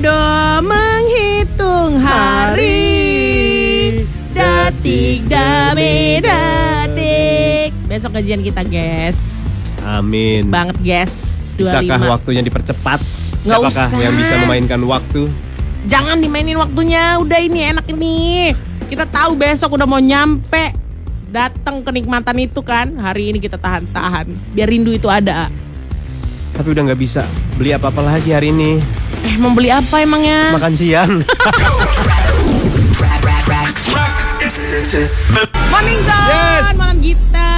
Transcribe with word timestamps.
Aduh, 0.00 0.64
menghitung 0.64 2.00
hari. 2.00 2.72
Detik 4.32 5.28
demi 5.28 6.24
detik 6.24 7.76
Besok 7.84 8.16
gajian 8.16 8.40
kita, 8.40 8.64
guys. 8.64 9.44
Amin. 9.84 10.48
Banget, 10.48 10.80
guys. 10.80 11.52
25 11.52 11.60
Bisakah 11.60 12.00
waktunya 12.16 12.40
dipercepat? 12.40 12.96
Nggak 13.44 13.44
Siapakah 13.44 13.88
usah. 13.92 14.00
yang 14.00 14.16
bisa 14.16 14.40
memainkan 14.40 14.80
waktu? 14.88 15.28
Jangan 15.84 16.16
dimainin 16.16 16.56
waktunya. 16.56 17.20
Udah 17.20 17.36
ini 17.36 17.60
enak 17.60 17.84
ini. 17.92 18.56
Kita 18.88 19.04
tahu 19.04 19.36
besok 19.36 19.76
udah 19.76 19.84
mau 19.84 20.00
nyampe. 20.00 20.72
Datang 21.28 21.84
kenikmatan 21.84 22.40
itu 22.40 22.64
kan. 22.64 22.88
Hari 22.96 23.36
ini 23.36 23.38
kita 23.44 23.60
tahan-tahan. 23.60 24.32
Biar 24.56 24.72
rindu 24.72 24.96
itu 24.96 25.12
ada. 25.12 25.52
Tapi 26.56 26.72
udah 26.72 26.88
nggak 26.88 27.00
bisa 27.04 27.28
beli 27.60 27.76
apa-apa 27.76 28.00
lagi 28.16 28.32
hari 28.32 28.48
ini. 28.48 28.80
Eh 29.20 29.36
membeli 29.36 29.68
apa 29.68 30.00
emangnya? 30.00 30.56
Makan 30.56 30.72
siang. 30.72 31.10
Morning 35.70 36.00
Zone 36.02 36.26
Yes. 36.26 36.64
Malam 36.74 36.98
kita 36.98 37.48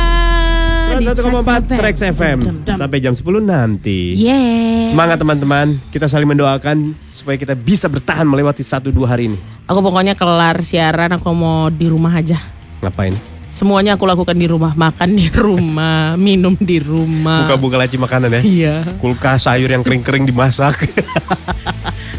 di 0.93 1.05
101,4 1.09 1.81
Trax 1.81 1.97
FM 2.05 2.39
Dum, 2.45 2.57
dum. 2.69 2.77
sampai 2.77 2.99
jam 3.01 3.17
10 3.17 3.25
nanti. 3.43 4.13
Yes. 4.15 4.93
Semangat 4.93 5.17
teman-teman, 5.19 5.81
kita 5.89 6.05
saling 6.05 6.29
mendoakan 6.29 6.93
supaya 7.09 7.41
kita 7.41 7.57
bisa 7.57 7.89
bertahan 7.89 8.29
melewati 8.29 8.61
satu 8.61 8.93
dua 8.93 9.09
hari 9.09 9.33
ini. 9.33 9.39
Aku 9.65 9.81
pokoknya 9.81 10.13
kelar 10.13 10.61
siaran 10.61 11.17
aku 11.17 11.33
mau 11.33 11.73
di 11.73 11.89
rumah 11.89 12.13
aja. 12.13 12.37
Ngapain? 12.85 13.17
Semuanya 13.49 13.97
aku 13.97 14.05
lakukan 14.09 14.37
di 14.37 14.49
rumah, 14.49 14.73
makan 14.73 15.13
di 15.17 15.29
rumah, 15.33 16.13
minum 16.21 16.57
di 16.57 16.77
rumah. 16.81 17.49
Buka-buka 17.49 17.77
laci 17.81 17.97
makanan 17.97 18.29
ya. 18.29 18.41
Iya. 18.45 18.75
Kulkas 19.01 19.49
sayur 19.49 19.69
yang 19.73 19.85
kering-kering 19.85 20.29
dimasak. 20.29 20.77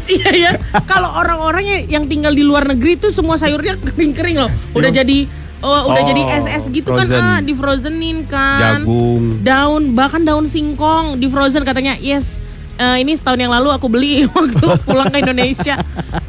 Iya 0.06 0.30
ya. 0.30 0.52
Kalau 0.84 1.10
orang-orang 1.14 1.64
yang- 1.86 2.04
tinggal 2.04 2.30
di 2.30 2.40
luar 2.40 2.64
negeri 2.66 2.94
itu 2.94 3.08
semua 3.08 3.34
sayurnya 3.34 3.74
kering-kering 3.76 4.36
loh. 4.36 4.50
Udah 4.72 4.88
Iya. 4.88 5.00
jadi 5.00 5.18
oh, 5.60 5.88
udah 5.88 6.02
Oh, 6.02 6.06
jadi 6.06 6.22
SS 6.38 6.64
gitu 6.68 6.92
frozen. 6.92 7.08
kan, 7.10 7.24
ah, 7.24 7.40
di 7.40 7.52
frozenin 7.52 8.18
kan. 8.24 8.84
Jagung. 8.84 9.40
Daun 9.40 9.82
bahkan 9.92 10.20
daun 10.20 10.44
singkong 10.44 11.16
di 11.16 11.26
frozen 11.26 11.62
katanya. 11.62 11.96
Yes. 11.96 12.44
eh, 12.74 12.98
ini 12.98 13.14
setahun 13.14 13.38
yang 13.38 13.54
lalu 13.54 13.70
aku 13.70 13.86
beli 13.86 14.26
waktu 14.34 14.58
pulang 14.82 15.06
ke 15.06 15.22
Indonesia. 15.22 15.78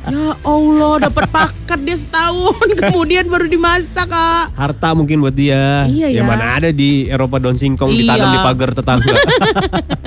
Ya 0.06 0.38
Allah, 0.38 0.94
dapat 1.02 1.26
paket 1.28 1.80
dia 1.82 1.98
setahun, 1.98 2.54
kemudian 2.86 3.26
baru 3.26 3.50
dimasak, 3.50 4.06
Kak. 4.06 4.54
Harta 4.54 4.94
mungkin 4.94 5.26
buat 5.26 5.34
dia. 5.34 5.90
Iya 5.90 6.14
Yang 6.14 6.22
ya. 6.22 6.30
mana 6.30 6.46
ada 6.54 6.70
di 6.70 7.10
Eropa 7.10 7.42
daun 7.42 7.58
singkong 7.58 7.90
Iya. 7.90 7.98
ditanam 7.98 8.30
di 8.30 8.40
pagar 8.40 8.70
tetangga. 8.72 9.16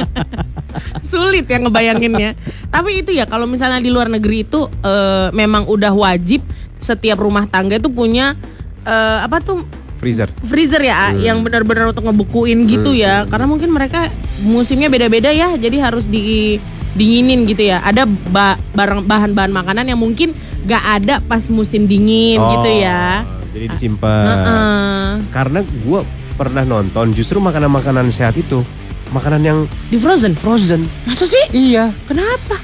sulit 1.08 1.48
ya 1.48 1.56
ngebayanginnya. 1.58 2.36
Tapi 2.68 3.00
itu 3.00 3.16
ya 3.16 3.24
kalau 3.24 3.48
misalnya 3.48 3.80
di 3.80 3.88
luar 3.88 4.12
negeri 4.12 4.44
itu 4.44 4.68
eh, 4.84 5.32
memang 5.32 5.64
udah 5.64 5.96
wajib 5.96 6.44
setiap 6.78 7.18
rumah 7.18 7.48
tangga 7.48 7.80
itu 7.80 7.88
punya 7.88 8.36
eh, 8.84 9.18
apa 9.24 9.40
tuh 9.40 9.64
Freezer. 9.98 10.30
freezer 10.46 10.78
ya 10.78 11.10
yang 11.18 11.42
benar-benar 11.42 11.90
untuk 11.90 12.06
ngebukuin 12.06 12.70
gitu 12.70 12.94
ya. 12.94 13.26
Karena 13.26 13.50
mungkin 13.50 13.74
mereka 13.74 14.06
musimnya 14.46 14.86
beda-beda 14.86 15.34
ya, 15.34 15.58
jadi 15.58 15.90
harus 15.90 16.06
di 16.06 16.54
dinginin 16.94 17.50
gitu 17.50 17.66
ya. 17.66 17.82
Ada 17.82 18.06
ba- 18.06 18.62
barang 18.78 19.02
bahan-bahan 19.10 19.50
makanan 19.50 19.90
yang 19.90 19.98
mungkin 19.98 20.38
gak 20.70 21.02
ada 21.02 21.18
pas 21.18 21.42
musim 21.50 21.90
dingin 21.90 22.38
gitu 22.38 22.70
ya. 22.78 23.26
Oh, 23.26 23.50
Jadi 23.58 23.66
disimpan. 23.74 24.22
Heeh. 24.22 25.06
Karena 25.34 25.66
gue 25.66 26.00
pernah 26.38 26.62
nonton 26.62 27.10
justru 27.10 27.42
makanan-makanan 27.42 28.14
sehat 28.14 28.38
itu 28.38 28.62
makanan 29.10 29.42
yang 29.42 29.58
Di 29.88 29.96
frozen. 29.96 30.32
frozen. 30.36 30.84
Masa 31.04 31.24
sih? 31.24 31.44
Iya. 31.52 31.92
Kenapa? 32.04 32.58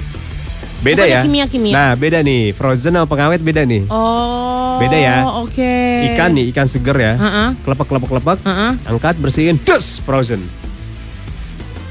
Beda 0.84 1.08
Bukannya 1.08 1.16
ya. 1.16 1.22
kimia-kimia? 1.24 1.72
Nah 1.72 1.90
beda 1.96 2.20
nih. 2.20 2.52
Frozen 2.52 2.92
sama 2.92 3.08
pengawet 3.08 3.40
beda 3.40 3.64
nih. 3.64 3.88
Oh. 3.88 4.76
Beda 4.76 4.96
ya. 5.00 5.24
Oke. 5.40 6.12
Ikan 6.12 6.36
nih 6.36 6.52
ikan 6.52 6.68
seger 6.68 6.92
ya. 6.92 7.12
Heeh. 7.16 7.48
Kelepek 7.64 7.86
kelepek 7.88 8.08
kelepek. 8.12 8.38
Heeh. 8.44 8.72
Angkat 8.84 9.16
bersihin. 9.16 9.56
Dus 9.64 10.04
frozen. 10.04 10.44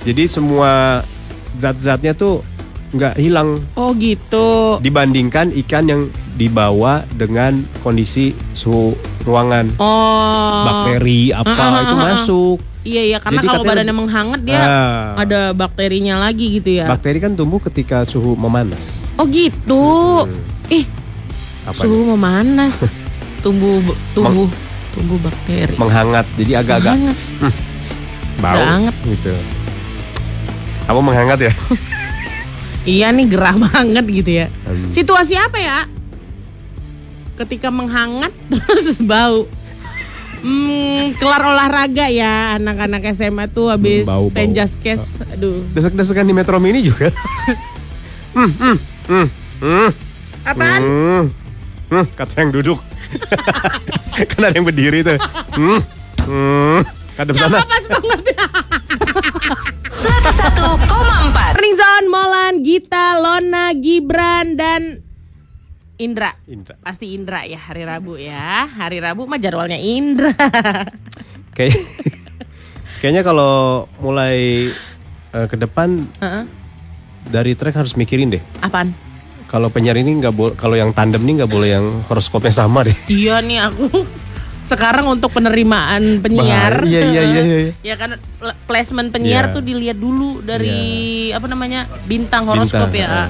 Jadi 0.05 0.29
semua 0.29 1.01
zat-zatnya 1.57 2.13
tuh 2.13 2.43
nggak 2.93 3.17
hilang 3.17 3.57
Oh 3.73 3.89
gitu. 3.97 4.77
dibandingkan 4.77 5.49
ikan 5.65 5.89
yang 5.89 6.01
dibawa 6.37 7.01
dengan 7.17 7.65
kondisi 7.81 8.37
suhu 8.53 8.93
ruangan. 9.25 9.73
Oh. 9.81 10.61
Bakteri 10.65 11.33
apa 11.33 11.49
ah, 11.49 11.57
ah, 11.57 11.81
itu 11.81 11.95
ah, 11.95 11.97
ah. 11.97 12.05
masuk. 12.13 12.57
Iya 12.83 13.01
iya 13.05 13.17
karena 13.17 13.39
Jadi 13.39 13.47
kalau 13.47 13.63
katanya 13.63 13.71
badannya 13.79 13.95
menghangat 13.95 14.39
dia 14.43 14.59
Ah. 14.59 15.15
ada 15.17 15.41
bakterinya 15.51 16.19
lagi 16.19 16.59
gitu 16.59 16.69
ya. 16.73 16.85
Bakteri 16.85 17.17
kan 17.17 17.31
tumbuh 17.31 17.59
ketika 17.61 18.03
suhu 18.03 18.35
memanas. 18.35 19.07
oh 19.15 19.23
gitu. 19.25 19.87
Ih, 20.67 20.83
Apa 21.63 21.79
suhu 21.79 22.11
memanas. 22.11 22.99
tumbuh 23.43 23.79
tumbuh 24.11 24.47
tumbuh 24.91 25.17
bakteri. 25.17 25.75
menghangat 25.75 26.27
jadi 26.35 26.59
agak-agak 26.59 26.93
Hangat. 26.93 27.17
bau 28.37 28.59
Banget. 28.59 28.95
gitu. 29.05 29.33
Kamu 30.83 30.99
menghangat 31.01 31.39
ya? 31.41 31.53
Iya 32.83 33.15
nih 33.15 33.31
gerah 33.31 33.55
banget 33.55 34.03
gitu 34.05 34.31
ya. 34.35 34.47
Hmm. 34.67 34.91
Situasi 34.91 35.39
apa 35.39 35.55
ya? 35.55 35.87
Ketika 37.33 37.71
menghangat 37.71 38.35
terus 38.51 38.99
bau. 38.99 39.47
Hmm, 40.43 41.15
kelar 41.15 41.39
olahraga 41.41 42.05
ya 42.05 42.33
anak-anak 42.53 43.15
SMA 43.15 43.47
tuh 43.47 43.71
habis 43.71 44.03
Hmm, 44.03 44.11
bau, 44.11 44.27
bau. 44.27 44.35
penjaskes. 44.35 45.23
Aduh. 45.31 45.63
Desek-desekan 45.71 46.27
di 46.27 46.35
Metro 46.35 46.59
Mini 46.59 46.83
juga. 46.83 47.07
hmm, 48.35 48.51
hmm, 48.51 48.77
hmm, 49.07 49.27
hmm, 49.59 49.89
Apaan? 50.43 50.81
hmm, 50.83 51.23
hmm, 51.89 52.05
kata 52.13 52.35
yang 52.37 52.51
duduk. 52.51 52.79
kan 54.29 54.41
ada 54.43 54.51
yang 54.51 54.65
berdiri 54.65 54.99
tuh. 55.01 55.15
Hmm, 55.55 55.79
hmm, 56.21 56.79
kadep 57.15 57.35
sana. 57.37 57.63
Pas 57.63 57.85
banget 57.87 58.21
ya. 58.29 58.45
101,4 59.93 60.83
Morning 61.31 61.75
Zone, 61.77 62.07
Molan, 62.09 62.53
Gita, 62.61 63.15
Lona, 63.15 63.71
Gibran, 63.73 64.55
dan 64.55 64.99
Indra. 66.03 66.35
Indra. 66.45 66.75
Pasti 66.77 67.11
Indra 67.11 67.41
ya 67.43 67.57
hari 67.57 67.81
Rabu 67.81 68.15
ya. 68.15 68.67
Hari 68.67 68.99
Rabu 68.99 69.23
mah 69.23 69.37
jadwalnya 69.37 69.77
Indra. 69.77 70.35
Kayak 71.55 71.79
kayaknya 72.99 73.21
kalau 73.21 73.85
mulai 73.97 74.67
eh, 75.31 75.47
ke 75.47 75.55
depan 75.55 76.03
Heeh. 76.17 76.43
dari 77.25 77.53
track 77.53 77.77
harus 77.77 77.93
mikirin 77.93 78.29
deh. 78.29 78.43
Apaan? 78.59 78.91
Kalau 79.45 79.69
penyiar 79.69 79.93
ini 79.95 80.17
nggak 80.17 80.33
boleh, 80.33 80.53
kalau 80.53 80.73
yang 80.73 80.89
tandem 80.91 81.21
ini 81.21 81.39
nggak 81.39 81.51
boleh 81.51 81.69
yang 81.71 81.85
horoskopnya 82.03 82.49
sama 82.51 82.83
deh. 82.83 82.95
Iya 83.11 83.37
nih 83.39 83.59
aku 83.61 84.01
sekarang 84.63 85.05
untuk 85.05 85.29
penerimaan 85.29 86.17
penyiar. 86.19 86.81
Bahaya, 86.81 86.89
iya, 86.89 87.01
iya, 87.05 87.21
iya, 87.21 87.41
iya. 87.43 87.59
ya 87.93 87.95
kan 87.95 88.17
pl- 88.17 88.57
placement 88.65 89.11
penyiar 89.11 89.51
Iya. 89.51 89.53
tuh 89.53 89.61
dilihat 89.61 89.97
dulu 89.99 90.41
dari 90.41 90.73
apa 91.29 91.45
namanya 91.45 91.85
bintang 92.03 92.49
horoskop 92.49 92.89
Bintang, 92.89 92.97
ya. 92.97 93.07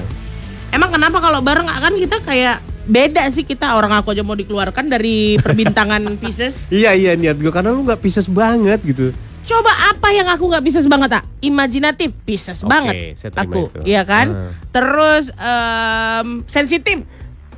Emang 0.74 0.90
kenapa 0.90 1.22
kalau 1.22 1.38
bareng 1.38 1.70
kan 1.70 1.94
kita 1.94 2.18
kayak 2.26 2.58
beda 2.84 3.22
sih 3.30 3.46
kita 3.46 3.78
orang 3.78 3.94
aku 3.94 4.10
aja 4.10 4.26
mau 4.26 4.34
dikeluarkan 4.34 4.90
dari 4.90 5.34
perbintangan 5.44 6.02
Pisces. 6.18 6.66
Iya 6.66 6.98
iya 6.98 7.14
niat 7.14 7.38
gue 7.38 7.54
karena 7.54 7.70
lu 7.70 7.86
nggak 7.86 8.02
Pisces 8.02 8.26
banget 8.26 8.82
gitu. 8.82 9.14
Coba 9.46 9.70
apa 9.94 10.10
yang 10.10 10.26
aku 10.26 10.50
nggak 10.50 10.64
Pisces 10.66 10.90
banget 10.90 11.20
tak? 11.20 11.24
Imajinatif 11.46 12.10
Pisces 12.26 12.66
Oke, 12.66 12.74
banget 12.74 13.14
saya 13.14 13.30
aku, 13.38 13.70
itu. 13.70 13.80
iya 13.86 14.02
kan? 14.02 14.26
Ah. 14.34 14.50
Terus 14.74 15.30
em, 15.36 16.42
sensitif, 16.50 17.06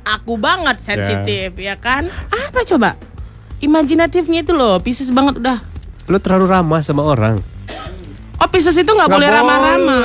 aku 0.03 0.37
banget 0.37 0.77
sensitif, 0.83 1.55
ya 1.57 1.79
kan? 1.79 2.11
Apa 2.29 2.67
coba? 2.67 2.99
Imajinatifnya 3.63 4.45
itu 4.45 4.53
loh, 4.53 4.77
Pisces 4.83 5.09
banget 5.09 5.39
udah. 5.41 5.57
Lu 6.11 6.19
terlalu 6.21 6.51
ramah 6.51 6.83
sama 6.83 7.01
orang. 7.07 7.39
Oh 8.37 8.47
Pisces 8.51 8.77
itu 8.77 8.85
nggak 8.85 9.09
Nggak 9.09 9.17
boleh 9.17 9.29
ramah-ramah. 9.31 10.03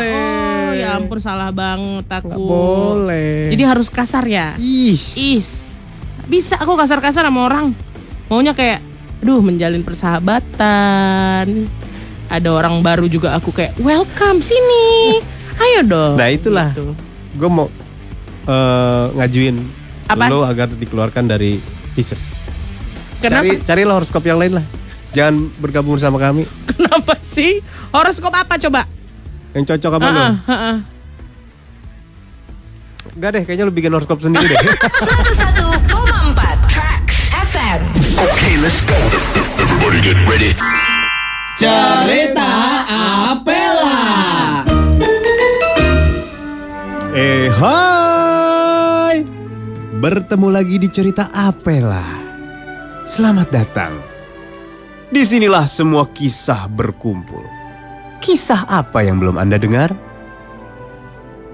Boleh. 0.73 0.85
Oh 0.85 0.93
ya 0.97 0.99
ampun 0.99 1.19
salah 1.21 1.51
banget 1.53 2.07
aku. 2.09 2.29
Nggak 2.33 2.41
boleh. 2.41 3.37
Jadi 3.53 3.63
harus 3.69 3.89
kasar 3.93 4.25
ya? 4.25 4.57
Ih. 4.57 4.99
Is. 5.37 5.77
Bisa 6.27 6.57
aku 6.57 6.73
kasar-kasar 6.75 7.29
sama 7.29 7.45
orang. 7.45 7.77
Maunya 8.33 8.57
kayak 8.57 8.81
aduh 9.21 9.45
menjalin 9.45 9.85
persahabatan. 9.85 11.69
Ada 12.33 12.49
orang 12.49 12.81
baru 12.81 13.05
juga 13.07 13.37
aku 13.37 13.53
kayak 13.53 13.77
welcome 13.85 14.41
sini. 14.41 15.21
Ayo 15.63 15.85
dong. 15.85 16.17
Nah 16.17 16.29
itulah. 16.33 16.73
Gitu. 16.73 16.97
Gue 17.37 17.51
mau 17.53 17.69
eh, 18.49 19.07
ngajuin 19.21 19.57
Apaan? 20.09 20.29
lu 20.33 20.41
agar 20.43 20.73
dikeluarkan 20.73 21.29
dari 21.29 21.61
Pisces. 21.93 22.49
Kenapa? 23.21 23.45
Cari 23.45 23.51
carilah 23.63 23.95
horoskop 24.01 24.25
yang 24.25 24.41
lain 24.41 24.59
lah. 24.59 24.67
Jangan 25.13 25.53
bergabung 25.61 26.01
sama 26.01 26.17
kami. 26.17 26.49
Kenapa 26.73 27.21
sih? 27.21 27.61
Horoskop 27.93 28.33
apa 28.33 28.57
coba? 28.57 28.89
Yang 29.53 29.77
cocok 29.77 29.93
apa 30.01 30.09
lu? 30.09 30.17
Heeh, 30.17 30.35
heeh. 30.49 30.77
Enggak 33.13 33.31
deh, 33.37 33.43
kayaknya 33.45 33.65
lu 33.69 33.75
bikin 33.75 33.93
horoskop 33.93 34.25
sendiri 34.25 34.49
deh. 34.49 34.57
101,4 34.57 36.73
Trax 36.73 37.07
FM 37.53 37.81
Okay, 38.17 38.57
let's 38.65 38.81
go. 38.89 38.97
Everybody 39.61 40.01
get 40.01 40.17
ready. 40.25 40.57
Cerita 41.61 42.49
Apela. 43.37 44.01
eh, 47.13 47.53
hai. 47.53 49.17
bertemu 50.03 50.49
lagi 50.49 50.81
di 50.81 50.89
cerita 50.89 51.29
Apela. 51.31 52.03
Selamat 53.05 53.53
datang. 53.53 53.93
Di 55.13 55.23
sinilah 55.23 55.69
semua 55.69 56.09
kisah 56.09 56.65
berkumpul. 56.67 57.62
Kisah 58.23 58.71
apa 58.71 59.03
yang 59.03 59.19
belum 59.19 59.35
Anda 59.35 59.59
dengar? 59.59 59.91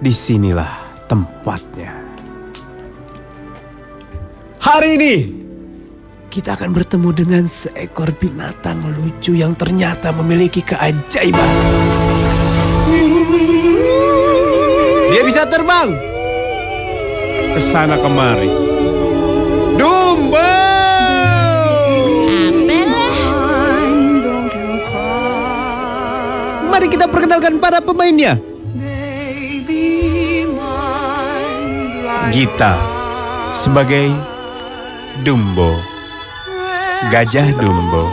Di 0.05 0.12
sinilah 0.12 0.69
tempatnya. 1.09 1.97
Hari 4.61 5.00
ini 5.00 5.15
kita 6.29 6.61
akan 6.61 6.76
bertemu 6.76 7.11
dengan 7.17 7.44
seekor 7.49 8.12
binatang 8.20 8.85
lucu 8.85 9.32
yang 9.32 9.56
ternyata 9.56 10.12
memiliki 10.12 10.61
keajaiban. 10.61 11.53
Dia 15.09 15.25
bisa 15.25 15.49
terbang 15.49 15.97
ke 17.56 17.61
sana 17.65 17.97
kemari. 17.97 18.53
Dumbo! 19.81 20.68
Mari 26.88 26.96
kita 26.96 27.12
perkenalkan 27.12 27.61
para 27.61 27.85
pemainnya. 27.85 28.40
Gita 32.32 32.81
sebagai 33.52 34.08
Dumbo. 35.20 35.76
Gajah 37.12 37.52
Dumbo. 37.61 38.08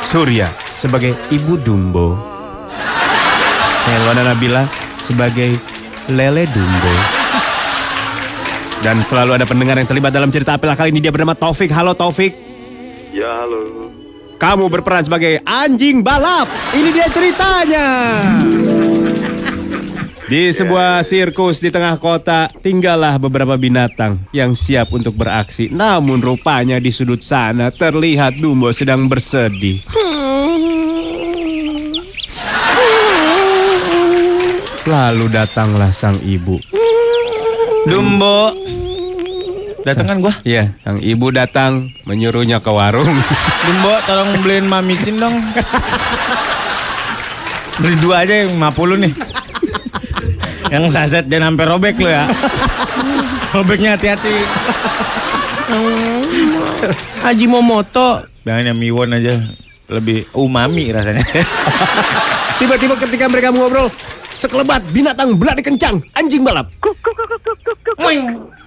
Surya 0.00 0.48
sebagai 0.72 1.12
Ibu 1.28 1.60
Dumbo. 1.60 2.16
Helwana 3.84 4.32
Nabila 4.32 4.64
sebagai 5.04 5.60
Lele 6.08 6.48
Dumbo. 6.48 6.94
Dan 8.80 9.04
selalu 9.04 9.36
ada 9.36 9.44
pendengar 9.44 9.76
yang 9.76 9.84
terlibat 9.84 10.16
dalam 10.16 10.32
cerita 10.32 10.56
apel 10.56 10.72
kali 10.72 10.96
ini 10.96 11.04
dia 11.04 11.12
bernama 11.12 11.36
Taufik. 11.36 11.68
Halo 11.68 11.92
Taufik. 11.92 12.32
Ya 13.12 13.44
halo. 13.44 14.01
Kamu 14.42 14.66
berperan 14.66 15.06
sebagai 15.06 15.38
anjing 15.46 16.02
balap. 16.02 16.50
Ini 16.74 16.90
dia 16.90 17.06
ceritanya. 17.14 17.86
Di 20.26 20.50
sebuah 20.50 21.06
sirkus 21.06 21.62
di 21.62 21.70
tengah 21.70 21.94
kota, 22.02 22.50
tinggallah 22.58 23.22
beberapa 23.22 23.54
binatang 23.54 24.18
yang 24.34 24.58
siap 24.58 24.90
untuk 24.90 25.14
beraksi. 25.14 25.70
Namun 25.70 26.18
rupanya 26.18 26.82
di 26.82 26.90
sudut 26.90 27.22
sana 27.22 27.70
terlihat 27.70 28.42
Dumbo 28.42 28.74
sedang 28.74 29.06
bersedih. 29.06 29.86
Lalu 34.82 35.30
datanglah 35.30 35.94
sang 35.94 36.18
ibu. 36.26 36.58
Dumbo. 37.86 38.61
Datangan 39.82 40.16
gua. 40.22 40.34
Ya, 40.46 40.70
sang 40.86 41.02
ibu 41.02 41.34
datang 41.34 41.90
menyuruhnya 42.06 42.62
ke 42.62 42.70
warung. 42.70 43.10
Dumbo 43.66 43.92
tolong 44.06 44.30
beliin 44.42 44.66
mamicin 44.70 45.18
dong. 45.18 45.36
Beli 47.82 47.96
dua 47.98 48.22
aja 48.22 48.46
yang 48.46 48.58
50 48.62 49.02
nih. 49.02 49.12
Yang 50.70 50.84
saset 50.94 51.24
dan 51.26 51.42
sampai 51.44 51.66
robek 51.66 51.98
lo 51.98 52.08
ya. 52.08 52.30
Robeknya 53.52 53.98
hati-hati. 53.98 54.36
Haji 57.26 57.46
Momoto. 57.50 58.24
Jangan 58.46 58.70
yang 58.72 58.78
miwon 58.78 59.18
aja. 59.18 59.34
Lebih 59.90 60.30
umami 60.32 60.94
rasanya. 60.94 61.20
Tiba-tiba 62.62 62.94
ketika 62.94 63.26
mereka 63.26 63.50
mengobrol, 63.50 63.90
sekelebat 64.38 64.86
binatang 64.94 65.34
berlari 65.36 65.60
kencang, 65.60 65.98
anjing 66.14 66.46
balap. 66.46 66.70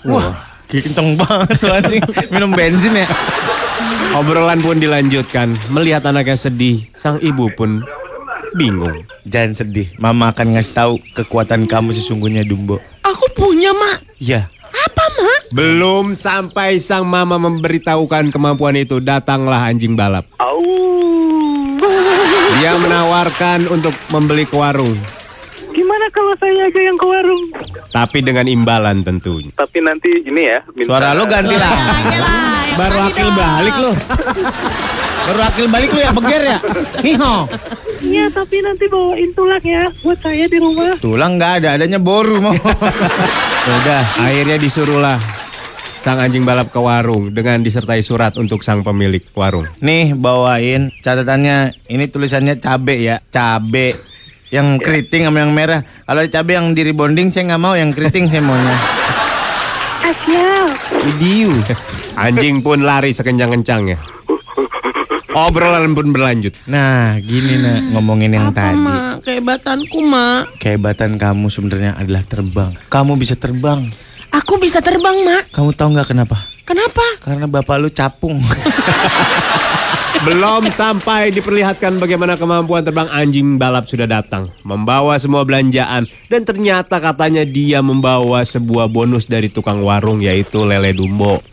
Wah, 0.05 0.35
kenceng 0.81 1.15
banget 1.19 1.55
tuh 1.59 1.71
anjing. 1.71 2.03
Minum 2.31 2.51
bensin 2.51 2.95
ya. 2.95 3.07
Obrolan 4.15 4.63
pun 4.63 4.79
dilanjutkan. 4.79 5.55
Melihat 5.71 6.07
anaknya 6.07 6.39
sedih, 6.39 6.87
sang 6.95 7.19
ibu 7.19 7.51
pun 7.51 7.83
bingung. 8.55 9.03
Jangan 9.27 9.51
sedih. 9.63 9.91
Mama 9.99 10.31
akan 10.31 10.55
ngasih 10.55 10.73
tahu 10.73 10.93
kekuatan 11.11 11.67
kamu 11.67 11.91
sesungguhnya 11.91 12.47
Dumbo. 12.47 12.79
Aku 13.03 13.27
punya, 13.35 13.75
Mak. 13.75 14.19
Iya. 14.23 14.47
Apa, 14.71 15.03
Mak? 15.19 15.39
Belum 15.51 16.15
sampai 16.15 16.79
sang 16.79 17.03
mama 17.03 17.35
memberitahukan 17.35 18.31
kemampuan 18.31 18.79
itu, 18.79 19.03
datanglah 19.03 19.67
anjing 19.67 19.95
balap. 19.99 20.23
Dia 22.55 22.79
menawarkan 22.79 23.67
untuk 23.67 23.91
membeli 24.09 24.47
ke 24.47 24.55
warung, 24.55 24.95
Gimana 25.75 26.05
kalau 26.15 26.33
saya 26.39 26.71
aja 26.71 26.79
yang 26.79 26.95
ke 26.95 27.05
warung? 27.05 27.43
tapi 27.95 28.19
dengan 28.19 28.43
imbalan 28.43 29.07
tentunya. 29.07 29.51
Tapi 29.55 29.79
nanti 29.79 30.11
ini 30.27 30.51
ya. 30.51 30.59
Minta... 30.75 30.87
Suara 30.91 31.15
lo 31.15 31.23
ganti 31.27 31.55
lah. 31.55 31.71
Baru 32.75 32.97
akil 33.07 33.29
balik 33.31 33.75
lo. 33.79 33.91
Baru 35.25 35.39
akil 35.47 35.67
balik 35.71 35.89
lo 35.95 35.99
ya 36.03 36.11
beger 36.11 36.41
ya. 36.43 36.57
Hiho. 36.99 37.35
Iya, 38.03 38.25
tapi 38.35 38.59
nanti 38.59 38.85
bawain 38.91 39.31
tulang 39.31 39.63
ya 39.63 39.87
buat 40.03 40.19
saya 40.19 40.45
di 40.51 40.59
rumah. 40.59 40.99
Tulang 40.99 41.39
nggak 41.39 41.63
ada, 41.63 41.69
adanya 41.79 41.97
boru 42.03 42.43
mau. 42.43 42.51
Udah, 43.79 44.03
akhirnya 44.19 44.59
disuruhlah 44.59 45.17
sang 46.03 46.21
anjing 46.21 46.45
balap 46.45 46.69
ke 46.69 46.77
warung 46.77 47.33
dengan 47.33 47.65
disertai 47.65 48.05
surat 48.05 48.37
untuk 48.37 48.61
sang 48.61 48.85
pemilik 48.85 49.25
warung. 49.33 49.65
Nih 49.81 50.13
bawain 50.13 50.93
catatannya. 50.99 51.87
Ini 51.89 52.05
tulisannya 52.11 52.59
cabe 52.59 52.99
ya, 52.99 53.17
cabe. 53.31 54.14
Yang 54.53 54.67
keriting 54.85 55.25
sama 55.25 55.41
yang 55.41 55.51
merah. 55.51 55.81
Kalau 56.05 56.19
ada 56.21 56.29
cabe 56.29 56.53
yang 56.53 56.77
di 56.77 56.81
rebonding 56.85 57.33
saya 57.33 57.53
nggak 57.53 57.61
mau, 57.61 57.73
yang 57.73 57.89
keriting 57.89 58.29
saya 58.29 58.41
maunya. 58.45 58.77
Asyik. 60.05 60.69
Video. 61.01 61.49
Anjing 62.13 62.61
pun 62.61 62.85
lari 62.85 63.09
sekencang-kencangnya. 63.09 63.97
Obrolan 65.35 65.91
pun 65.91 66.15
berlanjut. 66.15 66.55
Nah, 66.63 67.19
gini 67.19 67.59
nak 67.59 67.91
ngomongin 67.91 68.31
yang 68.31 68.55
Apa, 68.55 68.71
tadi. 68.71 68.79
Mak? 68.79 69.13
Kehebatanku, 69.27 69.99
Mak. 69.99 70.43
Kehebatan 70.63 71.19
kamu 71.19 71.51
sebenarnya 71.51 71.91
adalah 71.99 72.23
terbang. 72.23 72.71
Kamu 72.87 73.19
bisa 73.19 73.35
terbang. 73.35 73.91
Aku 74.31 74.55
bisa 74.55 74.79
terbang, 74.79 75.27
Mak. 75.27 75.51
Kamu 75.51 75.75
tahu 75.75 75.91
nggak 75.91 76.15
kenapa? 76.15 76.39
Kenapa? 76.63 77.03
Karena 77.19 77.45
bapak 77.51 77.75
lu 77.77 77.91
capung. 77.91 78.39
Belum 80.23 80.63
sampai 80.67 81.27
diperlihatkan 81.29 81.99
bagaimana 81.99 82.39
kemampuan 82.39 82.79
terbang 82.79 83.11
anjing 83.11 83.59
balap 83.59 83.83
sudah 83.83 84.07
datang. 84.07 84.47
Membawa 84.63 85.17
semua 85.17 85.43
belanjaan. 85.43 86.07
Dan 86.25 86.47
ternyata 86.47 86.97
katanya 86.97 87.43
dia 87.43 87.83
membawa 87.83 88.39
sebuah 88.41 88.87
bonus 88.87 89.27
dari 89.27 89.51
tukang 89.51 89.83
warung 89.83 90.23
yaitu 90.23 90.63
lele 90.63 90.95
dumbo. 90.95 91.43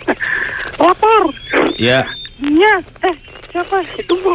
Lapor. 0.78 1.34
ya, 1.74 2.06
Iya. 2.38 2.74
Eh, 3.02 3.16
siapa? 3.50 3.82
Itu 3.94 4.14
Bu. 4.16 4.34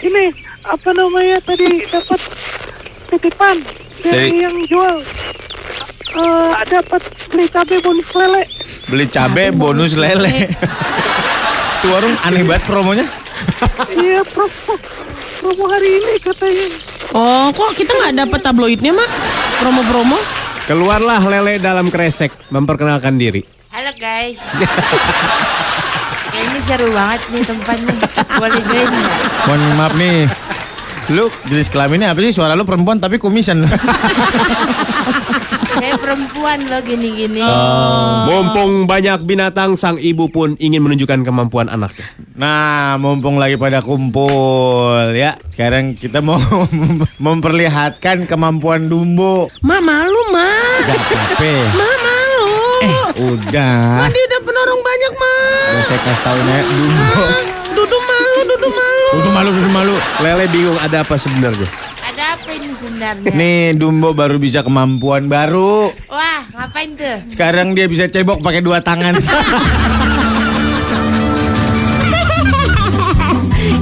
Ini 0.00 0.30
apa 0.62 0.90
namanya 0.90 1.38
tadi 1.40 1.66
dapat 1.86 2.20
titipan 3.08 3.56
dari 4.00 4.30
Dari- 4.30 4.38
yang 4.38 4.56
jual. 4.66 4.96
Eh, 6.14 6.52
dapat 6.68 7.02
beli 7.28 7.46
cabai 7.48 7.78
bonus 7.80 8.10
lele. 8.12 8.42
beli 8.86 9.06
cabe 9.08 9.44
bonus 9.50 9.92
lele. 9.94 10.30
Tuh 11.84 11.92
warung 11.92 12.16
aneh 12.24 12.40
banget 12.48 12.64
promonya. 12.64 13.04
Iya, 13.92 14.24
promo. 14.24 14.72
Promo 15.36 15.64
hari 15.68 16.00
ini 16.00 16.16
katanya. 16.16 16.66
Oh, 17.12 17.52
kok 17.52 17.76
kita 17.76 17.92
nggak 17.92 18.24
dapat 18.24 18.40
tabloidnya, 18.40 18.96
Mak? 18.96 19.10
Promo-promo? 19.60 20.16
Keluarlah 20.64 21.20
lele 21.28 21.60
dalam 21.60 21.92
kresek 21.92 22.32
memperkenalkan 22.48 23.20
diri. 23.20 23.44
Halo 23.68 23.92
guys. 24.00 24.40
Kayaknya 26.32 26.60
seru 26.64 26.88
banget 26.88 27.20
nih 27.36 27.42
tempatnya. 27.52 27.94
Boleh 28.32 28.62
join 28.64 28.88
nggak? 28.88 29.18
Mohon 29.44 29.60
maaf 29.76 29.92
nih. 30.00 30.24
Lu 31.12 31.28
jenis 31.52 31.68
kelaminnya 31.68 32.16
apa 32.16 32.24
sih? 32.24 32.32
Suara 32.32 32.56
lu 32.56 32.64
perempuan 32.64 32.96
tapi 32.96 33.20
kumisan. 33.20 33.60
Saya 35.74 35.98
perempuan 35.98 36.58
loh 36.70 36.80
gini-gini. 36.86 37.42
Mumpung 38.30 38.86
banyak 38.86 39.26
binatang, 39.26 39.74
sang 39.74 39.98
ibu 39.98 40.30
pun 40.30 40.54
ingin 40.62 40.80
menunjukkan 40.80 41.26
kemampuan 41.26 41.66
anaknya. 41.66 42.06
Nah, 42.38 42.94
mumpung 43.02 43.42
lagi 43.42 43.58
pada 43.58 43.82
kumpul 43.82 45.10
ya. 45.14 45.34
Sekarang 45.50 45.98
kita 45.98 46.22
mau 46.22 46.38
memperlihatkan 47.26 48.30
kemampuan 48.30 48.86
Dumbo. 48.86 49.50
Mak 49.66 49.80
malu, 49.82 50.20
Mak. 50.30 50.86
Gak 50.86 50.98
apa 50.98 51.52
Mak 51.74 51.96
malu. 52.02 52.54
Udah. 53.34 54.06
Dia 54.10 54.24
udah 54.30 54.40
penorong 54.46 54.80
banyak, 54.82 55.12
Mak. 55.18 55.66
Udah 55.74 55.84
saya 55.90 56.00
kasih 56.06 56.22
tau 56.22 56.38
nih 56.38 56.62
Dumbo. 56.70 57.24
Dudu 57.74 57.98
malu, 57.98 58.40
dudu 58.46 58.68
malu. 58.70 59.06
Udah 59.18 59.32
malu, 59.34 59.50
udah 59.50 59.72
malu. 59.74 59.94
Lele 60.22 60.46
bingung 60.46 60.78
ada 60.78 61.02
apa 61.02 61.18
sebenarnya. 61.18 61.66
Ada 62.54 62.62
apa 62.62 62.70
ini 62.70 62.78
sebenarnya? 62.78 63.34
Nih 63.34 63.74
Dumbo 63.74 64.14
baru 64.14 64.38
bisa 64.38 64.62
kemampuan 64.62 65.26
baru. 65.26 65.90
Wah, 66.06 66.46
ngapain 66.54 66.94
tuh? 66.94 67.18
Sekarang 67.34 67.74
dia 67.74 67.90
bisa 67.90 68.06
cebok 68.06 68.38
pakai 68.46 68.62
dua 68.62 68.78
tangan. 68.78 69.18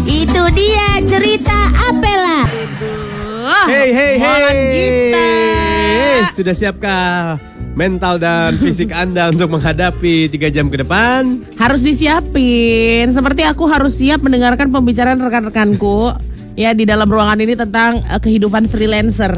Itu 0.08 0.42
dia 0.56 1.04
cerita 1.04 1.68
Apela. 1.84 2.48
Hey 3.68 3.92
hey 3.92 4.16
hey. 4.16 4.24
Molan 4.24 4.56
kita. 4.72 5.28
Sudah 6.32 6.56
siapkah 6.56 7.36
mental 7.76 8.16
dan 8.16 8.56
fisik 8.56 8.88
Anda 8.88 9.28
untuk 9.28 9.52
menghadapi 9.52 10.32
tiga 10.32 10.48
jam 10.48 10.72
ke 10.72 10.80
depan? 10.80 11.44
Harus 11.60 11.84
disiapin. 11.84 13.12
Seperti 13.12 13.44
aku 13.44 13.68
harus 13.68 14.00
siap 14.00 14.24
mendengarkan 14.24 14.72
pembicaraan 14.72 15.20
rekan-rekanku 15.20 16.31
ya 16.54 16.76
di 16.76 16.84
dalam 16.84 17.08
ruangan 17.08 17.38
ini 17.40 17.54
tentang 17.56 18.02
eh, 18.04 18.20
kehidupan 18.20 18.68
freelancer. 18.68 19.32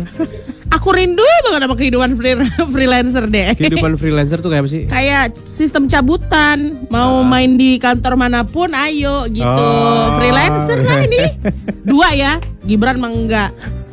Aku 0.75 0.91
rindu 0.91 1.23
banget 1.47 1.61
sama 1.71 1.77
kehidupan 1.79 2.11
free- 2.19 2.51
freelancer 2.75 3.25
deh. 3.31 3.55
Kehidupan 3.55 3.95
freelancer 3.95 4.43
tuh 4.43 4.51
kayak 4.51 4.67
apa 4.67 4.71
sih? 4.71 4.83
Kayak 4.91 5.39
sistem 5.47 5.87
cabutan, 5.87 6.89
mau 6.91 7.23
main 7.23 7.55
di 7.55 7.79
kantor 7.79 8.19
mana 8.19 8.43
pun, 8.43 8.75
ayo 8.75 9.29
gitu. 9.31 9.47
Oh. 9.47 10.19
Freelancer 10.19 10.83
lah 10.83 10.99
ini. 11.07 11.21
Dua 11.89 12.11
ya, 12.17 12.43
Gibran 12.67 12.99
mah 12.99 13.13
enggak. 13.13 13.51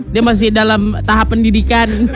Dia 0.10 0.26
masih 0.26 0.50
dalam 0.50 0.98
tahap 1.06 1.38
pendidikan. 1.38 1.88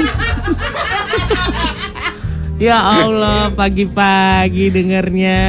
ya 2.66 3.06
Allah, 3.06 3.54
pagi-pagi 3.54 4.74
dengernya 4.74 5.40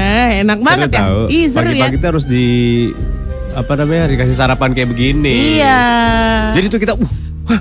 enak 0.44 0.58
banget 0.60 0.90
ya. 0.92 1.24
Ih, 1.32 1.48
seru 1.48 1.72
ya. 1.72 1.88
Pagi-pagi 1.88 1.98
harus 2.04 2.24
di 2.28 2.46
apa 3.56 3.72
namanya 3.72 4.12
dikasih 4.12 4.36
sarapan 4.36 4.76
kayak 4.76 4.92
begini. 4.92 5.56
Iya. 5.56 5.80
Jadi 6.52 6.66
tuh 6.68 6.80
kita 6.80 6.92
uh, 6.92 7.60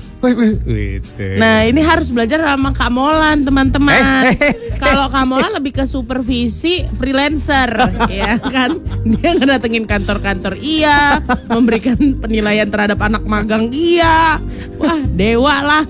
gitu. 0.67 1.27
Nah 1.39 1.63
ini 1.63 1.79
harus 1.79 2.11
belajar 2.11 2.43
sama 2.43 2.75
Kak 2.75 2.91
Molan 2.91 3.47
teman-teman. 3.47 3.95
Eh, 3.95 4.35
eh, 4.35 4.53
Kalau 4.75 5.07
Kak 5.07 5.23
Molan 5.23 5.55
lebih 5.55 5.71
ke 5.71 5.85
supervisi 5.87 6.83
freelancer, 6.99 7.69
ya 8.11 8.35
kan? 8.41 8.81
Dia 9.07 9.37
ngedatengin 9.37 9.87
kantor-kantor 9.87 10.59
iya, 10.59 11.23
memberikan 11.47 11.97
penilaian 12.19 12.67
terhadap 12.67 12.99
anak 12.99 13.23
magang 13.23 13.71
iya. 13.71 14.41
Wah 14.75 14.99
dewa 15.15 15.55
lah. 15.63 15.85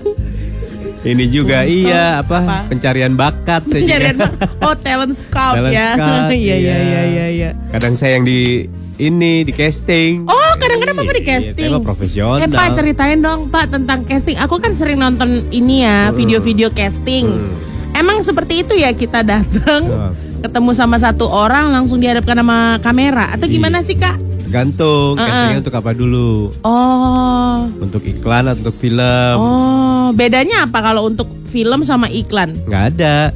Ini 1.06 1.24
juga 1.30 1.62
Untuk 1.62 1.76
iya 1.78 2.18
apa, 2.18 2.38
apa? 2.40 2.56
pencarian 2.66 3.14
bakat 3.14 3.62
saya 3.70 3.78
juga. 3.78 3.86
Pencarian 3.86 4.16
oh 4.58 4.74
talent 4.74 5.14
scout 5.14 5.54
Talent 5.54 5.70
ya. 5.72 5.88
scout, 5.94 6.30
Iya 6.34 6.34
iya 6.34 6.56
iya. 6.56 6.76
iya 6.76 7.02
iya. 7.06 7.26
iya. 7.30 7.50
Kadang 7.70 7.94
saya 7.94 8.18
yang 8.18 8.26
di 8.26 8.66
ini 8.96 9.44
di 9.44 9.52
casting. 9.52 10.26
Oh 10.26 10.52
kadang-kadang 10.56 10.96
apa 10.96 11.12
di 11.12 11.20
Iya, 11.20 11.30
casting? 11.30 11.70
Mah 11.70 11.80
profesional. 11.80 12.42
Eh 12.42 12.48
Pak 12.48 12.68
ceritain 12.74 13.18
dong 13.18 13.46
Pak 13.46 13.70
tentang 13.70 14.02
casting. 14.02 14.34
Aku 14.36 14.58
kan 14.58 14.72
sering 14.72 14.98
nonton 14.98 15.46
ini 15.48 15.84
ya 15.84 16.10
video-video 16.10 16.68
casting. 16.70 17.28
Hmm. 17.28 17.54
Emang 17.94 18.20
seperti 18.20 18.60
itu 18.60 18.74
ya 18.74 18.90
kita 18.90 19.22
datang 19.22 19.86
Ya. 19.86 20.10
Ketemu 20.46 20.70
sama 20.72 20.96
satu 20.96 21.26
orang 21.26 21.68
langsung 21.68 21.98
dihadapkan 21.98 22.36
sama 22.36 22.78
kamera 22.78 23.30
atau 23.30 23.44
gimana 23.44 23.76
Iya. 23.76 23.84
sih 23.84 23.94
Kak? 23.94 24.16
Gantung, 24.46 25.14
Uh-uh. 25.14 25.20
castingnya 25.20 25.58
untuk 25.58 25.74
apa 25.74 25.90
dulu? 25.90 26.54
Oh, 26.62 27.66
Untuk 27.76 28.00
iklan 28.00 28.46
atau 28.46 28.62
untuk 28.62 28.76
film? 28.76 29.36
oh 29.36 30.08
bedanya 30.12 30.62
apa 30.62 30.78
kalau 30.80 31.04
untuk 31.04 31.26
film 31.44 31.82
sama 31.82 32.06
iklan? 32.06 32.54
Nggak 32.64 32.84
ada. 32.94 33.14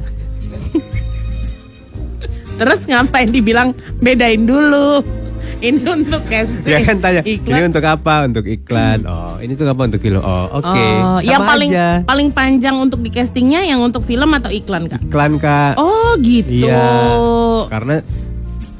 Terus 2.57 2.79
ngapain 2.85 3.27
dibilang 3.27 3.73
bedain 3.99 4.41
dulu? 4.41 5.01
Ini 5.61 5.77
untuk 5.85 6.25
casting. 6.25 6.65
Dia 6.65 6.79
kan 6.81 6.97
tanya, 6.97 7.21
iklan. 7.21 7.53
ini 7.53 7.61
untuk 7.63 7.83
apa? 7.83 8.13
Untuk 8.25 8.45
iklan. 8.45 9.05
Oh, 9.05 9.37
ini 9.37 9.53
tuh 9.53 9.65
apa 9.65 9.81
untuk 9.83 10.01
film? 10.01 10.17
Oh, 10.19 10.49
oke. 10.51 10.65
Oh, 10.65 10.81
Sama 11.15 11.21
yang 11.21 11.41
paling 11.43 11.69
aja. 11.69 11.87
paling 12.01 12.29
panjang 12.29 12.75
untuk 12.75 12.99
di 12.99 13.09
castingnya 13.09 13.61
yang 13.61 13.77
untuk 13.79 14.01
film 14.01 14.25
atau 14.31 14.49
iklan 14.49 14.85
Kak? 14.85 14.99
iklan 15.03 15.37
kak. 15.37 15.77
Oh 15.77 16.17
gitu. 16.17 16.65
Iya. 16.65 16.89
Karena 17.67 18.01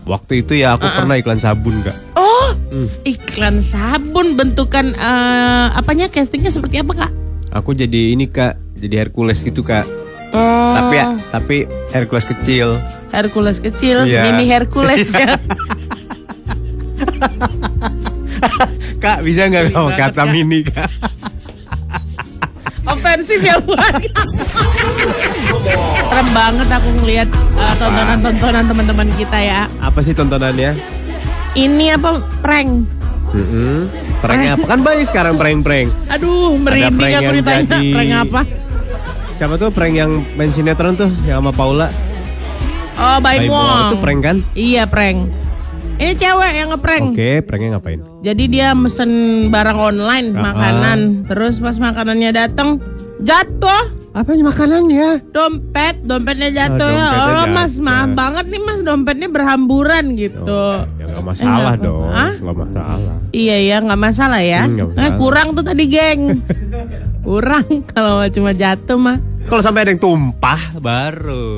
waktu 0.03 0.41
itu 0.41 0.53
ya 0.55 0.73
aku 0.73 0.89
pernah 0.89 1.15
iklan 1.15 1.37
sabun 1.37 1.79
kak. 1.81 1.93
Oh, 2.13 2.49
Hmm. 2.67 2.87
iklan 3.03 3.59
sabun 3.59 4.33
bentukan 4.33 4.91
eh, 4.91 5.67
apanya 5.71 6.07
castingnya 6.07 6.49
seperti 6.49 6.79
apa 6.79 6.97
kak? 6.97 7.11
Aku 7.53 7.71
jadi 7.71 8.11
ini 8.11 8.25
kak, 8.25 8.57
jadi 8.75 9.05
Hercules 9.05 9.39
gitu 9.39 9.61
kak. 9.61 9.85
Oh, 10.31 10.71
Tapi 10.71 10.95
ya, 10.95 11.05
tapi 11.29 11.57
Hercules 11.91 12.23
kecil. 12.25 12.79
Hercules 13.11 13.59
kecil, 13.59 14.07
Iya. 14.07 14.23
mini 14.25 14.47
Hercules 14.47 15.11
ya. 15.13 15.35
Kak 18.97 19.25
bisa 19.25 19.49
nggak 19.49 19.73
kamu 19.73 19.89
kata 19.95 20.23
Kak. 20.23 20.29
mini 20.29 20.59
kak? 20.61 20.89
Ofensif 22.81 23.39
ya 23.39 23.57
buat. 23.61 23.93
Serem 26.01 26.29
banget 26.33 26.67
aku 26.67 26.89
ngelihat 27.01 27.29
eh, 27.31 27.73
tontonan-tontonan 27.77 28.65
teman-teman 28.65 29.09
kita 29.15 29.37
ya. 29.37 29.61
Apa 29.79 30.01
sih 30.01 30.13
tontonannya? 30.13 30.73
Ini 31.53 31.97
apa 31.97 32.21
prank? 32.41 32.69
Mm-mm. 33.31 33.87
Pranknya 34.19 34.59
apa? 34.59 34.65
Kan 34.67 34.79
banyak 34.83 35.05
sekarang 35.07 35.33
prank-prank. 35.39 35.87
Aduh, 36.09 36.57
merinding 36.57 36.99
prank 36.99 37.15
aku 37.15 37.31
ditanya 37.39 37.63
jadi- 37.65 37.93
prank 37.95 38.11
apa? 38.27 38.41
Siapa 39.31 39.53
tuh 39.57 39.69
prank 39.73 39.93
yang 39.95 40.11
main 40.35 40.51
sinetron 40.53 40.93
tuh 40.93 41.09
yang 41.25 41.41
sama 41.41 41.49
Paula? 41.49 41.89
Oh, 43.01 43.17
Baim. 43.17 43.49
Wong. 43.49 43.89
Itu 43.89 43.97
prank 43.97 44.19
kan? 44.21 44.37
Iya, 44.53 44.85
prank. 44.85 45.40
Ini 46.01 46.17
cewek 46.17 46.51
yang 46.55 46.69
ngeprank. 46.71 47.03
Oke, 47.13 47.31
pranknya 47.41 47.69
ngapain? 47.71 48.01
Jadi 48.19 48.43
dia 48.49 48.73
mesen 48.73 49.11
barang 49.47 49.77
online, 49.77 50.33
Ah. 50.33 50.41
makanan. 50.43 50.99
Terus 51.25 51.61
pas 51.61 51.77
makanannya 51.77 52.31
datang, 52.31 52.81
jatuh 53.19 54.01
Apa 54.11 54.33
makanannya? 54.33 55.23
dompet, 55.29 56.01
dompetnya 56.01 56.49
jatuh 56.51 56.83
Oh, 56.83 56.91
ya. 56.91 57.05
dompetnya 57.07 57.21
Allah 57.23 57.47
mas, 57.47 57.71
jatuh. 57.71 57.85
maaf 57.85 58.09
banget 58.11 58.45
nih 58.49 58.61
mas, 58.61 58.79
dompetnya 58.81 59.27
berhamburan 59.29 60.03
gitu. 60.17 60.65
Ya 60.97 61.05
nggak 61.07 61.23
masalah 61.23 61.73
Kenapa? 61.77 61.85
dong, 61.85 62.09
nggak 62.41 62.57
masalah. 62.57 63.15
Iya 63.31 63.57
ya, 63.61 63.77
nggak 63.79 64.01
masalah 64.01 64.41
ya. 64.41 64.61
Hmm, 64.65 64.75
Eh, 64.75 64.85
masalah. 64.89 65.15
kurang 65.15 65.47
tuh 65.53 65.63
tadi 65.63 65.83
geng. 65.87 66.21
kurang 67.23 67.63
kalau 67.87 68.25
cuma 68.27 68.51
jatuh 68.51 68.97
mah. 68.97 69.17
Kalau 69.45 69.61
sampai 69.61 69.85
ada 69.85 69.91
yang 69.91 70.01
tumpah 70.01 70.59
baru. 70.75 71.53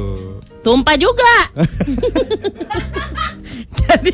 Tumpah 0.61 0.95
juga. 0.95 1.35
Jadi 3.83 4.13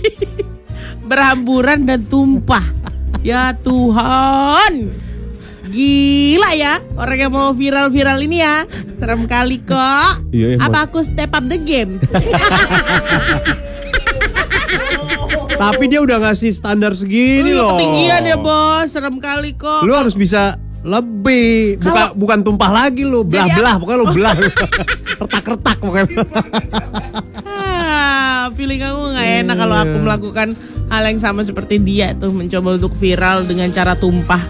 berhamburan 1.10 1.89
dan 1.89 2.06
tumpah. 2.06 2.62
Ya 3.20 3.51
Tuhan. 3.58 4.94
Gila 5.70 6.50
ya 6.54 6.82
orang 6.98 7.18
yang 7.20 7.34
mau 7.34 7.50
viral-viral 7.51 8.22
ini 8.22 8.39
ya. 8.39 8.66
Serem 8.98 9.25
kali 9.25 9.58
kok. 9.62 10.22
Iya, 10.30 10.58
emang. 10.58 10.70
Apa 10.70 10.86
aku 10.86 11.01
step 11.01 11.34
up 11.34 11.46
the 11.46 11.58
game? 11.58 11.98
Tapi 15.60 15.92
dia 15.92 16.00
udah 16.00 16.24
ngasih 16.24 16.56
standar 16.56 16.96
segini 16.96 17.51
loh. 17.51 17.75
Ketinggian 17.75 18.24
ya 18.24 18.38
bos, 18.39 18.88
serem 18.88 19.20
kali 19.20 19.51
kok. 19.54 19.84
Lu 19.84 19.92
harus 19.92 20.16
bisa 20.16 20.56
lebih, 20.80 21.75
bukan 21.84 22.16
bukan 22.16 22.39
tumpah 22.39 22.72
lagi 22.72 23.04
lu, 23.04 23.28
Jadi 23.28 23.36
belah-belah, 23.36 23.75
pokoknya 23.84 24.00
lu 24.00 24.08
belah. 24.16 24.36
Retak-retak 25.20 25.78
pokoknya. 25.84 26.24
Ah, 27.44 28.48
feeling 28.56 28.80
aku 28.80 29.12
nggak 29.12 29.28
enak 29.44 29.56
kalau 29.60 29.75
aku 29.75 29.92
Iya. 29.92 30.04
melakukan 30.08 30.48
hal 30.89 31.03
yang 31.05 31.17
sama 31.17 31.41
seperti 31.41 31.77
dia 31.77 32.12
tuh 32.13 32.29
mencoba 32.29 32.75
untuk 32.75 32.93
viral 32.93 33.46
dengan 33.46 33.69
cara 33.69 33.93
tumpah. 33.93 34.41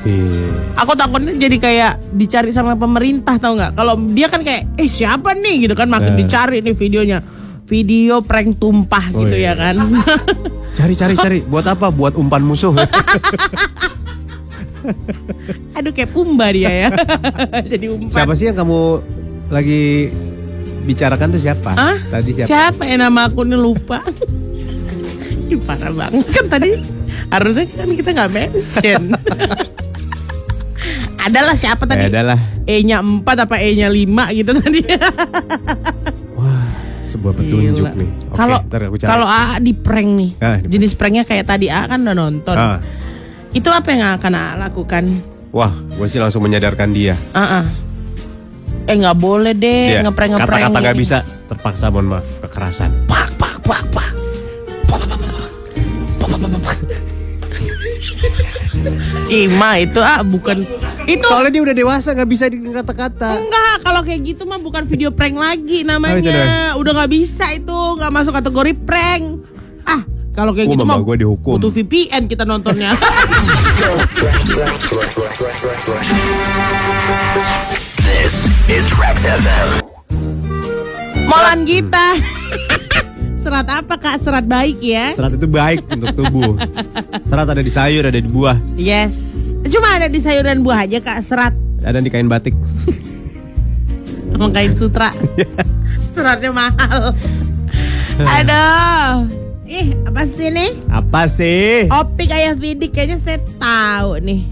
Iya. 0.00 0.48
Aku 0.78 0.94
takutnya 0.94 1.36
jadi 1.36 1.56
kayak 1.56 1.92
dicari 2.10 2.48
sama 2.50 2.72
pemerintah 2.72 3.36
tau 3.36 3.52
nggak? 3.52 3.74
Kalau 3.74 3.94
dia 4.08 4.26
kan 4.26 4.40
kayak, 4.40 4.64
eh 4.74 4.88
siapa 4.88 5.34
nih 5.34 5.68
gitu 5.68 5.74
kan 5.74 5.86
makin 5.86 6.14
Eh. 6.14 6.18
dicari 6.18 6.58
nih 6.58 6.72
videonya. 6.72 7.18
Video 7.66 8.18
prank 8.20 8.56
tumpah 8.56 9.12
Oh, 9.12 9.22
gitu 9.22 9.36
iya. 9.36 9.52
ya 9.52 9.74
kan. 9.74 9.76
Cari 10.80 10.94
cari 10.94 11.14
cari, 11.14 11.38
buat 11.42 11.66
apa? 11.66 11.90
Buat 11.90 12.14
umpan 12.14 12.40
musuh. 12.40 12.72
Aduh 15.76 15.92
kayak 15.92 16.10
pumba 16.10 16.48
dia 16.50 16.70
ya. 16.70 16.88
jadi 17.72 17.90
umpan. 17.90 18.08
siapa 18.08 18.32
sih 18.32 18.48
yang 18.48 18.56
kamu 18.56 18.80
lagi 19.48 20.08
bicarakan 20.82 21.28
tuh 21.30 21.40
siapa? 21.40 21.70
Hah? 21.74 21.96
Tadi 22.08 22.30
siapa? 22.32 22.48
Siapa 22.48 22.82
ya 22.84 22.96
nama 22.96 23.28
akunnya 23.28 23.54
lupa. 23.54 24.00
Ih, 25.50 25.58
Parah 25.58 25.90
banget 25.90 26.26
kan 26.30 26.46
tadi. 26.48 26.78
Harusnya 27.28 27.66
kan 27.68 27.88
kita 27.90 28.10
nggak 28.12 28.30
mention. 28.30 29.02
Adalah 31.20 31.52
siapa 31.52 31.84
Ya 31.84 31.90
tadi? 31.90 32.04
adalah. 32.08 32.38
E-nya 32.64 33.04
4 33.04 33.20
apa 33.26 33.60
E-nya 33.60 33.92
5 33.92 34.08
gitu 34.32 34.50
tadi. 34.56 34.80
Wah, 36.38 36.64
sebuah 37.04 37.32
petunjuk 37.36 37.76
Gila. 37.76 37.92
nih. 37.92 38.10
Kalau 38.32 38.58
cari. 38.64 38.86
kalau 38.96 39.26
AA 39.28 39.60
di 39.60 39.72
prank 39.76 40.08
nih. 40.08 40.30
Ah, 40.40 40.56
di 40.56 40.64
prank. 40.64 40.72
jenis 40.72 40.92
pranknya 40.96 41.24
kayak 41.28 41.44
tadi 41.44 41.68
AA 41.68 41.84
kan 41.86 42.00
udah 42.00 42.16
nonton. 42.16 42.56
Ah. 42.56 42.80
Itu 43.52 43.68
apa 43.68 43.92
yang 43.92 44.16
akan 44.16 44.32
AA 44.32 44.52
lakukan? 44.64 45.04
Wah, 45.50 45.74
gue 45.92 46.06
sih 46.08 46.16
langsung 46.16 46.40
menyadarkan 46.40 46.88
dia. 46.88 47.12
AA. 47.36 47.68
Eh 48.88 48.96
nggak 48.96 49.18
boleh 49.20 49.52
deh 49.52 50.00
ngeprank 50.00 50.30
ngeprank. 50.32 50.50
kata-kata 50.56 50.78
nggak 50.80 50.98
bisa, 50.98 51.16
terpaksa 51.46 51.92
mohon 51.92 52.16
maaf, 52.16 52.24
kekerasan. 52.48 52.90
Pak, 53.04 53.28
pak, 53.36 53.54
pak, 53.60 53.82
pak. 53.92 54.08
Ima 59.30 59.78
itu 59.78 59.96
ah 59.96 60.20
bukan 60.20 60.66
itu 61.06 61.22
Soalnya 61.24 61.50
dia 61.50 61.62
udah 61.62 61.72
dewasa 61.72 62.12
nggak 62.12 62.28
bisa 62.28 62.44
di 62.46 62.58
kata-kata. 62.60 63.34
Enggak, 63.36 63.74
kalau 63.80 64.00
kayak 64.00 64.20
gitu 64.24 64.42
mah 64.44 64.58
bukan 64.58 64.84
video 64.84 65.10
prank 65.10 65.34
lagi 65.34 65.82
Oh, 65.82 65.86
namanya. 65.88 66.18
dah. 66.20 66.70
Udah 66.76 66.92
nggak 66.92 67.10
bisa 67.12 67.46
itu, 67.50 67.70
nggak 67.96 68.10
masuk 68.10 68.30
kategori 68.32 68.72
prank. 68.80 69.42
Ah, 69.82 70.02
kalau 70.30 70.50
kayak 70.50 70.66
Gua 70.66 70.74
gitu 70.76 70.84
mah 70.84 70.98
gua 70.98 71.16
dihukum. 71.16 71.56
butuh 71.56 71.70
VPN 71.72 72.26
kita 72.26 72.42
nontonnya. 72.44 72.94
This 78.00 78.34
is 78.68 78.86
Trax 78.86 79.24
FM. 79.24 79.68
Molan 81.24 81.64
kita. 81.64 82.14
Serat 83.40 83.68
apa 83.72 83.94
kak? 83.96 84.20
Serat 84.20 84.44
baik 84.44 84.84
ya? 84.84 85.16
Serat 85.16 85.32
itu 85.32 85.48
baik 85.48 85.80
untuk 85.88 86.12
tubuh. 86.12 86.60
Serat 87.24 87.48
ada 87.48 87.64
di 87.64 87.72
sayur, 87.72 88.04
ada 88.04 88.20
di 88.20 88.28
buah, 88.28 88.56
Yes. 88.76 89.40
Cuma 89.68 89.96
ada 89.96 90.08
di 90.08 90.20
sayur 90.20 90.44
dan 90.44 90.64
buah 90.64 90.88
aja 90.88 91.00
kak 91.00 91.20
serat. 91.24 91.52
ada 91.80 92.00
di 92.00 92.08
kain 92.12 92.28
batik. 92.28 92.52
Sama 94.32 94.48
kain 94.52 94.72
sutra. 94.76 95.12
Seratnya 96.16 96.52
mahal. 96.52 97.12
Aduh. 98.40 99.28
Ih, 99.70 99.94
apa 100.02 100.26
sih 100.26 100.50
nih? 100.50 100.70
Apa 100.90 101.30
sih? 101.30 101.86
Optik 101.88 102.34
ayah 102.34 102.58
Vidik 102.58 102.90
kayaknya 102.90 103.22
saya 103.22 103.38
tahu 103.56 104.18
nih. 104.18 104.42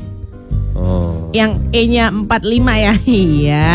Oh. 0.78 1.26
Yang 1.34 1.58
E-nya 1.74 2.14
45 2.14 2.28
ya. 2.78 2.92
Iya. 3.02 3.72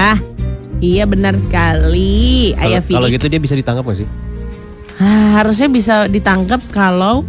Iya 0.80 1.04
benar 1.04 1.36
sekali. 1.36 2.56
Ayah 2.56 2.80
Kalau 2.80 3.04
kalau 3.04 3.08
gitu 3.12 3.26
dia 3.28 3.40
bisa 3.44 3.56
ditangkap 3.60 3.84
gak 3.84 4.04
sih? 4.04 4.08
Ah, 5.02 5.42
harusnya 5.42 5.70
bisa 5.70 6.06
ditangkap 6.06 6.62
kalau 6.70 7.26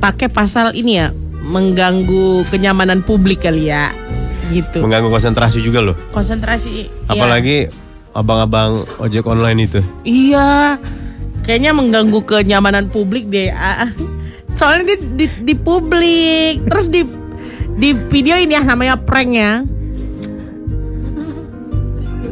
pakai 0.00 0.32
pasal 0.32 0.72
ini 0.72 1.00
ya, 1.00 1.08
mengganggu 1.44 2.46
kenyamanan 2.48 3.04
publik 3.04 3.44
kali 3.44 3.68
ya. 3.68 3.92
Gitu. 4.52 4.80
Mengganggu 4.84 5.08
konsentrasi 5.08 5.60
juga 5.60 5.80
loh. 5.80 5.96
Konsentrasi. 6.12 6.86
ya. 6.86 7.12
Apalagi 7.12 7.68
abang-abang 8.12 8.84
ojek 9.00 9.24
online 9.24 9.68
itu. 9.68 9.80
Iya. 10.04 10.76
Kayaknya 11.42 11.72
mengganggu 11.74 12.20
kenyamanan 12.22 12.86
publik 12.92 13.26
deh. 13.28 13.50
Ah, 13.50 13.90
Soalnya 14.52 14.94
di, 14.94 14.96
di, 15.16 15.26
di 15.42 15.54
publik, 15.56 16.68
terus 16.68 16.86
di 16.92 17.08
di 17.72 17.96
video 18.12 18.36
ini 18.36 18.52
ya 18.52 18.62
namanya 18.62 19.00
prank 19.00 19.32
ya. 19.32 19.64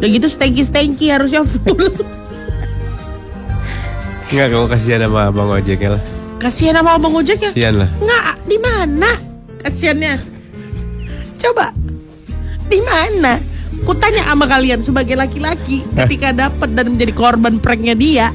Udah 0.01 0.09
gitu 0.09 0.29
stanky 0.29 0.65
stanky 0.65 1.09
harusnya 1.09 1.45
full. 1.45 1.91
Enggak, 4.31 4.47
kamu 4.55 4.67
kasihan 4.71 5.01
sama 5.03 5.21
abang 5.27 5.51
ojeknya 5.51 5.89
lah. 5.99 6.03
Kasihan 6.39 6.75
sama 6.79 6.91
abang 6.95 7.13
ojek 7.19 7.39
ya? 7.43 7.51
Kasihan 7.51 7.75
lah. 7.83 7.89
Nggak, 7.99 8.25
di 8.47 8.57
mana? 8.63 9.11
Kasiannya. 9.61 10.15
Coba. 11.37 11.75
Di 12.71 12.79
mana? 12.79 13.43
Kutanya 13.83 14.23
sama 14.31 14.47
kalian 14.47 14.87
sebagai 14.87 15.19
laki-laki 15.19 15.83
ketika 15.97 16.31
dapat 16.31 16.71
dan 16.79 16.95
menjadi 16.95 17.11
korban 17.11 17.59
pranknya 17.59 17.99
dia. 17.99 18.31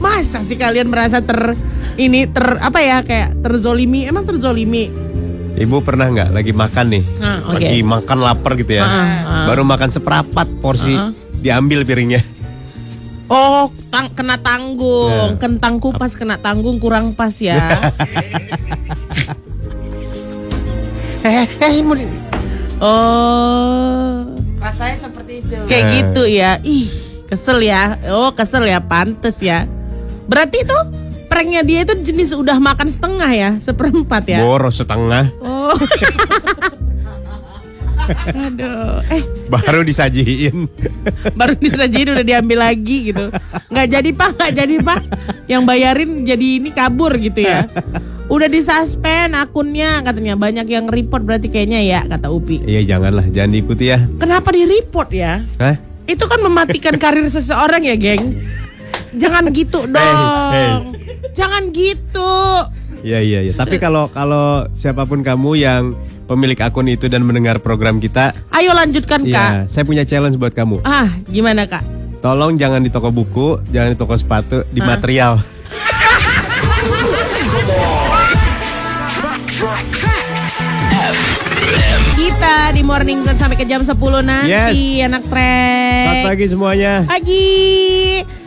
Masa 0.00 0.40
sih 0.40 0.56
kalian 0.56 0.88
merasa 0.88 1.20
ter 1.20 1.58
ini 1.98 2.24
ter 2.24 2.56
apa 2.62 2.78
ya 2.80 3.04
kayak 3.04 3.42
terzolimi? 3.44 4.08
Emang 4.08 4.24
terzolimi? 4.24 4.88
Ibu 5.58 5.82
pernah 5.82 6.06
nggak 6.08 6.30
lagi 6.30 6.52
makan 6.54 6.86
nih? 6.94 7.04
Ah, 7.18 7.38
oke. 7.42 7.58
Lagi 7.58 7.80
makan 7.82 8.18
lapar 8.22 8.52
gitu 8.54 8.72
ya. 8.78 8.86
Ah, 8.86 8.94
ah. 8.94 9.46
Baru 9.50 9.66
makan 9.66 9.90
seperapat 9.90 10.46
porsi, 10.62 10.94
Ah, 10.94 11.10
ah. 11.10 11.12
diambil 11.42 11.82
piringnya. 11.82 12.22
Oh, 13.28 13.68
tang- 13.88 14.08
kena 14.10 14.36
tanggung, 14.36 15.12
Nah. 15.12 15.36
kentang 15.36 15.76
kupas 15.76 16.16
kena 16.16 16.36
tanggung 16.36 16.80
kurang 16.80 17.12
pas 17.12 17.36
ya. 17.36 17.60
oh, 22.80 24.24
Rasanya 24.58 24.96
seperti 24.98 25.32
itu. 25.40 25.54
kayak 25.66 25.84
Eh. 25.84 25.92
gitu 26.00 26.22
ya. 26.26 26.50
Ih, 26.62 26.88
kesel 27.26 27.62
ya. 27.62 28.00
Oh, 28.08 28.32
kesel 28.32 28.64
ya, 28.64 28.80
pantes 28.80 29.38
ya. 29.38 29.68
Berarti 30.24 30.60
itu 30.60 30.78
pranknya 31.28 31.62
dia 31.62 31.84
itu 31.84 31.94
jenis 32.02 32.32
udah 32.32 32.56
makan 32.56 32.88
setengah 32.88 33.30
ya, 33.30 33.50
seperempat 33.58 34.24
ya. 34.26 34.40
Boros 34.42 34.76
setengah, 34.76 35.30
Oh. 35.40 35.76
Aduh, 38.32 39.04
eh 39.12 39.22
baru 39.52 39.84
disajiin. 39.84 40.68
baru 41.38 41.54
disajiin 41.56 42.14
udah 42.16 42.24
diambil 42.24 42.58
lagi 42.64 43.12
gitu. 43.12 43.28
Nggak 43.68 43.86
jadi 43.88 44.10
pak, 44.16 44.30
nggak 44.36 44.52
jadi 44.54 44.76
pak. 44.80 45.00
Yang 45.48 45.62
bayarin 45.64 46.10
jadi 46.24 46.48
ini 46.60 46.70
kabur 46.72 47.12
gitu 47.20 47.44
ya. 47.44 47.68
Udah 48.28 48.44
disuspend 48.44 49.32
akunnya 49.32 50.04
katanya 50.04 50.36
banyak 50.36 50.68
yang 50.68 50.84
report 50.84 51.24
berarti 51.24 51.48
kayaknya 51.48 51.80
ya 51.80 52.00
kata 52.04 52.28
Upi. 52.28 52.60
Iya 52.60 52.96
janganlah, 52.96 53.24
jangan 53.32 53.50
diikuti 53.56 53.84
ya. 53.88 54.04
Kenapa 54.20 54.52
di 54.52 54.68
report 54.68 55.08
ya? 55.16 55.40
Hah? 55.56 55.76
Itu 56.04 56.28
kan 56.28 56.40
mematikan 56.44 56.96
karir 57.00 57.24
seseorang 57.28 57.84
ya, 57.84 57.96
geng. 57.96 58.36
Jangan 59.16 59.48
gitu 59.52 59.88
dong. 59.88 60.16
hey. 60.52 60.72
Jangan 61.32 61.72
gitu. 61.72 62.34
Iya 63.00 63.20
iya 63.22 63.40
iya. 63.48 63.52
Tapi 63.54 63.78
kalau 63.78 64.10
kalau 64.10 64.66
siapa 64.74 65.06
pun 65.06 65.22
kamu 65.22 65.50
yang 65.56 65.82
pemilik 66.28 66.60
akun 66.60 66.86
itu 66.86 67.08
dan 67.08 67.24
mendengar 67.24 67.56
program 67.58 67.96
kita, 67.96 68.36
Ayo 68.52 68.76
lanjutkan 68.76 69.24
ya 69.24 69.64
kak. 69.64 69.72
saya 69.72 69.82
punya 69.82 70.04
challenge 70.04 70.36
buat 70.36 70.52
kamu. 70.52 70.84
Ah, 70.84 71.08
gimana 71.26 71.64
kak? 71.64 71.80
Tolong 72.20 72.60
jangan 72.60 72.84
di 72.84 72.92
toko 72.92 73.08
buku, 73.08 73.64
jangan 73.72 73.94
di 73.94 73.98
toko 73.98 74.12
sepatu, 74.12 74.62
di 74.68 74.84
Ah. 74.84 74.86
material. 74.86 75.32
Kita 82.18 82.74
di 82.74 82.82
morning 82.82 83.22
Zone 83.22 83.38
sampai 83.38 83.56
ke 83.56 83.64
jam 83.64 83.80
10 83.80 83.94
nanti 84.20 85.00
anak 85.00 85.22
trek. 85.24 86.04
Selamat 86.04 86.26
pagi 86.26 86.44
semuanya. 86.46 86.92
Pagi. 87.06 87.48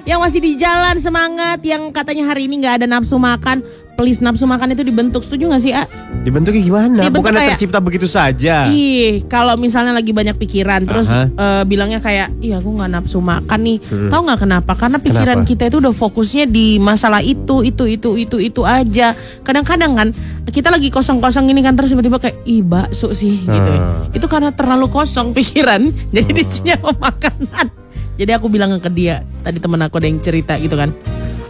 Yang 0.01 0.19
masih 0.19 0.39
di 0.41 0.51
jalan 0.57 0.97
semangat, 0.97 1.61
yang 1.61 1.93
katanya 1.93 2.25
hari 2.25 2.49
ini 2.49 2.59
nggak 2.59 2.81
ada 2.81 2.87
nafsu 2.89 3.15
makan, 3.15 3.61
please 3.93 4.19
nafsu 4.19 4.43
makan 4.43 4.71
itu 4.71 4.81
dibentuk. 4.81 5.21
Setuju 5.21 5.47
nggak 5.47 5.61
sih, 5.61 5.71
A? 5.71 5.85
Dibentuknya 6.21 6.59
gimana? 6.59 7.01
Dibentuk 7.01 7.21
Bukannya 7.21 7.41
kayak- 7.41 7.51
tercipta 7.55 7.79
begitu 7.79 8.05
saja. 8.05 8.65
Ih, 8.67 9.25
kalau 9.25 9.53
misalnya 9.55 9.91
lagi 9.91 10.09
banyak 10.09 10.35
pikiran, 10.35 10.83
terus 10.83 11.07
eh, 11.09 11.63
bilangnya 11.63 11.97
kayak, 11.97 12.33
iya 12.37 12.57
aku 12.57 12.69
nggak 12.71 12.91
nafsu 12.91 13.17
makan 13.17 13.59
nih. 13.61 13.77
Hmm. 13.83 14.09
Tahu 14.09 14.21
nggak 14.23 14.39
kenapa? 14.39 14.71
Karena 14.75 14.97
pikiran 14.97 15.37
Kenapa? 15.39 15.49
kita 15.49 15.63
itu 15.65 15.77
udah 15.79 15.93
fokusnya 15.93 16.45
di 16.45 16.77
masalah 16.77 17.21
itu, 17.21 17.61
itu, 17.61 17.83
itu, 17.87 18.09
itu, 18.17 18.37
itu 18.39 18.61
aja. 18.61 19.13
Kadang-kadang 19.41 19.91
kan 19.93 20.07
kita 20.47 20.67
lagi 20.67 20.89
kosong-kosong 20.89 21.47
ini 21.47 21.61
kan 21.61 21.73
terus 21.73 21.89
tiba-tiba 21.89 22.17
kayak, 22.17 22.37
ih 22.43 22.61
bakso 22.61 23.11
sih 23.11 23.39
gitu. 23.39 23.71
Hmm. 23.71 24.09
Itu 24.11 24.25
karena 24.25 24.49
terlalu 24.49 24.87
kosong 24.87 25.31
pikiran, 25.31 25.89
jadi 26.15 26.29
disinya 26.31 26.75
sama 26.79 26.93
makanan. 27.07 27.65
Jadi 28.13 28.31
aku 28.31 28.47
bilang 28.47 28.77
ke 28.77 28.89
dia, 28.89 29.25
tadi 29.41 29.57
temen 29.57 29.79
aku 29.79 29.97
ada 29.97 30.05
yang 30.05 30.19
cerita 30.19 30.53
gitu 30.55 30.73
kan. 30.73 30.93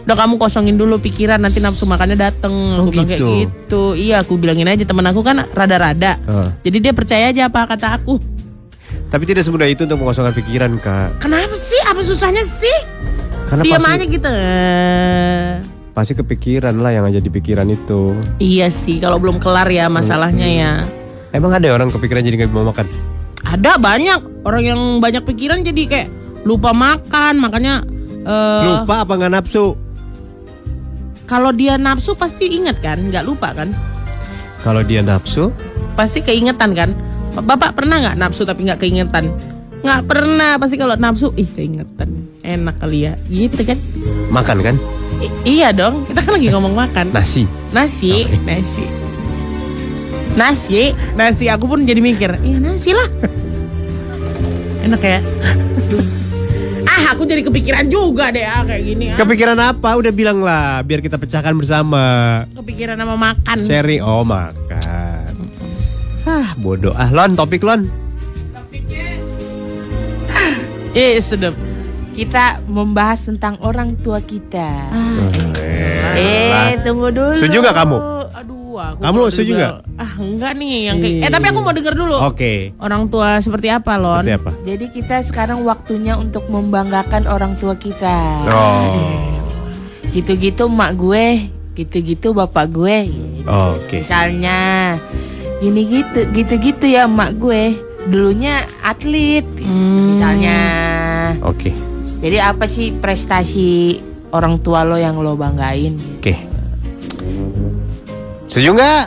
Udah 0.02 0.16
kamu 0.18 0.34
kosongin 0.34 0.74
dulu 0.74 0.98
pikiran 0.98 1.38
nanti 1.38 1.62
nafsu 1.62 1.86
makannya 1.86 2.18
dateng. 2.18 2.50
Oh, 2.74 2.86
Aku 2.86 2.90
bilang 2.90 3.06
kayak 3.06 3.20
gitu. 3.22 3.30
gitu. 3.46 3.82
Iya 3.94 4.26
aku 4.26 4.34
bilangin 4.34 4.66
aja 4.66 4.82
temen 4.82 5.06
aku 5.06 5.22
kan 5.22 5.46
rada-rada. 5.54 6.18
Oh. 6.26 6.50
Jadi 6.66 6.76
dia 6.82 6.92
percaya 6.92 7.30
aja 7.30 7.46
apa 7.46 7.70
kata 7.70 8.02
aku. 8.02 8.18
Tapi 9.12 9.28
tidak 9.28 9.44
semudah 9.44 9.68
itu 9.68 9.84
untuk 9.84 10.00
mengosongkan 10.00 10.32
pikiran, 10.32 10.72
Kak. 10.80 11.20
Kenapa 11.20 11.52
sih? 11.52 11.76
Apa 11.84 12.00
susahnya 12.00 12.48
sih? 12.48 12.76
Karena 13.44 13.62
Diam 13.68 13.84
pasti, 13.84 13.92
aja 13.92 14.04
gitu. 14.08 14.28
Eh, 14.32 15.48
pasti 15.92 16.12
kepikiran 16.16 16.72
lah 16.80 16.96
yang 16.96 17.04
ada 17.04 17.20
di 17.20 17.28
pikiran 17.28 17.68
itu. 17.68 18.16
Iya 18.40 18.72
sih, 18.72 18.96
kalau 19.04 19.20
belum 19.20 19.36
kelar 19.36 19.68
ya 19.68 19.92
masalahnya 19.92 20.48
ya. 20.48 20.72
Emang 21.36 21.52
ada 21.52 21.68
orang 21.68 21.92
kepikiran 21.92 22.24
jadi 22.24 22.40
nggak 22.40 22.56
mau 22.56 22.72
makan? 22.72 22.88
Ada 23.44 23.76
banyak 23.76 24.48
orang 24.48 24.62
yang 24.64 24.80
banyak 25.04 25.28
pikiran 25.28 25.60
jadi 25.60 25.82
kayak 25.84 26.08
lupa 26.48 26.72
makan, 26.72 27.36
makanya 27.36 27.84
eh, 28.24 28.64
Lupa 28.64 29.04
apa 29.04 29.12
nggak 29.12 29.32
nafsu? 29.36 29.76
Kalau 31.32 31.48
dia 31.48 31.80
nafsu 31.80 32.12
pasti 32.12 32.60
ingat 32.60 32.84
kan, 32.84 33.00
nggak 33.08 33.24
lupa 33.24 33.56
kan? 33.56 33.72
Kalau 34.60 34.84
dia 34.84 35.00
nafsu, 35.00 35.48
Pasti 35.96 36.20
keingetan 36.20 36.76
kan? 36.76 36.92
Bapak 37.32 37.72
pernah 37.72 38.00
nggak 38.00 38.16
nafsu 38.20 38.44
tapi 38.44 38.68
nggak 38.68 38.84
keingetan? 38.84 39.32
Nggak 39.80 40.02
pernah, 40.04 40.60
pasti 40.60 40.76
kalau 40.76 40.92
nafsu, 41.00 41.32
ih 41.40 41.48
keingetan. 41.48 42.28
Enak 42.44 42.76
kali 42.76 43.08
ya, 43.08 43.16
gitu 43.32 43.64
kan? 43.64 43.80
makan 44.28 44.58
kan? 44.60 44.76
I- 45.24 45.56
iya 45.56 45.68
dong, 45.72 46.04
kita 46.04 46.20
kan 46.20 46.36
lagi 46.36 46.52
ngomong 46.52 46.76
makan. 46.76 47.16
Nasi. 47.16 47.48
Nasi, 47.72 48.28
nasi. 48.44 48.84
Nasi, 50.36 50.92
nasi 51.16 51.48
aku 51.48 51.64
pun 51.64 51.84
jadi 51.88 52.00
mikir, 52.00 52.36
iya 52.44 52.60
nasi 52.60 52.92
lah. 52.92 53.08
Enak 54.84 55.00
ya. 55.00 55.20
Ah, 56.84 57.14
aku 57.14 57.22
jadi 57.24 57.42
kepikiran 57.42 57.86
juga 57.86 58.30
deh 58.30 58.42
ah, 58.42 58.62
kayak 58.64 58.82
gini. 58.82 59.04
Ah. 59.12 59.18
Kepikiran 59.18 59.58
apa? 59.58 59.88
Udah 59.94 60.12
bilang 60.12 60.40
lah, 60.40 60.80
biar 60.82 61.00
kita 61.00 61.16
pecahkan 61.16 61.54
bersama. 61.54 62.02
Kepikiran 62.54 62.96
sama 62.98 63.14
makan. 63.16 63.56
Sharing, 63.60 64.00
oh 64.02 64.22
makan. 64.22 65.32
Ah, 66.22 66.54
bodoh. 66.54 66.94
Ah, 66.94 67.10
Lon, 67.10 67.34
topik 67.34 67.62
Lon. 67.62 67.90
Eh, 70.92 71.16
sedap. 71.24 71.56
Kita 72.12 72.60
membahas 72.68 73.24
tentang 73.24 73.56
orang 73.64 73.96
tua 73.96 74.20
kita. 74.20 74.92
Ah, 74.92 76.12
Eh, 76.12 76.76
tunggu 76.84 77.08
dulu. 77.08 77.32
Setuju 77.32 77.64
nggak 77.64 77.72
kamu? 77.72 78.11
Aduh, 78.72 78.80
aku 78.88 79.00
Kamu 79.02 79.18
kalau 79.18 79.28
setuju 79.28 79.52
dibilang- 79.52 79.80
Ah, 79.94 80.12
enggak 80.16 80.52
nih 80.56 80.76
yang 80.82 80.96
kayak 80.96 81.20
Eh, 81.20 81.30
tapi 81.30 81.46
aku 81.46 81.60
mau 81.60 81.74
denger 81.74 81.94
dulu. 81.94 82.16
Oke. 82.24 82.52
Orang 82.78 83.02
tua 83.06 83.28
seperti 83.38 83.68
apa, 83.68 83.92
Lon? 83.94 84.24
Seperti 84.24 84.32
apa? 84.34 84.50
Jadi 84.64 84.86
kita 84.88 85.16
sekarang 85.20 85.58
waktunya 85.62 86.14
untuk 86.16 86.48
membanggakan 86.48 87.28
orang 87.28 87.52
tua 87.54 87.76
kita. 87.76 88.16
Oh. 88.48 89.28
Gitu-gitu 90.08 90.64
mak 90.66 90.96
gue, 90.96 91.52
gitu-gitu 91.74 92.32
bapak 92.32 92.72
gue. 92.72 92.98
Oke. 93.44 94.00
Misalnya 94.00 94.96
gini 95.60 95.82
gitu, 95.84 96.24
gitu-gitu 96.32 96.86
ya 96.86 97.04
mak 97.04 97.36
gue. 97.36 97.76
Dulunya 98.02 98.56
atlet, 98.80 99.44
Hmm. 99.60 100.16
misalnya. 100.16 100.58
Oke. 101.44 101.76
Jadi 102.18 102.40
apa 102.40 102.64
sih 102.64 102.88
prestasi 102.90 104.00
orang 104.32 104.58
tua 104.58 104.80
lo 104.82 104.96
yang 104.96 105.20
lo 105.20 105.36
banggain? 105.36 105.92
Oke. 106.16 106.34
Setuju 108.52 108.76
nggak? 108.76 109.04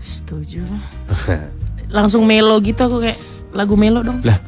Setuju 0.00 0.64
lah. 0.64 0.84
Langsung 2.00 2.24
melo 2.24 2.56
gitu 2.64 2.80
aku 2.88 3.04
kayak 3.04 3.20
lagu 3.52 3.76
melo 3.76 4.00
dong. 4.00 4.24
Lah. 4.24 4.40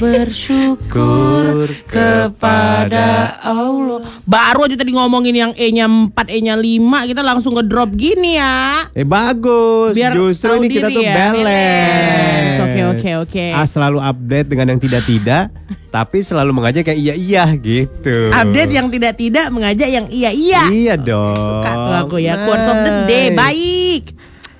Bersyukur 0.00 1.68
kepada 1.84 3.36
Allah. 3.44 4.00
Baru 4.24 4.64
aja 4.64 4.80
tadi 4.80 4.96
ngomongin 4.96 5.36
yang 5.36 5.52
E-nya 5.60 5.84
4, 5.84 6.16
E-nya 6.32 6.56
5, 6.56 7.04
kita 7.04 7.20
langsung 7.20 7.52
ngedrop 7.52 7.92
gini 7.92 8.40
ya. 8.40 8.88
Eh 8.96 9.04
bagus. 9.04 9.92
Biar 9.92 10.16
Justru 10.16 10.64
ini 10.64 10.80
kita 10.80 10.88
tuh 10.88 11.04
ya. 11.04 11.12
balance. 11.12 12.53
Oke, 12.96 13.10
oke, 13.16 13.42
oke. 13.42 13.46
Ah, 13.50 13.64
selalu 13.64 13.98
update 13.98 14.46
dengan 14.46 14.66
yang 14.68 14.80
tidak-tidak, 14.80 15.50
tapi 15.94 16.18
selalu 16.20 16.50
mengajak 16.52 16.84
yang 16.86 16.98
iya-iya 17.00 17.44
gitu. 17.54 18.30
Update 18.30 18.72
yang 18.72 18.88
tidak-tidak 18.88 19.46
mengajak 19.48 19.88
yang 19.88 20.06
iya-iya. 20.08 20.62
Iya 20.66 20.94
dong. 20.96 21.34
Suka 21.34 21.70
tuh 21.70 21.94
aku 22.00 22.16
ya. 22.18 22.34
Quotes 22.42 22.66
of 22.66 22.78
the 22.78 22.92
day. 23.04 23.24
Nice. 23.26 23.36
Baik. 23.36 24.02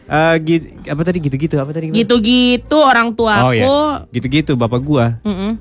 Eh, 0.05 0.35
gi- 0.39 0.65
apa 0.85 1.01
tadi 1.01 1.19
gitu-gitu? 1.19 1.57
Apa 1.57 1.71
tadi? 1.71 1.89
Gitu-gitu 1.89 2.77
orang 2.77 3.13
tua 3.13 3.41
Oh 3.41 3.51
aku. 3.51 3.57
ya. 3.57 3.67
Gitu-gitu 4.11 4.53
bapak 4.53 4.79
gua 4.79 5.17
Mm-mm. 5.23 5.57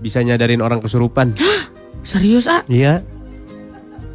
bisa 0.00 0.18
nyadarin 0.18 0.58
orang 0.58 0.80
kesurupan. 0.80 1.36
Serius 2.02 2.46
ah? 2.46 2.64
Iya. 2.64 3.04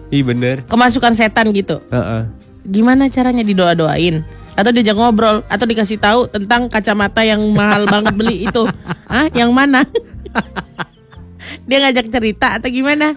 Iya 0.07 0.23
bener. 0.23 0.55
Kemasukan 0.65 1.13
setan 1.13 1.49
gitu. 1.51 1.77
Heeh. 1.87 2.25
Gimana 2.63 3.05
caranya 3.07 3.41
didoa-doain? 3.41 4.25
Atau 4.55 4.71
diajak 4.71 4.95
ngobrol 4.95 5.43
atau 5.45 5.65
dikasih 5.67 5.99
tahu 5.99 6.31
tentang 6.31 6.71
kacamata 6.71 7.21
yang 7.21 7.43
mahal 7.51 7.83
banget 7.93 8.15
beli 8.15 8.47
itu. 8.47 8.63
Hah? 9.05 9.27
Yang 9.35 9.51
mana? 9.51 9.83
Dia 11.67 11.77
ngajak 11.81 12.07
cerita 12.09 12.55
atau 12.55 12.69
gimana? 12.69 13.15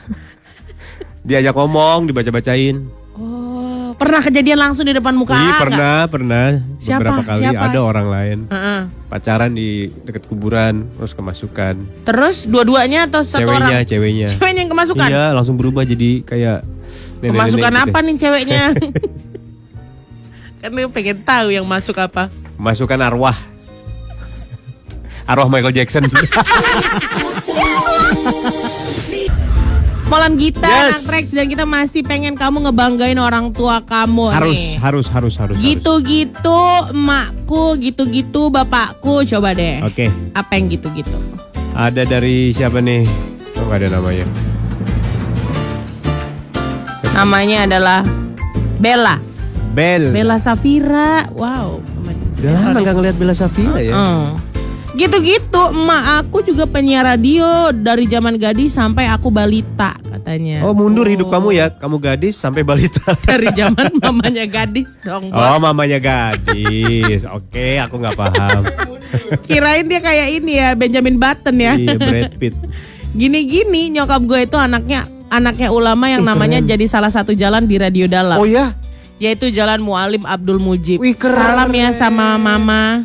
Diajak 1.22 1.55
ngomong, 1.55 2.09
dibaca-bacain. 2.09 2.88
Oh, 3.12 3.92
pernah 3.94 4.22
kejadian 4.22 4.57
langsung 4.57 4.87
di 4.87 4.94
depan 4.94 5.12
muka 5.12 5.35
Iya 5.35 5.59
pernah, 5.59 5.98
pernah. 6.07 6.46
Siapa? 6.79 7.01
Beberapa 7.03 7.22
kali 7.27 7.42
Siapa? 7.44 7.64
ada 7.68 7.79
orang 7.83 8.07
lain. 8.09 8.38
Heeh. 8.48 8.81
Pacaran 9.11 9.51
di 9.53 9.90
dekat 10.07 10.24
kuburan, 10.24 10.87
terus 10.96 11.12
kemasukan. 11.12 11.74
Terus 12.07 12.46
dua-duanya 12.46 13.11
atau 13.11 13.20
satu 13.20 13.44
ceweknya, 13.44 13.77
orang? 13.77 13.88
ceweknya. 13.90 14.27
Ceweknya 14.31 14.61
yang 14.64 14.72
kemasukan. 14.72 15.09
Iya, 15.11 15.24
langsung 15.35 15.57
berubah 15.59 15.83
jadi 15.85 16.22
kayak 16.24 16.59
nenek-nenek 17.18 17.33
Kemasukan 17.35 17.72
gitu. 17.74 17.85
apa 17.85 17.98
nih 18.01 18.14
ceweknya? 18.16 18.64
kan 20.59 20.71
dia 20.71 20.88
pengen 20.90 21.18
tahu 21.23 21.55
yang 21.55 21.66
masuk 21.66 21.94
apa. 21.97 22.27
Masukan 22.59 22.99
arwah. 22.99 23.37
arwah 25.25 25.47
Michael 25.47 25.77
Jackson. 25.77 26.09
Molan 30.09 30.40
Gita, 30.40 30.64
Yes. 30.64 31.05
Anak 31.05 31.12
Rex 31.12 31.25
dan 31.37 31.47
kita 31.53 31.68
masih 31.68 32.01
pengen 32.01 32.33
kamu 32.33 32.64
ngebanggain 32.64 33.21
orang 33.21 33.53
tua 33.53 33.85
kamu 33.85 34.33
harus, 34.33 34.57
nih. 34.57 34.81
harus, 34.81 35.07
harus, 35.12 35.37
harus. 35.37 35.53
harus. 35.53 35.61
Gitu-gitu 35.61 36.61
emakku, 36.90 37.77
gitu-gitu 37.77 38.49
bapakku, 38.49 39.21
coba 39.29 39.53
deh. 39.53 39.85
Oke, 39.85 40.09
Apa 40.33 40.57
yang 40.57 40.73
gitu-gitu? 40.73 41.12
ada 41.77 42.09
dari 42.09 42.49
siapa 42.51 42.81
nih? 42.81 43.05
Oh, 43.61 43.68
ada 43.68 43.92
namanya. 43.92 44.25
Namanya 47.12 47.68
adalah 47.68 48.01
Bella. 48.81 49.21
Bel. 49.73 50.11
Bella 50.11 50.41
Safira. 50.41 51.29
Wow. 51.33 51.81
Udah 52.39 52.51
lama 52.55 52.79
nggak 52.81 52.95
ngeliat 52.95 53.17
Bella 53.19 53.35
Safira 53.35 53.83
ya. 53.83 53.95
Gitu-gitu 54.99 55.63
emak 55.71 56.25
aku 56.25 56.43
juga 56.43 56.65
penyiar 56.67 57.07
radio 57.07 57.71
dari 57.71 58.09
zaman 58.09 58.35
gadis 58.41 58.75
sampai 58.75 59.07
aku 59.07 59.29
balita 59.31 59.95
katanya. 60.01 60.65
Oh 60.67 60.75
mundur 60.75 61.07
hidup 61.07 61.31
kamu 61.31 61.55
ya, 61.55 61.71
kamu 61.71 61.97
gadis 62.03 62.35
sampai 62.35 62.67
balita. 62.67 63.15
Dari 63.29 63.53
zaman 63.55 63.95
mamanya 64.03 64.45
gadis 64.49 64.91
dong. 65.05 65.31
Bos. 65.31 65.39
Oh 65.39 65.59
mamanya 65.63 66.03
gadis, 66.03 67.23
oke 67.29 67.79
aku 67.79 67.95
nggak 68.01 68.17
paham. 68.17 68.63
Kirain 69.49 69.87
dia 69.87 70.01
kayak 70.03 70.29
ini 70.41 70.53
ya 70.59 70.69
Benjamin 70.75 71.17
Button 71.17 71.57
ya. 71.57 71.73
Iya 71.79 71.97
Brad 71.97 72.33
Pitt. 72.37 72.57
Gini-gini 73.21 73.89
nyokap 73.93 74.21
gue 74.25 74.45
itu 74.45 74.57
anaknya 74.61 75.09
anaknya 75.33 75.69
ulama 75.73 76.13
yang 76.13 76.25
namanya 76.25 76.61
jadi 76.61 76.85
salah 76.89 77.13
satu 77.13 77.33
jalan 77.33 77.65
di 77.65 77.81
radio 77.81 78.05
dalam. 78.05 78.37
Oh 78.37 78.49
ya, 78.49 78.77
Yaitu 79.19 79.51
Jalan 79.51 79.83
Mualim 79.83 80.23
Abdul 80.23 80.59
Mujib. 80.59 81.03
Wih, 81.03 81.15
keren. 81.15 81.35
Salam 81.35 81.71
ya 81.71 81.91
sama 81.91 82.39
mama. 82.39 83.03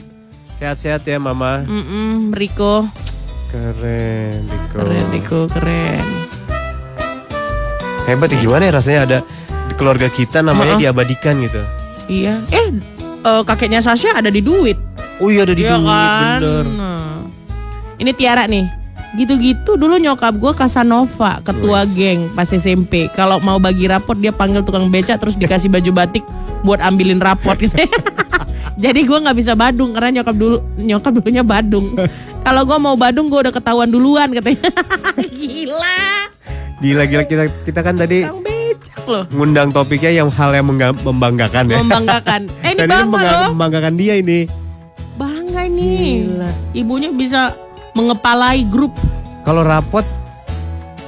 sehat-sehat 0.53 1.03
ya 1.03 1.19
mama. 1.19 1.65
Mm-mm, 1.65 2.31
Riko. 2.31 2.87
Keren, 3.51 4.47
Diko. 4.47 4.77
Keren 4.79 5.05
Riko, 5.11 5.39
keren. 5.45 6.05
Hebat 8.03 8.31
ya 8.31 8.37
gimana 8.37 8.63
ya 8.65 8.73
rasanya 8.73 8.99
ada 9.03 9.17
di 9.43 9.73
keluarga 9.75 10.07
kita 10.07 10.39
namanya 10.39 10.79
diabadikan 10.79 11.37
gitu. 11.39 11.59
Iya. 12.07 12.39
Eh, 12.49 12.67
eh, 13.19 13.41
kakeknya 13.43 13.79
Sasha 13.79 14.11
ada 14.13 14.27
di 14.27 14.39
duit. 14.39 14.75
Oh 15.19 15.27
iya 15.27 15.43
ada 15.43 15.51
di 15.51 15.61
Iya 15.61 15.75
duit, 15.75 15.85
kan? 15.85 16.39
bener. 16.39 16.65
Nah. 16.73 17.17
Ini 17.95 18.11
Tiara 18.13 18.43
nih. 18.45 18.65
Gitu-gitu 19.13 19.77
dulu 19.77 20.01
nyokap 20.01 20.33
gue 20.41 20.51
Casanova, 20.57 21.37
ketua 21.45 21.85
Wes. 21.85 21.93
geng 21.93 22.19
pas 22.33 22.49
SMP. 22.49 23.09
Kalau 23.13 23.37
mau 23.37 23.61
bagi 23.61 23.85
raport 23.85 24.17
dia 24.17 24.33
panggil 24.33 24.65
tukang 24.65 24.89
beca 24.89 25.13
terus 25.21 25.37
dikasih 25.37 25.69
baju 25.69 25.91
batik 25.93 26.25
buat 26.65 26.81
ambilin 26.81 27.21
raport 27.21 27.61
gitu. 27.61 27.73
Jadi 28.83 29.05
gue 29.05 29.17
nggak 29.21 29.37
bisa 29.37 29.53
Badung 29.53 29.93
karena 29.93 30.21
nyokap 30.21 30.33
dulu 30.33 30.57
nyokap 30.81 31.11
dulunya 31.13 31.45
Badung. 31.45 31.93
Kalau 32.41 32.61
gue 32.65 32.77
mau 32.81 32.97
Badung 32.97 33.29
gue 33.29 33.39
udah 33.45 33.53
ketahuan 33.53 33.89
duluan 33.89 34.33
katanya. 34.33 34.73
Gila. 35.37 36.01
Gila-gila 36.81 37.23
kita 37.29 37.43
kita 37.63 37.79
kan 37.85 37.95
tadi 37.95 38.25
loh. 39.07 39.27
ngundang 39.31 39.69
topiknya 39.71 40.23
yang 40.23 40.29
hal 40.31 40.55
yang 40.55 40.65
membanggakan 41.03 41.69
ya. 41.69 41.77
Membanggakan. 41.83 42.41
Eh 42.65 42.71
ini 42.73 42.79
Dan 42.79 42.87
ini 42.87 42.95
bangga 43.11 43.19
loh. 43.21 43.49
membanggakan 43.53 43.93
dia 43.99 44.13
ini. 44.17 44.39
Bangga 45.19 45.67
nih. 45.69 46.27
Ibunya 46.73 47.09
bisa 47.13 47.53
mengepalai 47.93 48.61
grup 48.63 48.93
Kalau 49.41 49.61
rapot 49.61 50.05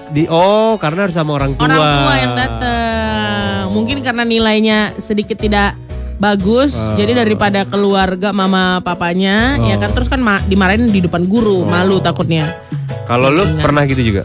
di 0.08 0.26
oh 0.26 0.78
karena 0.78 1.06
harus 1.06 1.14
sama 1.14 1.36
orang 1.36 1.54
tua. 1.54 1.66
orang 1.66 1.78
tua 1.78 2.14
yang 2.16 2.34
datang. 2.34 3.64
Mungkin 3.70 4.00
karena 4.00 4.24
nilainya 4.24 4.78
sedikit 4.96 5.36
tidak 5.36 5.76
bagus, 6.16 6.72
Oh. 6.72 6.96
jadi 6.96 7.12
daripada 7.18 7.64
keluarga 7.64 8.32
mama 8.32 8.80
papanya, 8.80 9.60
ya 9.62 9.76
kan 9.76 9.92
Oh. 9.92 9.94
terus 9.94 10.08
kan 10.08 10.20
ma- 10.20 10.40
dimarahin 10.42 10.88
di 10.88 11.00
depan 11.00 11.28
guru, 11.28 11.64
malu 11.64 12.00
takutnya. 12.00 12.56
Kalau 13.04 13.28
lu 13.28 13.44
Ingat. 13.44 13.60
pernah 13.62 13.84
gitu 13.84 14.02
juga? 14.02 14.24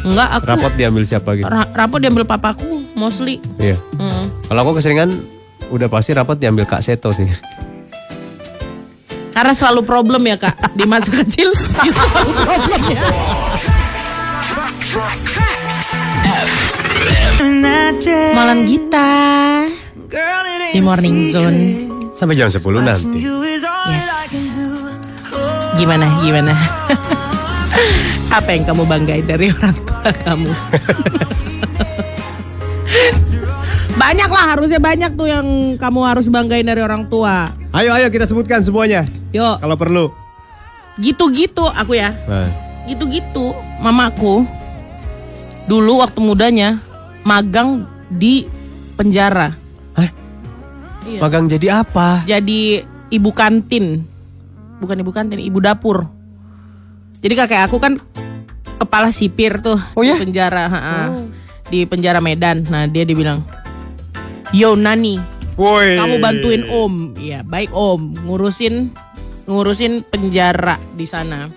Enggak, 0.00 0.28
aku 0.32 0.44
Rapot 0.46 0.72
diambil 0.72 1.02
siapa 1.02 1.30
gitu? 1.34 1.44
ra- 1.44 1.68
rapot 1.68 1.98
diambil 1.98 2.24
papaku, 2.24 2.88
mostly. 2.92 3.36
Iya. 3.58 3.76
Mm. 3.98 4.48
Kalau 4.48 4.60
aku 4.62 4.72
keseringan 4.80 5.10
udah 5.68 5.88
pasti 5.88 6.14
rapot 6.14 6.34
diambil 6.34 6.64
Kak 6.64 6.80
Seto 6.80 7.10
sih. 7.10 7.28
Karena 9.36 9.52
selalu 9.52 9.84
problem 9.84 10.24
ya 10.24 10.40
kak 10.40 10.72
di 10.72 10.88
masa 10.88 11.12
kecil. 11.12 11.52
itu 11.84 11.92
selalu 11.92 12.32
problem 12.40 12.80
ya. 12.88 13.00
Malam 18.32 18.64
Gita 18.64 19.12
di 20.72 20.80
Morning 20.80 21.28
Zone. 21.28 21.60
Sampai 22.16 22.32
jam 22.32 22.48
10 22.48 22.64
nanti. 22.80 23.28
Yes. 23.92 24.08
Gimana, 25.76 26.08
gimana? 26.24 26.56
Apa 28.32 28.56
yang 28.56 28.64
kamu 28.64 28.88
banggain 28.88 29.28
dari 29.28 29.52
orang 29.52 29.76
tua 29.84 30.16
kamu? 30.24 30.48
banyak 33.96 34.28
lah, 34.28 34.44
harusnya 34.52 34.76
banyak 34.76 35.16
tuh 35.16 35.26
yang 35.26 35.46
kamu 35.76 36.00
harus 36.04 36.28
banggain 36.28 36.62
dari 36.62 36.80
orang 36.80 37.08
tua. 37.08 37.48
Ayo 37.72 37.92
ayo 37.92 38.08
kita 38.08 38.24
sebutkan 38.24 38.60
semuanya 38.60 39.04
Yuk, 39.30 39.56
kalau 39.58 39.76
perlu. 39.76 40.04
gitu-gitu 40.96 41.64
aku 41.66 41.92
ya. 41.92 42.12
Nah, 42.24 42.48
Gitu-gitu, 42.86 43.50
mamaku 43.78 44.46
dulu 45.66 45.98
waktu 45.98 46.22
mudanya 46.22 46.78
magang 47.20 47.82
di 48.08 48.46
penjara. 48.94 49.50
Hah? 49.92 50.08
Iya. 51.02 51.18
magang 51.18 51.46
jadi 51.46 51.82
apa? 51.82 52.22
jadi 52.22 52.82
ibu 53.08 53.30
kantin 53.30 54.02
bukan 54.76 54.96
ibu 54.98 55.10
kantin 55.10 55.38
ibu 55.38 55.56
dapur 55.56 56.04
jadi 57.16 57.34
kakek 57.38 57.62
aku 57.62 57.78
kan 57.78 57.94
kepala 58.76 59.08
sipir 59.08 59.58
tuh 59.58 59.78
Oh 59.94 60.02
di 60.02 60.10
ya? 60.10 60.18
penjara 60.18 60.66
ha-ha. 60.66 61.14
di 61.64 61.86
penjara 61.86 62.18
Medan 62.18 62.66
nah 62.66 62.84
dia 62.84 63.02
dibilang 63.02 63.38
yo 64.54 64.74
nani 64.78 65.18
Woi. 65.56 65.96
kamu 65.96 66.14
bantuin 66.20 66.62
om 66.68 67.16
iya 67.16 67.40
baik 67.40 67.72
om 67.72 68.12
ngurusin 68.28 68.92
ngurusin 69.48 70.04
penjara 70.06 70.76
di 70.92 71.06
sana 71.08 71.48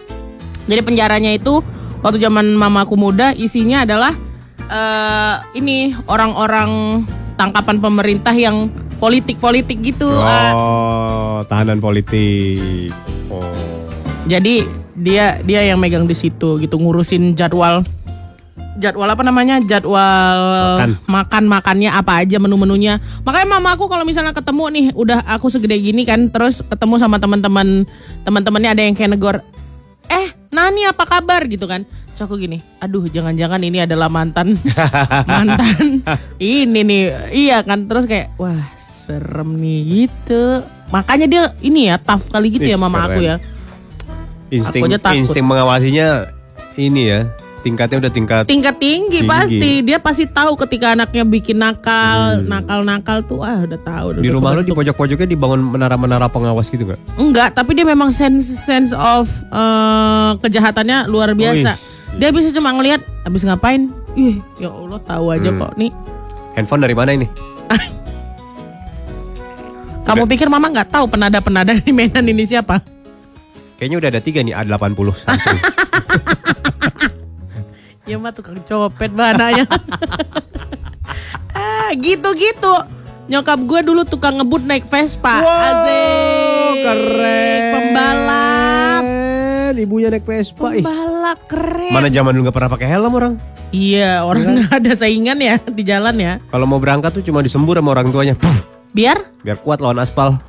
jadi 0.70 0.82
penjaranya 0.86 1.34
itu 1.34 1.60
waktu 2.06 2.22
zaman 2.22 2.56
mamaku 2.56 2.96
muda 2.96 3.36
isinya 3.36 3.84
adalah 3.84 4.14
eh 4.70 5.36
ini 5.58 5.98
orang-orang 6.06 7.04
tangkapan 7.40 7.82
pemerintah 7.82 8.36
yang 8.36 8.70
politik-politik 9.00 9.80
gitu. 9.80 10.12
Oh, 10.12 11.42
tahanan 11.48 11.80
politik. 11.80 12.92
Oh. 13.32 13.42
Jadi 14.28 14.68
dia 15.00 15.40
dia 15.42 15.64
yang 15.64 15.80
megang 15.80 16.04
di 16.04 16.14
situ 16.14 16.60
gitu 16.60 16.76
ngurusin 16.76 17.34
jadwal 17.34 17.88
jadwal 18.80 19.06
apa 19.06 19.22
namanya? 19.22 19.60
Jadwal 19.60 20.40
Makan. 20.80 20.90
makan 21.06 21.44
makannya 21.46 21.92
apa 21.92 22.24
aja 22.24 22.40
menu-menunya. 22.40 22.98
Makanya 23.22 23.48
mama 23.60 23.76
aku 23.76 23.86
kalau 23.86 24.08
misalnya 24.08 24.32
ketemu 24.32 24.64
nih 24.72 24.86
udah 24.96 25.28
aku 25.28 25.52
segede 25.52 25.76
gini 25.78 26.08
kan 26.08 26.32
terus 26.32 26.64
ketemu 26.64 26.96
sama 26.98 27.20
teman-teman 27.20 27.84
teman-temannya 28.24 28.70
ada 28.72 28.82
yang 28.88 28.96
kayak 28.96 29.14
negor 29.14 29.36
eh 30.10 30.34
Nani 30.50 30.88
apa 30.90 31.06
kabar? 31.06 31.46
gitu 31.46 31.70
kan. 31.70 31.86
Terus 32.16 32.26
aku 32.26 32.40
gini 32.40 32.64
aduh 32.80 33.06
jangan-jangan 33.06 33.62
ini 33.62 33.84
adalah 33.86 34.08
mantan 34.08 34.56
mantan 35.30 36.02
ini 36.40 36.80
nih. 36.82 37.04
Iya 37.36 37.62
kan 37.68 37.86
terus 37.86 38.08
kayak 38.08 38.34
wah 38.40 38.58
serem 38.80 39.60
nih 39.60 40.08
gitu. 40.08 40.64
Makanya 40.90 41.28
dia 41.30 41.44
ini 41.62 41.92
ya 41.92 42.02
tough 42.02 42.26
kali 42.34 42.50
gitu 42.50 42.66
ya 42.66 42.78
mama 42.80 43.06
aku 43.06 43.22
ya. 43.22 43.38
Insting 44.50 44.82
Aku 44.82 45.14
insting 45.14 45.46
mengawasinya 45.46 46.34
ini 46.74 47.14
ya. 47.14 47.30
Tingkatnya 47.60 48.00
udah 48.00 48.10
tingkat 48.10 48.42
tingkat 48.46 48.76
tinggi, 48.76 49.20
Tinggi. 49.20 49.28
pasti 49.28 49.70
dia 49.82 49.98
pasti 49.98 50.24
tahu 50.24 50.54
ketika 50.58 50.92
anaknya 50.92 51.22
bikin 51.22 51.56
nakal 51.56 52.40
nakal 52.42 52.82
nakal 52.82 53.18
tuh 53.22 53.40
ah 53.40 53.60
udah 53.60 53.78
tahu 53.78 54.06
udah 54.10 54.16
Hmm. 54.16 54.24
di 54.24 54.30
rumah 54.32 54.50
lu 54.52 54.58
di 54.58 54.66
kebentuk. 54.66 54.96
pojok-pojoknya 54.96 55.28
dibangun 55.28 55.60
menara-menara 55.68 56.26
pengawas 56.26 56.66
gitu 56.66 56.86
gak? 56.86 56.98
enggak 57.16 57.52
tapi 57.52 57.74
dia 57.74 57.84
memang 57.84 58.10
sense 58.10 58.48
sense 58.58 58.90
of 58.92 59.28
eh, 59.46 60.30
kejahatannya 60.40 61.06
luar 61.06 61.34
biasa 61.34 61.70
Wih. 61.70 62.16
dia 62.16 62.30
bisa 62.32 62.48
cuma 62.50 62.72
ngelihat 62.72 63.00
abis 63.24 63.44
ngapain 63.44 63.90
ih 64.14 64.40
ya 64.56 64.70
Allah 64.70 65.00
tahu 65.02 65.26
aja 65.30 65.50
Hmm. 65.50 65.60
kok 65.60 65.72
nih 65.76 65.90
Handphone 66.54 66.82
dari 66.82 66.94
mana 66.94 67.12
ini? 67.12 67.26
kamu 70.06 70.24
pikir 70.28 70.48
mama 70.48 70.70
nggak 70.70 70.90
tahu 70.90 71.08
penada 71.08 71.40
penada 71.40 71.72
di 71.72 71.90
mainan 71.90 72.24
ini 72.24 72.46
siapa 72.46 72.80
Kayaknya 73.76 73.96
udah 73.98 74.10
ada 74.10 74.20
tiga 74.20 74.40
nih 74.42 74.54
A80 74.54 75.08
Samsung. 75.18 75.58
ya 78.10 78.18
mah 78.18 78.34
tukang 78.34 78.58
copet 78.66 79.14
bananya 79.14 79.70
ah 81.54 81.94
gitu 81.94 82.34
gitu 82.34 82.74
nyokap 83.30 83.62
gue 83.62 83.80
dulu 83.86 84.02
tukang 84.10 84.42
ngebut 84.42 84.66
naik 84.66 84.90
Vespa 84.90 85.46
Asik. 85.46 86.82
pembalap 87.70 89.06
Ibunya 89.80 90.12
naik 90.12 90.28
Vespa. 90.28 90.76
Ih, 90.76 90.84
pembalap 90.84 91.40
keren 91.48 91.96
Mana 91.96 92.12
zaman 92.12 92.36
dulu 92.36 92.52
gak 92.52 92.56
pernah 92.60 92.72
pakai 92.76 92.88
helm 92.92 93.16
orang? 93.16 93.34
Iya, 93.72 94.26
orang 94.28 94.58
nggak 94.58 94.82
ada 94.82 94.92
saingan 94.98 95.38
ya 95.40 95.56
di 95.62 95.86
jalan 95.86 96.18
ya. 96.18 96.42
Kalau 96.50 96.66
mau 96.66 96.82
berangkat 96.82 97.16
tuh 97.16 97.24
cuma 97.24 97.40
disembur 97.40 97.78
sama 97.78 97.94
orang 97.94 98.10
tuanya. 98.10 98.36
Biar 98.92 99.22
biar 99.46 99.56
kuat 99.62 99.80
lawan 99.80 100.02
aspal. 100.02 100.42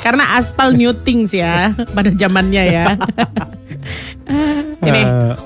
karena 0.00 0.40
aspal 0.40 0.74
new 0.74 0.90
things 1.04 1.30
ya 1.30 1.76
pada 1.92 2.10
zamannya 2.10 2.64
ya. 2.72 2.86
Ini, 4.88 5.02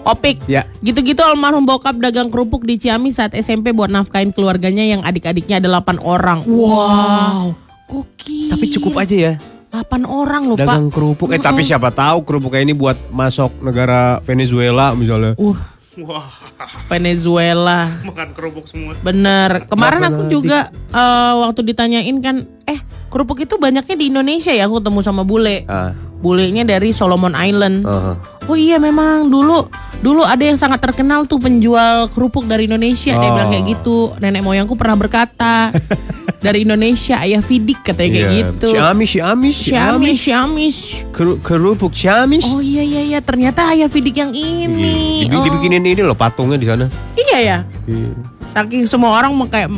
Opik. 0.06 0.46
Ya. 0.46 0.68
Gitu-gitu 0.78 1.18
almarhum 1.20 1.66
bokap 1.66 1.98
dagang 1.98 2.30
kerupuk 2.30 2.62
di 2.62 2.78
Ciamis 2.78 3.18
saat 3.18 3.34
SMP 3.34 3.74
buat 3.74 3.90
nafkain 3.90 4.30
keluarganya 4.30 4.86
yang 4.86 5.00
adik-adiknya 5.02 5.58
ada 5.58 5.82
8 5.82 5.98
orang. 5.98 6.46
Wow. 6.46 7.56
Gokil. 7.90 8.54
Tapi 8.54 8.66
cukup 8.70 8.94
aja 9.02 9.16
ya. 9.16 9.34
8 9.74 10.06
orang 10.06 10.46
loh, 10.46 10.54
Pak. 10.54 10.70
Dagang 10.70 10.88
kerupuk. 10.94 11.28
Eh 11.34 11.42
tapi 11.42 11.66
siapa 11.66 11.90
tahu 11.90 12.22
kerupuknya 12.22 12.62
ini 12.62 12.74
buat 12.78 12.94
masuk 13.10 13.58
negara 13.58 14.22
Venezuela 14.22 14.94
misalnya. 14.94 15.34
Uh. 15.34 15.58
Venezuela. 16.90 17.86
Makan 18.08 18.30
kerupuk 18.34 18.66
semua. 18.66 18.98
Bener. 19.02 19.66
Kemarin 19.66 20.00
Makan 20.02 20.10
aku 20.14 20.22
juga 20.30 20.70
eh, 20.70 21.32
waktu 21.38 21.60
ditanyain 21.70 22.16
kan, 22.18 22.46
eh 22.66 22.78
kerupuk 23.14 23.38
itu 23.38 23.54
banyaknya 23.54 23.94
di 23.94 24.10
Indonesia 24.10 24.50
ya? 24.50 24.66
Aku 24.66 24.82
ketemu 24.82 25.00
sama 25.00 25.22
bule. 25.22 25.62
Ah, 25.64 25.94
Bulenya 26.16 26.64
dari 26.64 26.90
Solomon 26.90 27.30
Island. 27.32 27.84
aha. 27.84 28.16
Oh 28.44 28.56
iya 28.56 28.76
memang 28.76 29.28
dulu 29.28 29.68
dulu 30.00 30.20
ada 30.20 30.40
yang 30.40 30.56
sangat 30.56 30.80
terkenal 30.80 31.24
tuh 31.24 31.38
penjual 31.38 32.08
kerupuk 32.08 32.44
dari 32.44 32.64
Indonesia. 32.64 33.12
Dia 33.12 33.22
Oh. 33.22 33.34
bilang 33.34 33.48
kayak 33.48 33.64
gitu. 33.70 33.96
Nenek 34.18 34.40
moyangku 34.40 34.74
pernah 34.74 34.96
berkata 34.96 35.68
dari 36.44 36.64
Indonesia 36.64 37.20
ayah 37.20 37.38
Fidik 37.38 37.80
katanya 37.82 38.10
kayak 38.10 38.24
Iya. 38.24 38.36
gitu. 38.42 38.66
Ciamis, 38.70 39.08
Ciamis, 39.10 39.56
Ciamis, 39.62 40.18
Ciamis. 40.18 40.76
Keru- 41.08 41.38
kerupuk 41.38 41.92
Ciamis. 41.92 42.44
Oh 42.46 42.58
iya 42.58 42.80
iya 42.80 43.04
iya 43.06 43.20
ternyata 43.20 43.70
ayah 43.70 43.86
Fidik 43.86 44.16
yang 44.16 44.32
ini. 44.32 45.24
Dibi- 45.24 45.28
Oh. 45.30 45.44
Dibikinin 45.44 45.84
ini 45.84 46.00
loh 46.00 46.16
patungnya 46.16 46.56
di 46.56 46.66
sana. 46.66 46.88
Iya 47.14 47.38
ya. 47.38 47.58
Saking 48.48 48.84
semua 48.84 49.12
orang 49.12 49.28
mau 49.30 49.44
kayak 49.44 49.68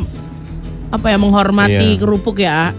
apa 0.89 1.07
ya 1.07 1.17
menghormati 1.17 1.75
Iya. 1.91 1.99
kerupuk 1.99 2.39
ya. 2.39 2.71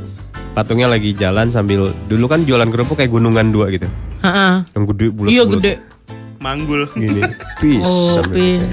Patungnya 0.59 0.91
lagi 0.91 1.15
jalan 1.15 1.55
sambil 1.55 1.95
dulu 2.11 2.27
kan 2.27 2.43
jualan 2.43 2.67
kerupuk 2.67 2.99
kayak 2.99 3.15
gunungan 3.15 3.55
dua 3.55 3.71
gitu. 3.71 3.87
Heeh. 4.27 4.67
Yang 4.75 4.85
gede 4.91 5.07
bulat. 5.15 5.31
Iya 5.31 5.43
gede. 5.47 5.73
Manggul. 6.43 6.83
Gini. 6.99 7.23
Peace. 7.63 7.87
Oh, 7.87 8.19
pis. 8.27 8.67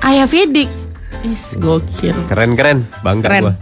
Ayah 0.00 0.24
Fidik. 0.24 0.72
Is 1.20 1.52
gokil. 1.60 2.16
Keren 2.32 2.56
keren, 2.56 2.88
bangga 3.04 3.28
Keren. 3.28 3.42
gua. 3.44 3.54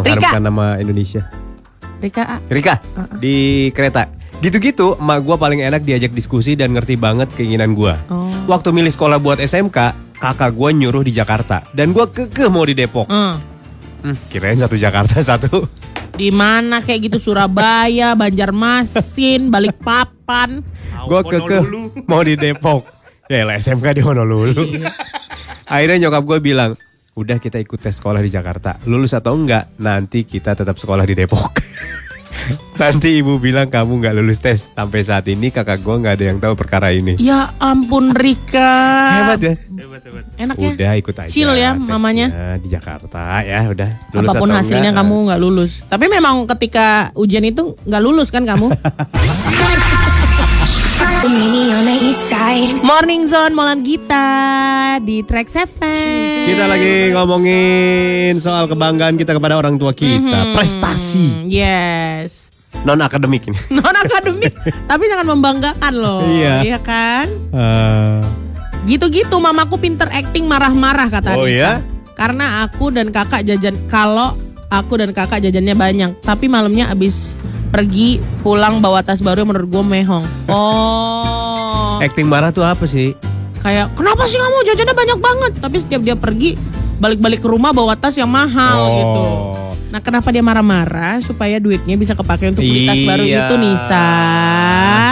Mengharumkan 0.00 0.40
nama 0.40 0.66
Indonesia. 0.80 1.28
Rika, 2.00 2.40
Rika 2.48 2.80
di 3.20 3.68
kereta. 3.76 4.08
Gitu-gitu, 4.40 4.96
emak 4.96 5.20
gua 5.20 5.36
paling 5.36 5.60
enak 5.60 5.84
diajak 5.84 6.16
diskusi 6.16 6.56
dan 6.56 6.72
ngerti 6.72 6.96
banget 6.96 7.28
keinginan 7.36 7.76
gua. 7.76 8.00
Oh. 8.08 8.32
Waktu 8.48 8.72
milih 8.72 8.88
sekolah 8.88 9.20
buat 9.20 9.36
SMK, 9.36 9.92
kakak 10.16 10.56
gua 10.56 10.72
nyuruh 10.72 11.04
di 11.04 11.12
Jakarta 11.12 11.60
dan 11.76 11.92
gua 11.92 12.08
kekeh 12.08 12.48
mau 12.48 12.64
di 12.64 12.72
Depok. 12.72 13.04
hmm. 13.04 13.52
Hmm, 14.00 14.16
kirain 14.32 14.56
satu 14.56 14.80
Jakarta 14.80 15.20
satu. 15.36 15.68
Di 16.16 16.28
mana 16.28 16.84
kayak 16.84 17.12
gitu 17.12 17.32
Surabaya, 17.32 18.12
Banjarmasin, 18.12 19.48
Balikpapan. 19.48 20.60
Gua 21.08 21.20
kekeh 21.24 21.62
mau 22.04 22.22
di 22.22 22.36
Depok. 22.36 22.84
Ya 23.30 23.48
lah 23.48 23.56
SMK 23.56 23.96
di 23.96 24.02
Honolulu. 24.04 24.82
Akhirnya 25.64 26.08
nyokap 26.08 26.22
gue 26.28 26.38
bilang, 26.44 26.76
udah 27.16 27.40
kita 27.40 27.56
ikut 27.56 27.80
tes 27.80 27.96
sekolah 27.96 28.20
di 28.20 28.28
Jakarta. 28.28 28.76
Lulus 28.84 29.16
atau 29.16 29.32
enggak, 29.32 29.72
nanti 29.80 30.28
kita 30.28 30.52
tetap 30.52 30.76
sekolah 30.76 31.08
di 31.08 31.16
Depok. 31.16 31.48
nanti 32.80 33.20
ibu 33.20 33.36
bilang 33.38 33.68
kamu 33.68 34.02
nggak 34.02 34.14
lulus 34.18 34.38
tes. 34.42 34.72
Sampai 34.72 35.04
saat 35.04 35.28
ini 35.28 35.52
kakak 35.52 35.82
gue 35.82 35.94
nggak 36.02 36.14
ada 36.18 36.24
yang 36.32 36.38
tahu 36.40 36.54
perkara 36.56 36.90
ini. 36.90 37.18
Ya 37.20 37.54
ampun 37.60 38.14
Rika. 38.14 38.74
Hebat 39.12 39.40
ya. 39.40 39.54
Hebat 39.58 40.02
hebat. 40.06 40.24
Enak 40.38 40.56
ya. 40.58 40.70
Udah 40.74 40.92
ikut 40.98 41.14
aja. 41.14 41.30
Chill 41.30 41.52
ya, 41.54 41.76
tesnya 41.76 41.90
mamanya. 41.90 42.26
Di 42.58 42.68
Jakarta 42.70 43.42
ya 43.42 43.60
udah. 43.68 43.90
Lulus 44.14 44.30
Apa 44.30 44.40
pun 44.40 44.48
atau 44.50 44.58
hasilnya 44.62 44.90
enggak, 44.94 45.04
kamu 45.06 45.16
nggak 45.28 45.40
lulus. 45.40 45.72
Tapi 45.86 46.04
memang 46.10 46.46
ketika 46.56 47.10
ujian 47.18 47.44
itu 47.44 47.74
nggak 47.84 48.02
lulus 48.02 48.28
kan 48.30 48.42
kamu? 48.46 48.70
Morning 52.82 53.22
Zone 53.30 53.54
Molan 53.54 53.86
Gita 53.86 54.26
di 54.98 55.22
Track 55.22 55.46
7. 55.46 55.78
Kita 56.50 56.66
lagi 56.66 57.14
ngomongin 57.14 58.34
soal 58.42 58.66
kebanggaan 58.66 59.14
kita 59.14 59.30
kepada 59.30 59.54
orang 59.54 59.78
tua 59.78 59.94
kita. 59.94 60.50
Prestasi. 60.50 61.46
Hmm, 61.46 61.46
yes. 61.46 62.50
Non 62.82 62.98
akademik 62.98 63.46
ini. 63.46 63.54
Non 63.78 63.94
akademik, 63.94 64.50
tapi 64.90 65.06
jangan 65.06 65.30
membanggakan 65.30 65.94
loh. 65.94 66.26
Iya. 66.26 66.82
kan? 66.82 67.30
Eh, 67.54 68.20
Gitu-gitu 68.90 69.38
mamaku 69.38 69.78
pinter 69.78 70.10
acting 70.10 70.50
marah-marah 70.50 71.06
kata 71.06 71.38
Oh, 71.38 71.46
Anissa. 71.46 71.54
ya? 71.54 71.72
Karena 72.18 72.66
aku 72.66 72.90
dan 72.90 73.14
kakak 73.14 73.46
jajan 73.46 73.78
kalau 73.86 74.34
aku 74.66 74.98
dan 74.98 75.14
kakak 75.14 75.38
jajannya 75.38 75.78
banyak, 75.78 76.10
tapi 76.18 76.50
malamnya 76.50 76.90
abis 76.90 77.38
pergi 77.72 78.08
pulang 78.40 78.78
bawa 78.78 79.00
tas 79.00 79.18
baru 79.18 79.42
yang 79.42 79.50
menurut 79.50 79.68
gue 79.70 79.82
mehong. 79.82 80.24
Oh. 80.52 81.96
acting 81.98 82.26
marah 82.26 82.50
tuh 82.50 82.62
apa 82.62 82.84
sih? 82.84 83.14
Kayak 83.58 83.94
kenapa 83.94 84.26
sih 84.26 84.36
kamu 84.36 84.56
jajannya 84.64 84.92
banyak 84.92 85.18
banget? 85.18 85.52
Tapi 85.56 85.76
setiap 85.78 86.02
dia 86.02 86.12
pergi 86.12 86.58
balik-balik 86.98 87.38
ke 87.38 87.48
rumah 87.48 87.70
bawa 87.70 87.94
tas 87.94 88.12
yang 88.12 88.28
mahal 88.28 88.78
Oh. 88.80 88.92
gitu. 88.92 89.24
Nah, 89.88 90.00
kenapa 90.00 90.28
dia 90.28 90.40
marah-marah 90.40 91.20
supaya 91.20 91.56
duitnya 91.56 91.94
bisa 91.94 92.12
kepake 92.12 92.48
untuk 92.48 92.60
beli 92.60 92.86
tas 92.86 93.00
baru 93.02 93.22
Iya. 93.22 93.38
itu 93.38 93.54
Nisa? 93.56 94.06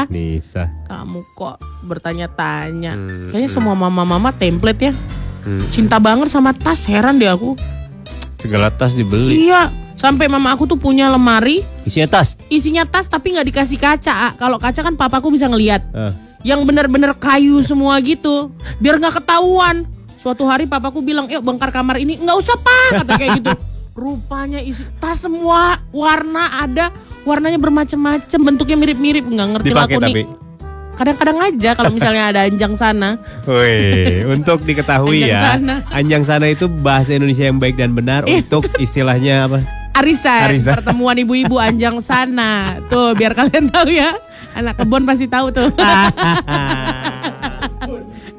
Nisa. 0.08 0.64
Kamu 0.84 1.20
kok 1.30 1.56
bertanya-tanya. 1.82 2.92
Hmm, 2.92 3.28
Kayaknya 3.28 3.50
semua 3.50 3.74
mama-mama 3.74 4.32
template 4.32 4.80
ya. 4.82 4.92
Hmm. 5.40 5.68
Cinta 5.68 5.96
banget 5.96 6.28
sama 6.28 6.50
tas, 6.50 6.84
heran 6.84 7.16
deh 7.16 7.28
aku. 7.28 7.54
Segala 8.36 8.68
tas 8.68 8.92
dibeli. 8.92 9.46
Iya, 9.46 9.68
sampai 10.00 10.26
mama 10.26 10.48
aku 10.50 10.64
tuh 10.64 10.74
punya 10.74 11.06
lemari 11.06 11.60
Isinya 11.84 12.08
tas. 12.10 12.40
isinya 12.48 12.82
tas 12.82 13.04
tapi 13.04 13.36
nggak 13.36 13.46
dikasih 13.46 13.76
kaca. 13.76 14.32
Kalau 14.34 14.56
kaca 14.56 14.80
kan 14.80 14.96
papaku 14.96 15.28
bisa 15.28 15.44
ngelihat. 15.44 15.84
Eh, 15.92 16.12
Yang 16.42 16.64
bener-bener 16.64 17.12
kayu 17.12 17.60
semua 17.60 18.00
gitu, 18.00 18.48
biar 18.78 18.96
nggak 18.96 19.20
ketahuan. 19.20 19.84
Suatu 20.16 20.44
hari 20.44 20.64
papaku 20.64 21.00
bilang, 21.00 21.28
yuk 21.28 21.40
bongkar 21.40 21.68
kamar 21.68 21.96
ini. 21.96 22.16
Nggak 22.16 22.36
usah 22.38 22.56
pak, 22.56 22.88
kata 22.98 23.12
kayak 23.14 23.30
gitu. 23.36 23.52
Rupanya 24.00 24.56
isi 24.58 24.88
tas 24.96 25.20
semua 25.20 25.76
warna 25.90 26.64
ada, 26.64 26.88
warnanya 27.22 27.60
bermacam-macam, 27.60 28.40
bentuknya 28.42 28.72
mirip-mirip. 28.74 29.20
Nggak 29.22 29.48
ngerti 29.52 29.68
lah 29.68 29.84
dipakai 29.84 29.92
aku 29.92 30.00
tapi. 30.02 30.12
nih. 30.16 30.26
Kadang-kadang 30.90 31.38
aja 31.42 31.70
kalau 31.72 31.90
misalnya 31.90 32.24
ada 32.26 32.40
anjang 32.44 32.72
sana. 32.72 33.16
Wih, 33.44 34.24
untuk 34.26 34.60
diketahui 34.62 35.24
Anjang 35.24 35.28
ya, 35.30 35.40
sana. 35.50 35.74
anjang 35.88 36.22
sana 36.22 36.46
itu 36.46 36.68
bahasa 36.68 37.12
Indonesia 37.12 37.44
yang 37.44 37.56
baik 37.56 37.76
dan 37.76 37.92
benar 37.92 38.24
Iya. 38.24 38.44
untuk 38.44 38.68
istilahnya 38.76 39.44
apa? 39.44 39.58
Arisan, 39.90 40.54
Arisan. 40.54 40.74
pertemuan 40.78 41.16
ibu-ibu 41.18 41.58
anjang 41.58 41.98
sana. 42.00 42.78
Tuh, 42.86 43.12
biar 43.14 43.34
kalian 43.34 43.68
tahu 43.68 43.90
ya. 43.90 44.14
Anak 44.54 44.78
kebon 44.82 45.04
pasti 45.04 45.26
tahu 45.26 45.50
tuh. 45.50 45.68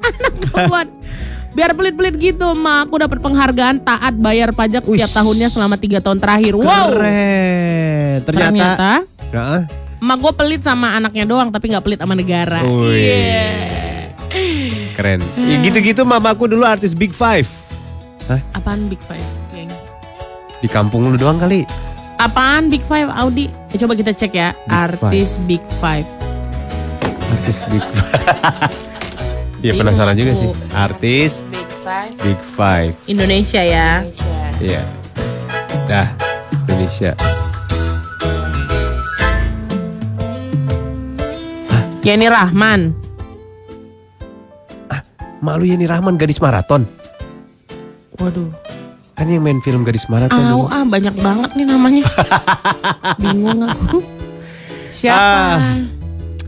Anak 0.01 0.33
perempuan. 0.41 0.87
Biar 1.51 1.75
pelit-pelit 1.75 2.15
gitu, 2.15 2.47
ma 2.55 2.87
aku 2.87 2.95
dapat 2.95 3.19
penghargaan 3.19 3.83
taat 3.83 4.15
bayar 4.15 4.55
pajak 4.55 4.87
setiap 4.87 5.11
Wih. 5.11 5.17
tahunnya 5.19 5.47
selama 5.51 5.75
tiga 5.75 5.99
tahun 5.99 6.23
terakhir. 6.23 6.55
Wow. 6.55 6.95
Keren. 6.95 8.23
Ternyata. 8.23 8.51
Ternyata 8.55 8.91
Nah, 9.31 9.63
emak 10.03 10.17
gue 10.19 10.33
pelit 10.35 10.59
sama 10.59 10.91
anaknya 10.91 11.23
doang, 11.23 11.47
tapi 11.51 11.71
nggak 11.71 11.83
pelit 11.87 11.99
sama 12.03 12.15
negara. 12.19 12.59
Iya. 12.63 13.51
keren. 14.91 15.23
Ya, 15.39 15.55
gitu-gitu 15.63 16.03
mamaku 16.03 16.51
dulu 16.51 16.67
artis 16.67 16.91
Big 16.91 17.15
Five. 17.15 17.47
Hah? 18.27 18.39
Apaan 18.51 18.91
Big 18.91 18.99
Five? 19.03 19.40
Di 20.61 20.69
kampung 20.69 21.09
lu 21.09 21.17
doang 21.17 21.41
kali. 21.41 21.65
Apaan 22.21 22.69
Big 22.69 22.85
Five 22.85 23.09
Audi? 23.09 23.49
Eh, 23.73 23.77
coba 23.81 23.97
kita 23.97 24.13
cek 24.13 24.31
ya. 24.31 24.53
Big 24.53 24.69
Artis 24.69 25.41
Big 25.49 25.63
Five. 25.81 26.05
Artis 27.33 27.65
Big 27.67 27.81
Five. 27.81 28.77
Iya 29.61 29.77
penasaran 29.77 30.17
juga 30.17 30.33
sih. 30.33 30.49
Artis 30.73 31.45
Big 31.53 31.69
Five 31.85 32.17
Big 32.17 32.41
Five. 32.57 32.97
Indonesia 33.05 33.61
ya. 33.61 34.01
Indonesia. 34.01 34.41
Iya. 34.57 34.81
Dah, 35.85 36.07
Indonesia. 36.65 37.11
Yeni 42.01 42.25
Rahman. 42.25 42.97
Malu 45.45 45.65
Yeni 45.69 45.85
Rahman 45.85 46.17
gadis 46.17 46.41
maraton. 46.41 46.89
Waduh. 48.17 48.49
Kan 49.21 49.29
yang 49.29 49.45
main 49.45 49.61
film 49.61 49.85
gadis 49.85 50.09
maraton. 50.09 50.33
Dulu. 50.33 50.65
ah 50.65 50.81
banyak 50.81 51.13
banget 51.21 51.53
nih 51.53 51.69
namanya. 51.69 52.09
Bingung 53.21 53.69
aku. 53.69 54.01
Siapa? 54.89 55.61
Ah. 55.61 55.77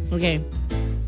Oke. 0.10 0.42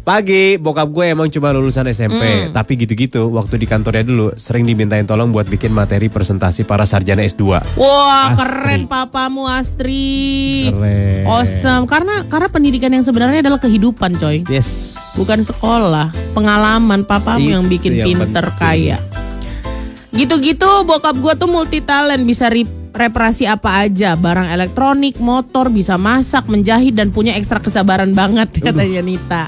Pagi, 0.06 0.62
bokap 0.62 0.86
gue 0.94 1.10
emang 1.10 1.26
cuma 1.34 1.50
lulusan 1.50 1.90
SMP. 1.90 2.22
Mm. 2.22 2.54
Tapi 2.54 2.78
gitu-gitu, 2.78 3.34
waktu 3.34 3.58
di 3.58 3.66
kantornya 3.66 4.06
dulu 4.06 4.38
sering 4.38 4.62
dimintain 4.62 5.10
tolong 5.10 5.34
buat 5.34 5.50
bikin 5.50 5.74
materi 5.74 6.06
presentasi 6.06 6.70
para 6.70 6.86
sarjana 6.86 7.26
S2. 7.26 7.42
Wah, 7.82 8.30
Astri. 8.30 8.38
keren 8.38 8.82
papamu 8.86 9.50
Astri. 9.50 10.70
Keren. 10.70 11.26
Awesome. 11.26 11.90
Karena 11.90 12.30
karena 12.30 12.46
pendidikan 12.46 12.94
yang 12.94 13.02
sebenarnya 13.02 13.42
adalah 13.42 13.58
kehidupan, 13.58 14.22
coy. 14.22 14.46
Yes. 14.46 15.02
Bukan 15.18 15.42
sekolah. 15.42 16.14
Pengalaman 16.38 17.02
papamu 17.10 17.58
yang 17.58 17.66
Itu 17.66 17.74
bikin 17.74 17.92
yang 17.98 18.14
pinter 18.14 18.54
penting. 18.54 18.62
kaya. 18.62 19.25
Gitu-gitu 20.16 20.84
bokap 20.84 21.16
gua 21.18 21.34
tuh 21.36 21.46
multi 21.46 21.80
talent 21.80 22.24
bisa 22.24 22.48
ri- 22.48 22.68
reparasi 22.92 23.44
apa 23.44 23.84
aja. 23.84 24.16
Barang 24.16 24.48
elektronik, 24.48 25.18
motor, 25.18 25.68
bisa 25.68 25.96
masak, 25.96 26.46
menjahit 26.48 26.94
dan 26.94 27.10
punya 27.10 27.34
ekstra 27.36 27.60
kesabaran 27.60 28.12
banget 28.12 28.52
katanya 28.64 29.02
Nita. 29.02 29.44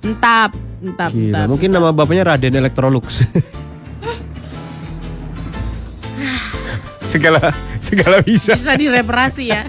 Entap, 0.00 0.52
entap, 0.78 1.08
Gila, 1.08 1.32
entap. 1.32 1.46
mungkin 1.48 1.68
nama 1.72 1.88
bapaknya 1.88 2.30
Raden 2.30 2.54
Electrolux. 2.54 3.24
segala 7.08 7.52
segala 7.78 8.18
bisa. 8.20 8.52
bisa 8.52 8.72
direparasi 8.74 9.44
ya. 9.48 9.62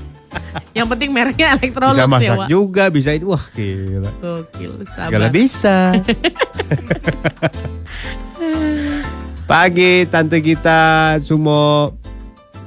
Yang 0.76 0.88
penting 0.91 1.10
mereknya 1.15 1.56
Electrolux 1.56 1.95
Bisa 1.95 2.04
ya, 2.04 2.12
masak 2.12 2.36
Wak. 2.36 2.48
juga, 2.52 2.84
bisa 2.91 3.10
itu. 3.15 3.32
Wah, 3.32 3.43
gila. 3.56 4.12
Gokil, 4.19 4.71
Segala 4.84 5.28
sabar. 5.28 5.32
bisa. 5.32 5.76
Pagi 9.45 10.10
tante 10.10 10.41
kita 10.41 10.79
Sumo 11.21 11.93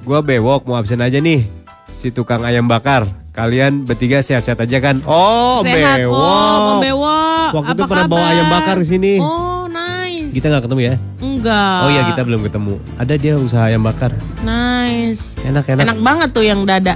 Gua 0.03 0.23
bewok 0.23 0.63
mau 0.65 0.79
absen 0.79 1.03
aja 1.03 1.19
nih 1.19 1.43
Si 1.91 2.09
tukang 2.09 2.47
ayam 2.47 2.65
bakar 2.65 3.03
Kalian 3.35 3.83
bertiga 3.83 4.19
sehat-sehat 4.19 4.63
aja 4.63 4.79
kan 4.79 5.03
Oh 5.03 5.63
Sehat 5.63 5.99
bewok 6.01 6.15
kok, 6.15 6.59
mau 6.61 6.79
bewok. 6.79 7.51
Waktu 7.53 7.71
itu 7.73 7.83
Apa 7.83 7.91
pernah 7.91 8.07
bawa 8.09 8.27
ayam 8.29 8.47
bakar 8.49 8.77
ke 8.77 8.87
sini. 8.87 9.19
Oh, 9.19 9.67
nice. 9.67 10.31
Kita 10.31 10.47
nggak 10.49 10.65
ketemu 10.67 10.81
ya 10.85 10.95
Enggak. 11.19 11.79
Oh 11.83 11.89
iya 11.89 12.03
kita 12.07 12.21
belum 12.23 12.41
ketemu 12.43 12.75
Ada 12.95 13.15
dia 13.15 13.35
usaha 13.35 13.65
ayam 13.65 13.83
bakar 13.83 14.11
Nice. 14.43 15.35
Enak 15.43 15.67
enak, 15.67 15.83
Enak 15.83 15.99
banget 15.99 16.29
tuh 16.31 16.45
yang 16.45 16.63
dada. 16.63 16.95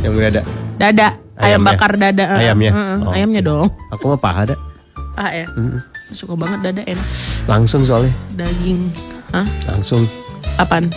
Yang 0.00 0.12
udah 0.14 0.28
ada 0.30 0.42
Dada. 0.78 1.08
Ayam 1.36 1.60
Ayamnya? 1.60 1.68
bakar 1.68 1.90
dada. 1.94 2.24
Ayamnya? 2.32 2.70
eh, 2.70 2.80
eh, 2.80 2.98
Oh, 2.98 3.12
ayamnya 3.12 3.42
dong. 3.44 3.68
Aku 3.92 4.04
mah 4.08 4.18
paha 4.18 4.40
ada 4.44 4.56
Ah 5.14 5.30
ya. 5.30 5.44
Suka 6.12 6.34
banget 6.40 6.58
dada 6.64 6.82
enak. 6.88 7.06
Langsung 7.44 7.84
soalnya. 7.84 8.12
Daging. 8.32 8.88
Hah? 9.32 9.44
Langsung. 9.68 10.08
Apaan? 10.56 10.88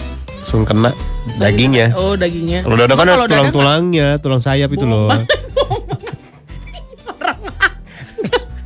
Langsung 0.41 0.63
kena 0.63 0.95
Dagingnya. 1.37 1.93
Oh, 1.93 2.17
dagingnya. 2.17 2.65
Kalau 2.65 2.75
dada 2.79 2.97
kan 2.97 3.05
ada 3.05 3.29
tulang-tulangnya 3.29 4.17
Tulang 4.17 4.41
sayap 4.41 4.73
itu 4.73 4.89
loh. 4.89 5.11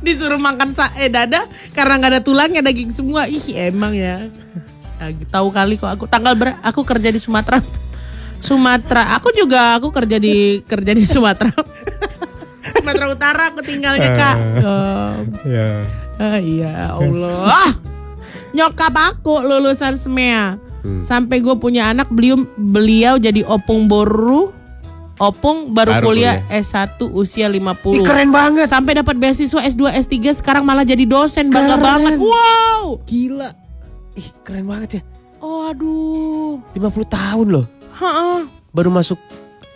Disuruh 0.06 0.38
makan 0.38 0.70
sa 0.70 0.94
eh 0.96 1.10
dada 1.10 1.50
karena 1.74 1.98
nggak 1.98 2.12
ada 2.16 2.22
tulangnya 2.22 2.62
daging 2.62 2.94
semua. 2.94 3.26
Ih 3.26 3.42
emang 3.58 3.92
ya. 3.92 4.22
Ya, 5.02 5.12
tahu 5.28 5.50
kali 5.52 5.76
kok 5.76 5.90
aku. 5.90 6.06
Tanggal 6.06 6.38
ber 6.38 6.56
aku 6.62 6.86
kerja 6.86 7.10
di 7.10 7.18
Sumatera. 7.20 7.58
Sumatera. 8.38 9.18
Aku 9.18 9.34
juga 9.34 9.76
aku 9.76 9.90
kerja 9.90 10.16
di 10.16 10.62
kerja 10.62 10.94
di 10.94 11.04
Sumatera. 11.04 11.52
Sumatera 12.80 13.06
Utara 13.10 13.42
aku 13.50 13.60
tinggalnya 13.66 14.10
kak. 14.14 14.36
Oh, 14.62 15.12
Ya 15.44 16.05
ah, 16.18 16.38
iya 16.38 16.92
Allah. 16.92 17.44
Ah, 17.46 17.72
nyokap 18.50 18.94
aku 18.94 19.40
lulusan 19.40 19.94
SMEA 19.94 20.56
Hmm. 20.76 21.02
sampai 21.02 21.42
gue 21.42 21.50
punya 21.58 21.90
anak 21.90 22.06
beliau 22.08 22.46
beliau 22.54 23.18
jadi 23.18 23.42
opung 23.42 23.90
boru 23.90 24.54
opung 25.16 25.74
baru, 25.74 25.98
Baru 25.98 26.04
kuliah 26.12 26.46
S1 26.46 27.02
usia 27.10 27.50
50 27.50 27.90
Ih, 27.90 28.04
keren 28.04 28.30
banget. 28.30 28.70
Sampai 28.70 28.94
dapat 28.94 29.18
beasiswa 29.18 29.66
S2 29.66 29.82
S3 29.98 30.14
sekarang 30.36 30.62
malah 30.62 30.84
jadi 30.84 31.02
dosen. 31.02 31.50
Bangga 31.50 31.74
Keren. 31.74 31.82
banget. 31.82 32.18
Wow! 32.20 33.00
Gila. 33.02 33.48
Ih 34.14 34.28
keren 34.44 34.68
banget 34.68 35.00
ya. 35.00 35.02
Oh 35.40 35.66
aduh 35.66 36.62
50 36.70 36.78
tahun 37.08 37.46
loh. 37.50 37.66
Ha-ha. 37.96 38.46
Baru 38.70 38.92
masuk 38.92 39.16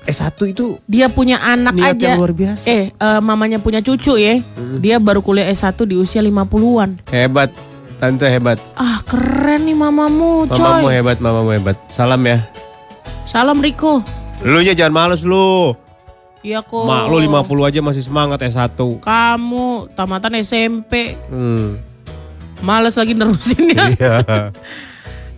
S1 0.02 0.32
itu 0.48 0.80
dia 0.84 1.06
punya 1.06 1.36
anak 1.38 1.76
aja. 1.76 2.16
yang 2.16 2.18
luar 2.18 2.32
biasa. 2.32 2.64
Eh 2.64 2.88
eh, 2.88 3.20
mamanya 3.20 3.60
punya 3.60 3.78
cucu 3.78 4.16
ya. 4.16 4.40
Dia 4.80 4.96
baru 4.96 5.20
kuliah 5.20 5.46
S1 5.46 5.76
di 5.84 5.94
usia 5.94 6.20
50-an 6.20 6.96
Hebat. 7.08 7.52
Tante 7.96 8.24
hebat. 8.24 8.56
Ah 8.74 8.96
keren 9.04 9.68
nih 9.68 9.76
mamamu 9.76 10.48
Mamamu 10.48 10.56
coy 10.80 10.96
hebat 10.96 11.20
Mamamu 11.20 11.52
hebat. 11.52 11.76
Salam 11.86 12.24
ya. 12.24 12.40
Salam 13.24 13.60
Riko. 13.60 14.00
Lu 14.40 14.64
nya 14.64 14.72
jangan 14.72 14.94
males 14.96 15.20
lu. 15.20 15.76
Iya 16.40 16.64
kok. 16.64 16.88
Mak 16.88 17.04
lu 17.06 17.20
50 17.20 17.68
aja 17.68 17.80
masih 17.84 18.00
semangat 18.00 18.40
S1 18.40 18.72
kamu 19.04 19.92
tamatan 19.92 20.40
SMP 20.40 21.20
Hmm. 21.28 21.76
Males 22.60 22.92
lagi 22.92 23.12
nerusinnya 23.12 23.92
Iya 23.92 24.12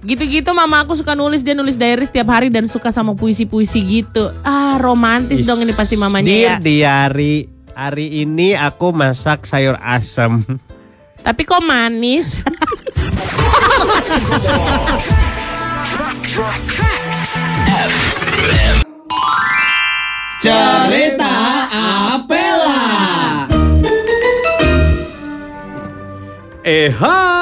gitu-gitu 0.03 0.51
mama 0.51 0.83
aku 0.83 0.99
suka 0.99 1.15
nulis 1.15 1.47
dia 1.47 1.55
nulis 1.55 1.79
diary 1.79 2.05
setiap 2.07 2.29
hari 2.35 2.51
dan 2.51 2.67
suka 2.67 2.91
sama 2.91 3.15
puisi-puisi 3.15 3.81
gitu. 3.83 4.35
Ah 4.43 4.77
romantis 4.83 5.47
dong 5.47 5.63
ini 5.63 5.73
pasti 5.73 5.95
mamanya 5.95 6.27
Dear 6.27 6.59
ya. 6.59 6.59
diary 6.59 7.49
Hari 7.73 8.21
ini 8.21 8.53
aku 8.53 8.93
masak 8.93 9.49
sayur 9.49 9.81
asem. 9.81 10.45
Tapi 11.27 11.43
kok 11.49 11.65
manis? 11.65 12.37
Cerita 20.43 21.35
Apela. 22.13 22.85
Eh 26.63 26.91
hai 26.93 27.42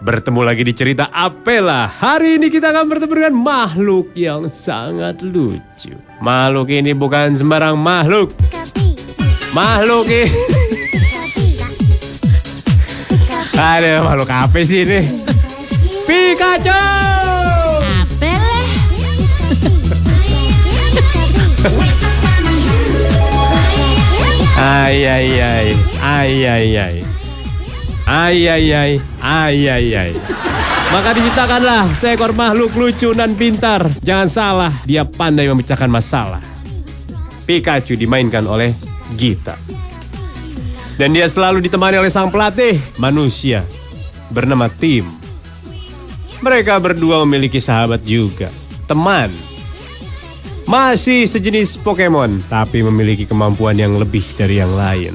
Bertemu 0.00 0.40
lagi 0.40 0.64
di 0.64 0.72
cerita 0.72 1.12
Apela. 1.12 1.84
Hari 1.84 2.40
ini 2.40 2.48
kita 2.48 2.72
akan 2.72 2.88
bertemu 2.88 3.14
dengan 3.20 3.36
makhluk 3.36 4.16
yang 4.16 4.48
sangat 4.48 5.20
lucu. 5.20 5.92
Makhluk 6.24 6.72
ini 6.72 6.96
bukan 6.96 7.36
sembarang 7.36 7.76
makhluk. 7.76 8.32
Makhluk 9.52 10.08
ini 10.08 10.32
Ada 13.60 14.00
makhluk 14.00 14.32
apa 14.32 14.56
sih 14.64 14.88
ini? 14.88 15.04
Pikachu! 16.08 16.80
Ay 24.60 25.04
ay 25.04 25.40
ay 25.40 25.68
ay 26.00 26.44
ay 26.76 26.99
ay 28.10 28.50
ay 28.50 28.66
ay 28.74 28.92
ay 29.22 29.58
ay 29.70 29.86
ay 29.94 30.12
maka 30.90 31.14
diciptakanlah 31.14 31.94
seekor 31.94 32.34
makhluk 32.34 32.74
lucu 32.74 33.14
dan 33.14 33.38
pintar. 33.38 33.86
Jangan 34.02 34.26
salah 34.26 34.72
dia 34.82 35.06
pandai 35.06 35.46
memecahkan 35.46 35.86
masalah. 35.86 36.42
Pikachu 37.46 37.94
dimainkan 37.94 38.42
oleh 38.50 38.74
Gita. 39.14 39.54
Dan 40.98 41.14
dia 41.14 41.30
selalu 41.30 41.62
ditemani 41.62 42.02
oleh 42.02 42.10
sang 42.10 42.34
pelatih 42.34 42.74
manusia 42.98 43.62
bernama 44.34 44.66
Tim. 44.66 45.06
Mereka 46.42 46.82
berdua 46.82 47.22
memiliki 47.22 47.62
sahabat 47.62 48.02
juga 48.02 48.50
teman. 48.90 49.30
Masih 50.66 51.30
sejenis 51.30 51.78
Pokemon, 51.86 52.42
tapi 52.50 52.82
memiliki 52.82 53.30
kemampuan 53.30 53.78
yang 53.78 53.94
lebih 53.94 54.22
dari 54.34 54.58
yang 54.58 54.74
lain. 54.74 55.14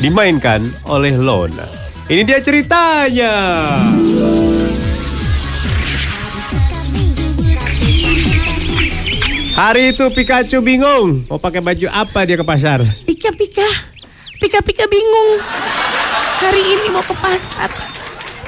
dimainkan 0.00 0.64
oleh 0.88 1.12
Lona. 1.12 1.79
Ini 2.10 2.26
dia 2.26 2.42
ceritanya. 2.42 3.34
Hari 9.54 9.94
itu 9.94 10.04
Pikachu 10.10 10.58
bingung 10.58 11.22
mau 11.30 11.38
pakai 11.38 11.62
baju 11.62 11.86
apa 11.86 12.26
dia 12.26 12.34
ke 12.34 12.42
pasar. 12.42 12.82
Pika 13.06 13.30
Pika, 13.30 13.68
Pika 14.42 14.58
Pika 14.58 14.90
bingung. 14.90 15.38
Hari 16.42 16.62
ini 16.74 16.90
mau 16.90 17.06
ke 17.06 17.14
pasar, 17.14 17.70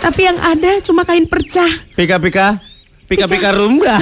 tapi 0.03 0.27
yang 0.27 0.43
ada 0.43 0.83
cuma 0.83 1.07
kain 1.07 1.31
percah. 1.31 1.71
Pika 1.95 2.19
pika, 2.19 2.59
pika 3.07 3.31
pika 3.31 3.55
rumba. 3.55 3.95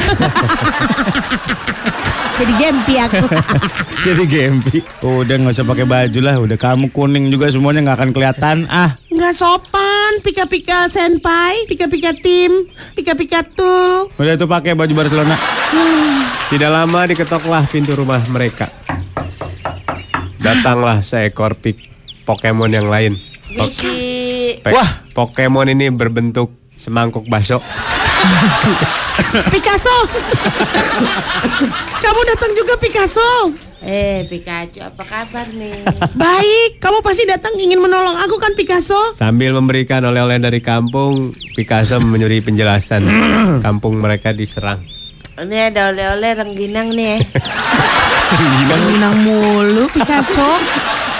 Jadi 2.41 2.53
gempi 2.57 2.95
aku. 2.97 3.20
Jadi 4.07 4.24
gempi. 4.24 4.76
Udah 4.99 5.34
nggak 5.36 5.53
usah 5.53 5.66
pakai 5.66 5.84
baju 5.84 6.20
lah. 6.20 6.36
Udah 6.38 6.57
kamu 6.57 6.88
kuning 6.88 7.28
juga 7.28 7.47
semuanya 7.47 7.84
nggak 7.84 7.99
akan 7.99 8.11
kelihatan. 8.11 8.57
Ah, 8.66 8.97
Nggak 9.07 9.34
sopan, 9.34 10.12
Pika 10.20 10.49
Pika 10.49 10.88
senpai, 10.88 11.68
Pika 11.68 11.84
Pika 11.84 12.16
tim, 12.16 12.64
Pika 12.95 13.12
Pika 13.12 13.45
tul. 13.45 14.09
udah 14.11 14.34
tuh 14.34 14.49
pakai 14.49 14.72
baju 14.72 14.88
Barcelona. 14.95 15.36
Tidak 16.49 16.66
lama 16.66 17.01
diketoklah 17.05 17.68
pintu 17.68 17.93
rumah 17.93 18.24
mereka. 18.26 18.72
Datanglah 20.41 20.99
seekor 21.01 21.53
pik 21.55 21.76
Pokemon 22.24 22.72
yang 22.72 22.88
lain. 22.88 23.20
Po- 23.51 23.68
pe- 23.68 24.72
Wah. 24.72 25.05
Pokemon 25.12 25.68
ini 25.68 25.91
berbentuk 25.91 26.49
semangkuk 26.72 27.28
bakso. 27.28 27.61
Picasso. 29.55 29.97
Kamu 32.01 32.21
datang 32.35 32.51
juga 32.57 32.75
Picasso. 32.81 33.55
Eh, 33.81 34.29
Pikachu, 34.29 34.85
apa 34.85 35.05
kabar 35.09 35.49
nih? 35.57 35.73
Baik, 36.12 36.85
kamu 36.85 37.01
pasti 37.01 37.25
datang 37.25 37.57
ingin 37.57 37.81
menolong 37.81 38.12
aku 38.21 38.37
kan 38.37 38.53
Picasso? 38.53 39.16
Sambil 39.16 39.57
memberikan 39.57 40.05
oleh-oleh 40.05 40.37
dari 40.37 40.61
kampung, 40.61 41.33
Picasso 41.57 41.97
menyuri 41.97 42.45
penjelasan. 42.45 43.01
kampung 43.66 43.97
mereka 43.97 44.37
diserang. 44.37 44.85
Ini 45.41 45.73
ada 45.73 45.89
oleh-oleh 45.89 46.31
rengginang 46.37 46.93
nih. 46.93 47.25
Rengginang 48.68 49.16
mulu 49.25 49.89
Picasso. 49.89 50.61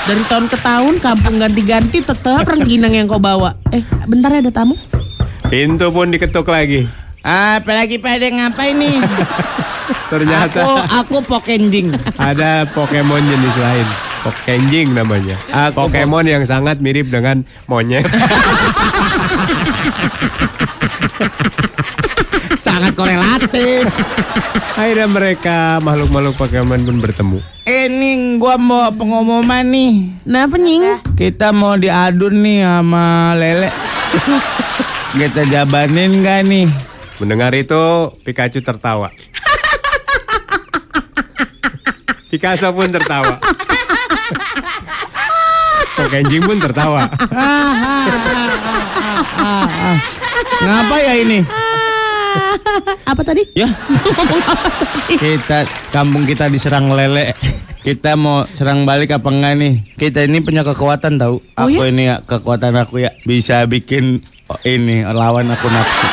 Dari 0.05 0.25
tahun 0.29 0.49
ke 0.49 0.59
tahun 0.61 0.95
kampung 1.01 1.41
ganti-ganti 1.41 2.05
tetap 2.05 2.45
rengginang 2.45 2.93
yang 2.93 3.09
kau 3.09 3.17
bawa. 3.21 3.57
Eh, 3.73 3.81
bentar 4.05 4.29
ya 4.37 4.45
ada 4.45 4.53
tamu. 4.53 4.90
Pintu 5.51 5.91
pun 5.91 6.15
diketuk 6.15 6.47
lagi. 6.47 6.87
Apalagi 7.27 7.99
pada 7.99 8.23
ngapain 8.23 8.71
nih? 8.71 9.03
Ternyata 10.15 10.87
aku 11.03 11.27
pokenjing. 11.27 11.91
ada 12.23 12.71
Pokemon 12.71 13.19
jenis 13.19 13.57
lain. 13.59 13.83
Pokenjing 14.23 14.95
namanya. 14.95 15.35
Aku 15.51 15.91
Pokemon 15.91 16.31
yang 16.31 16.47
sangat 16.47 16.79
mirip 16.79 17.11
dengan 17.11 17.43
monyet. 17.67 18.07
Sangat 22.61 22.95
korelatif. 22.95 23.91
Akhirnya 24.79 25.11
mereka 25.11 25.83
makhluk-makhluk 25.83 26.39
Pokemon 26.39 26.87
pun 26.87 27.03
bertemu. 27.03 27.39
Ini 27.67 28.39
gua 28.39 28.55
mau 28.55 28.87
pengumuman 28.95 29.67
nih. 29.67 30.15
Nah, 30.31 30.47
penying. 30.47 31.03
Kita 31.19 31.51
mau 31.51 31.75
diadun 31.75 32.39
nih 32.39 32.63
sama 32.63 33.35
Lele. 33.35 33.75
Kita 35.11 35.43
jabanin 35.51 36.23
gak 36.23 36.47
nih? 36.47 36.71
Mendengar 37.19 37.51
itu, 37.53 38.15
Pikachu 38.23 38.63
tertawa. 38.63 39.11
Picasso 42.31 42.71
pun 42.71 42.87
tertawa. 42.95 43.43
Pokenjing 45.99 46.47
pun 46.47 46.63
tertawa. 46.63 47.11
Ngapa 50.63 50.97
ya 51.03 51.15
ini? 51.19 51.43
Apa 53.03 53.23
tadi? 53.27 53.43
Ya. 53.59 53.67
kita 55.19 55.67
kampung 55.91 56.23
kita 56.23 56.47
diserang 56.47 56.87
lele. 56.95 57.35
Kita 57.83 58.15
mau 58.15 58.47
serang 58.55 58.87
balik 58.87 59.11
apa 59.11 59.27
enggak 59.27 59.55
nih? 59.59 59.75
Kita 59.99 60.23
ini 60.23 60.39
punya 60.39 60.63
kekuatan 60.63 61.19
tahu. 61.19 61.43
Oh, 61.59 61.67
aku 61.67 61.83
ya? 61.83 61.91
ini 61.91 62.03
ya 62.07 62.17
kekuatan 62.23 62.79
aku 62.79 63.03
ya 63.03 63.11
bisa 63.27 63.67
bikin 63.67 64.23
ini 64.67 65.07
lawan 65.07 65.47
aku 65.51 65.67
nafsu. 65.71 66.07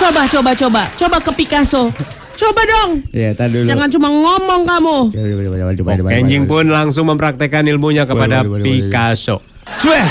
Coba, 0.00 0.22
coba, 0.28 0.50
coba. 0.56 0.82
Coba 0.96 1.16
ke 1.20 1.30
Picasso. 1.36 1.92
Coba 2.40 2.62
dong. 2.64 3.04
Ya, 3.12 3.36
tadi 3.36 3.60
dulu. 3.60 3.68
Jangan 3.68 3.88
cuma 3.92 4.08
ngomong 4.08 4.62
kamu. 4.64 4.96
Coba, 5.12 5.20
coba, 5.20 5.36
coba, 5.36 5.56
coba, 5.60 5.72
coba, 5.76 5.90
coba, 5.92 6.08
Pokenjing 6.08 6.44
coba. 6.48 6.52
pun 6.56 6.64
langsung 6.72 7.04
mempraktekkan 7.12 7.68
ilmunya 7.68 8.08
kepada 8.08 8.40
boleh, 8.40 8.48
boleh, 8.48 8.64
boleh. 8.64 8.88
Picasso. 8.88 9.44
Cueh. 9.76 10.06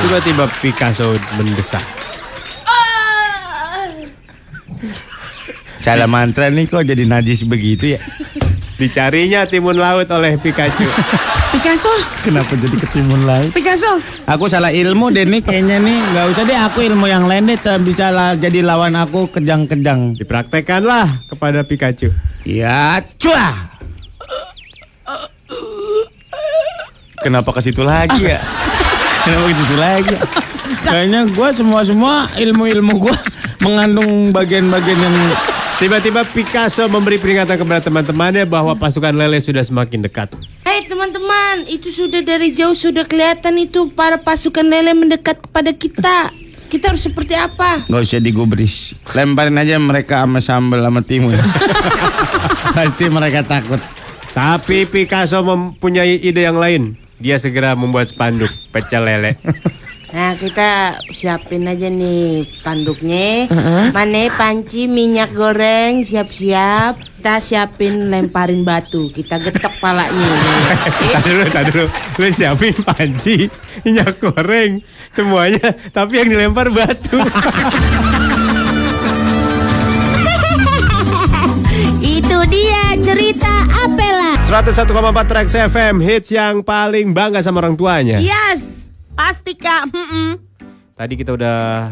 Tiba-tiba 0.00 0.44
Picasso 0.48 1.12
mendesak. 1.36 1.84
Salah 5.82 6.06
mantra 6.06 6.46
nih 6.46 6.70
kok 6.70 6.86
jadi 6.86 7.02
najis 7.04 7.42
begitu 7.42 7.98
ya? 7.98 8.00
Dicarinya 8.78 9.50
timun 9.50 9.76
laut 9.76 10.06
oleh 10.08 10.38
Pikachu. 10.38 10.86
Picasso, 11.52 11.92
Kenapa 12.24 12.56
jadi 12.56 12.72
ketimun 12.80 13.28
laut? 13.28 13.52
Picasso. 13.52 14.00
Aku 14.24 14.48
salah 14.48 14.72
ilmu 14.72 15.12
deh 15.12 15.28
nih 15.28 15.44
kayaknya 15.44 15.84
nih 15.84 16.00
nggak 16.00 16.24
usah 16.32 16.42
deh 16.48 16.56
aku 16.56 16.80
ilmu 16.80 17.04
yang 17.04 17.28
lain 17.28 17.44
deh 17.44 17.60
tak 17.60 17.84
bisa 17.84 18.08
lah 18.08 18.32
jadi 18.32 18.64
lawan 18.64 18.96
aku 18.96 19.28
kejang-kejang. 19.28 20.16
Dipraktekkanlah 20.16 21.28
kepada 21.28 21.60
Pikachu. 21.60 22.08
Ya, 22.48 23.04
cuah. 23.20 23.68
Kenapa 27.20 27.52
ke 27.52 27.60
situ 27.60 27.84
lagi 27.84 28.32
ya? 28.32 28.40
Kenapa 29.28 29.44
ke 29.52 29.54
situ 29.60 29.76
lagi? 29.76 30.08
ya? 30.16 30.20
Kayaknya 30.82 31.20
gue 31.30 31.48
semua-semua 31.52 32.32
ilmu-ilmu 32.34 32.96
gue 32.96 33.16
mengandung 33.60 34.32
bagian-bagian 34.34 34.98
yang 34.98 35.16
Tiba-tiba 35.82 36.22
Picasso 36.22 36.86
memberi 36.86 37.18
peringatan 37.18 37.58
kepada 37.58 37.82
teman-temannya 37.82 38.46
bahwa 38.46 38.70
pasukan 38.78 39.10
lele 39.10 39.42
sudah 39.42 39.66
semakin 39.66 40.06
dekat. 40.06 40.30
Hei 40.62 40.86
teman-teman, 40.86 41.66
itu 41.66 41.90
sudah 41.90 42.22
dari 42.22 42.54
jauh 42.54 42.70
sudah 42.70 43.02
kelihatan 43.02 43.58
itu 43.58 43.90
para 43.90 44.14
pasukan 44.14 44.62
lele 44.62 44.94
mendekat 44.94 45.42
kepada 45.42 45.74
kita. 45.74 46.30
Kita 46.70 46.94
harus 46.94 47.02
seperti 47.02 47.34
apa? 47.34 47.82
nggak 47.90 47.98
usah 47.98 48.22
digubris. 48.22 48.94
Lemparin 49.10 49.58
aja 49.58 49.74
mereka 49.82 50.22
sama 50.22 50.38
sambal 50.38 50.86
sama 50.86 51.02
timun. 51.02 51.34
Pasti 52.78 53.10
mereka 53.10 53.42
takut. 53.42 53.82
Tapi 54.38 54.86
Picasso 54.86 55.42
mempunyai 55.42 56.22
ide 56.22 56.46
yang 56.46 56.62
lain. 56.62 56.94
Dia 57.18 57.42
segera 57.42 57.74
membuat 57.74 58.06
spanduk 58.06 58.54
pecel 58.70 59.02
lele. 59.02 59.34
Nah 60.12 60.36
kita 60.36 61.00
siapin 61.08 61.64
aja 61.64 61.88
nih 61.88 62.44
panduknya. 62.60 63.48
Mana 63.96 64.28
panci 64.36 64.84
minyak 64.84 65.32
goreng 65.32 66.04
siap-siap. 66.04 67.00
Kita 67.16 67.40
siapin 67.40 68.12
lemparin 68.12 68.60
batu. 68.60 69.08
Kita 69.08 69.40
getok 69.40 69.72
palanya. 69.80 70.30
Tadi 71.16 71.28
dulu, 71.32 71.44
tadi 71.48 71.70
dulu. 71.72 71.88
Lu 72.20 72.26
siapin 72.28 72.74
panci, 72.84 73.48
minyak 73.88 74.20
goreng, 74.20 74.84
semuanya. 75.08 75.72
Tapi 75.94 76.12
yang 76.20 76.28
dilempar 76.28 76.68
batu. 76.68 77.16
Itu 82.02 82.38
dia 82.50 82.98
cerita 83.00 83.52
Apela. 83.86 84.36
101,4 84.44 85.30
Trax 85.30 85.46
FM, 85.72 86.02
hits 86.02 86.34
yang 86.34 86.60
paling 86.60 87.14
bangga 87.14 87.40
sama 87.40 87.62
orang 87.62 87.78
tuanya. 87.78 88.18
Yes, 88.18 88.71
pasti 89.12 89.52
kak. 89.54 89.92
Mm-mm. 89.92 90.40
Tadi 90.92 91.14
kita 91.16 91.34
udah 91.34 91.88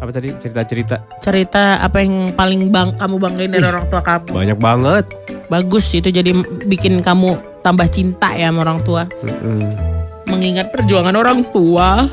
apa 0.00 0.10
tadi 0.16 0.32
cerita-cerita 0.32 0.96
Cerita 1.20 1.76
apa 1.76 2.00
yang 2.00 2.32
paling 2.32 2.72
bang 2.72 2.96
kamu 2.96 3.20
banggain 3.20 3.52
dari 3.52 3.68
orang 3.68 3.84
tua 3.92 4.00
kamu? 4.00 4.32
banyak 4.32 4.58
banget. 4.58 5.04
Bagus 5.52 5.92
itu 5.92 6.08
jadi 6.08 6.32
bikin 6.64 7.04
kamu 7.04 7.36
tambah 7.60 7.84
cinta 7.92 8.32
ya 8.32 8.48
sama 8.48 8.64
orang 8.64 8.80
tua. 8.80 9.04
Mengingat 10.24 10.72
perjuangan 10.72 11.12
orang 11.12 11.44
tua 11.52 12.08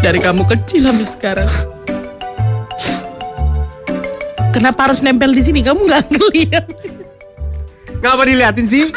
dari 0.00 0.16
kamu 0.16 0.48
kecil 0.48 0.88
sampai 0.88 1.06
sekarang. 1.06 1.50
Kenapa 4.50 4.90
harus 4.90 5.04
nempel 5.04 5.30
di 5.30 5.42
sini? 5.44 5.60
Kamu 5.60 5.84
nggak 5.84 6.04
ngeliat? 6.08 6.66
Ngapa 8.00 8.22
diliatin 8.24 8.66
sih? 8.66 8.88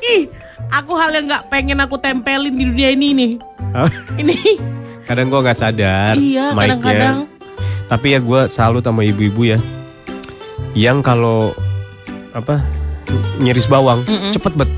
Ih, 0.00 0.26
aku 0.70 0.92
hal 0.96 1.10
yang 1.12 1.26
nggak 1.26 1.44
pengen 1.50 1.78
aku 1.82 1.98
tempelin 1.98 2.54
di 2.54 2.64
dunia 2.66 2.90
ini 2.94 3.08
nih. 3.12 3.32
Ini. 4.18 4.36
Kadang 5.06 5.26
gua 5.26 5.42
nggak 5.42 5.58
sadar. 5.58 6.14
Iya, 6.14 6.54
kadang-kadang. 6.54 7.26
Tapi 7.90 8.06
ya 8.14 8.18
gua 8.22 8.46
salut 8.46 8.86
sama 8.86 9.02
ibu-ibu 9.02 9.54
ya. 9.54 9.58
Yang 10.78 11.02
kalau 11.02 11.50
apa 12.30 12.62
nyiris 13.42 13.66
bawang 13.66 14.06
cepet 14.30 14.54
bet. 14.54 14.70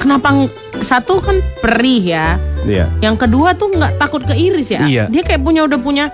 Kenapa 0.00 0.48
satu 0.80 1.20
kan 1.20 1.40
perih 1.60 2.02
ya? 2.16 2.36
iya. 2.66 2.90
Yang 3.00 3.28
kedua 3.28 3.52
tuh 3.56 3.72
nggak 3.72 4.00
takut 4.00 4.24
keiris 4.24 4.72
ya? 4.72 4.82
Iya. 4.84 5.04
Dia 5.08 5.22
kayak 5.24 5.40
punya 5.44 5.64
udah 5.64 5.78
punya 5.80 6.12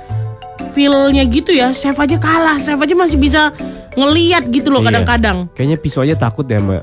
feel-nya 0.74 1.24
gitu 1.26 1.50
ya. 1.54 1.70
Chef 1.74 1.96
aja 1.96 2.16
kalah, 2.18 2.58
chef 2.58 2.78
aja 2.78 2.94
masih 2.94 3.18
bisa 3.18 3.50
ngeliat 3.96 4.48
gitu 4.48 4.72
loh 4.72 4.80
Iya. 4.80 4.88
kadang-kadang 4.88 5.36
Kayaknya 5.52 5.76
pisau 5.76 6.00
aja 6.00 6.16
takut 6.16 6.48
deh 6.48 6.56
sama 6.56 6.80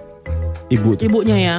ibu 0.70 0.96
tuh. 0.96 1.06
ibunya 1.06 1.38
ya. 1.38 1.56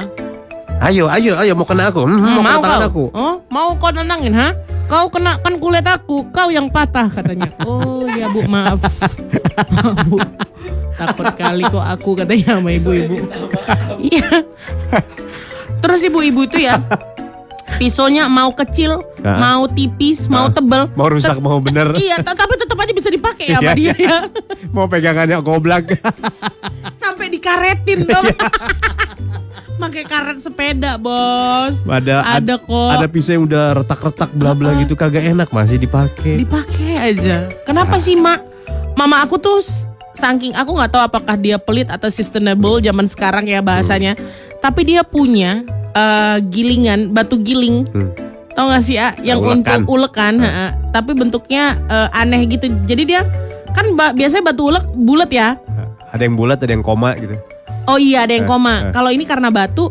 Ayo, 0.81 1.05
ayo, 1.07 1.37
ayo 1.37 1.53
mau 1.53 1.63
kena 1.63 1.93
aku. 1.93 2.09
Hmm, 2.09 2.17
mau, 2.17 2.41
kena 2.41 2.57
tangan 2.57 2.83
aku. 2.89 3.03
Oh, 3.13 3.35
mau 3.47 3.69
kau 3.77 3.93
nendangin, 3.93 4.33
ha? 4.33 4.49
Kau 4.89 5.07
kena 5.07 5.37
kan 5.37 5.55
kulit 5.55 5.85
aku, 5.85 6.25
kau 6.33 6.49
yang 6.49 6.67
patah 6.67 7.05
katanya. 7.07 7.47
Oh 7.69 8.09
ya 8.09 8.27
bu, 8.27 8.43
maaf. 8.43 8.81
Bu. 10.09 10.17
Takut 10.97 11.27
kali 11.33 11.63
kok 11.63 11.79
aku 11.79 12.09
katanya 12.15 12.57
sama 12.57 12.69
ibu-ibu. 12.71 13.17
Iya. 14.01 14.41
Terus 15.81 16.01
ibu-ibu 16.03 16.41
itu 16.43 16.61
ya, 16.61 16.81
pisaunya 17.77 18.25
mau 18.25 18.49
kecil, 18.51 19.01
Ah. 19.21 19.37
mau 19.37 19.65
tipis, 19.65 20.25
mau 20.25 20.49
tebel. 20.49 20.89
Mau 20.93 21.05
rusak, 21.07 21.37
mau 21.37 21.57
bener. 21.57 21.93
Iya, 21.93 22.21
tapi 22.21 22.57
tetap 22.57 22.73
aja 22.75 22.89
bisa 22.89 23.09
dipakai 23.09 23.49
ya 23.49 23.61
sama 23.61 23.69
Iya, 23.69 23.73
dia 23.77 23.93
iya. 23.93 24.09
ya. 24.09 24.17
mau 24.69 24.85
pegangannya 24.85 25.37
goblak. 25.39 25.93
Dikaretin 27.41 28.05
dong. 28.05 28.25
Pakai 29.81 30.05
karet 30.05 30.37
sepeda, 30.37 30.93
Bos. 31.01 31.81
ada 31.89 32.21
Ada 32.37 32.61
kok. 32.61 32.89
Ada 32.93 33.09
pisau 33.09 33.33
yang 33.33 33.49
udah 33.49 33.81
retak-retak 33.81 34.29
bla 34.37 34.53
bla 34.53 34.77
gitu 34.77 34.93
kagak 34.93 35.25
enak 35.25 35.49
masih 35.49 35.81
dipakai. 35.81 36.45
Dipakai 36.45 37.01
aja. 37.01 37.49
Kenapa 37.65 37.97
sih, 37.97 38.13
Mak? 38.13 38.45
Mama 38.93 39.25
aku 39.25 39.41
tuh 39.41 39.57
saking 40.13 40.53
aku 40.53 40.77
nggak 40.77 40.93
tahu 40.93 41.01
apakah 41.01 41.33
dia 41.33 41.57
pelit 41.57 41.89
atau 41.89 42.13
sustainable 42.13 42.77
zaman 42.77 43.09
sekarang 43.09 43.49
ya 43.49 43.57
bahasanya. 43.65 44.13
Tapi 44.61 44.85
dia 44.85 45.01
punya 45.01 45.65
eh, 45.97 46.37
gilingan, 46.45 47.09
batu 47.09 47.41
giling. 47.41 47.89
Hmm. 47.89 48.13
Tau 48.53 48.69
gak 48.69 48.85
sih, 48.85 49.01
ya? 49.01 49.17
Yang 49.25 49.39
Ulekan. 49.41 49.57
untuk 49.57 49.97
ulekan, 49.97 50.33
ha-ha. 50.45 50.77
tapi 50.93 51.17
bentuknya 51.17 51.73
eh, 51.89 52.19
aneh 52.21 52.45
gitu. 52.45 52.69
Jadi 52.85 53.17
dia 53.17 53.25
kan 53.73 53.97
ba- 53.97 54.13
biasanya 54.13 54.53
batu 54.53 54.69
ulek 54.69 54.85
bulat 54.93 55.33
ya. 55.33 55.57
Ada 56.11 56.27
yang 56.27 56.35
bulat, 56.35 56.59
ada 56.59 56.71
yang 56.71 56.83
koma 56.83 57.15
gitu. 57.15 57.35
Oh 57.87 57.97
iya 57.97 58.27
ada 58.27 58.35
yang 58.35 58.45
Eh, 58.45 58.49
koma. 58.49 58.75
eh. 58.87 58.93
Kalau 58.93 59.09
ini 59.09 59.23
karena 59.23 59.47
batu 59.49 59.89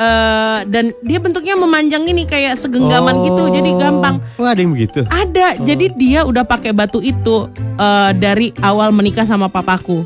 eh 0.00 0.58
dan 0.64 0.88
dia 1.04 1.20
bentuknya 1.20 1.60
memanjang 1.60 2.08
ini 2.08 2.24
kayak 2.24 2.56
segenggaman 2.56 3.20
gitu, 3.20 3.52
jadi 3.52 3.70
gampang. 3.76 4.16
Oh, 4.40 4.48
ada 4.48 4.56
yang 4.56 4.72
begitu. 4.72 5.04
Ada, 5.04 5.60
jadi 5.60 5.92
dia 5.92 6.24
udah 6.24 6.40
pakai 6.40 6.72
batu 6.72 7.04
itu 7.04 7.52
eh, 7.76 8.10
dari 8.16 8.56
awal 8.64 8.90
menikah 8.90 9.28
sama 9.28 9.52
papaku. 9.52 10.00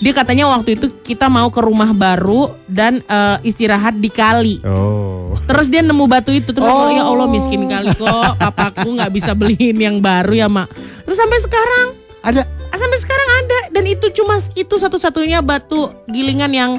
Dia 0.00 0.16
katanya 0.16 0.48
waktu 0.48 0.80
itu 0.80 0.88
kita 1.04 1.28
mau 1.28 1.52
ke 1.52 1.60
rumah 1.60 1.92
baru 1.92 2.56
dan 2.64 3.04
eh, 3.04 3.36
istirahat 3.44 4.00
di 4.00 4.08
kali. 4.08 4.64
Oh. 4.64 5.36
Terus 5.44 5.68
dia 5.68 5.84
nemu 5.84 6.04
batu 6.08 6.32
itu 6.32 6.50
terus 6.50 6.64
aku, 6.64 6.96
ya 6.96 7.04
Allah 7.04 7.28
miskin 7.28 7.68
kali 7.68 7.92
kok 7.92 8.34
papaku 8.40 8.96
nggak 8.96 9.12
bisa 9.12 9.36
beliin 9.36 9.76
yang 9.76 9.96
baru 10.00 10.32
ya 10.32 10.48
mak. 10.48 10.72
Terus 11.04 11.18
sampai 11.20 11.38
sekarang 11.44 11.86
Ada. 12.20 12.42
Ah, 12.70 12.78
sampai 12.78 12.98
sekarang 12.98 13.28
ada 13.36 13.58
dan 13.70 13.84
itu 13.84 14.06
cuma 14.12 14.34
itu 14.52 14.74
satu-satunya 14.74 15.38
batu 15.40 15.90
gilingan 16.06 16.50
yang 16.50 16.70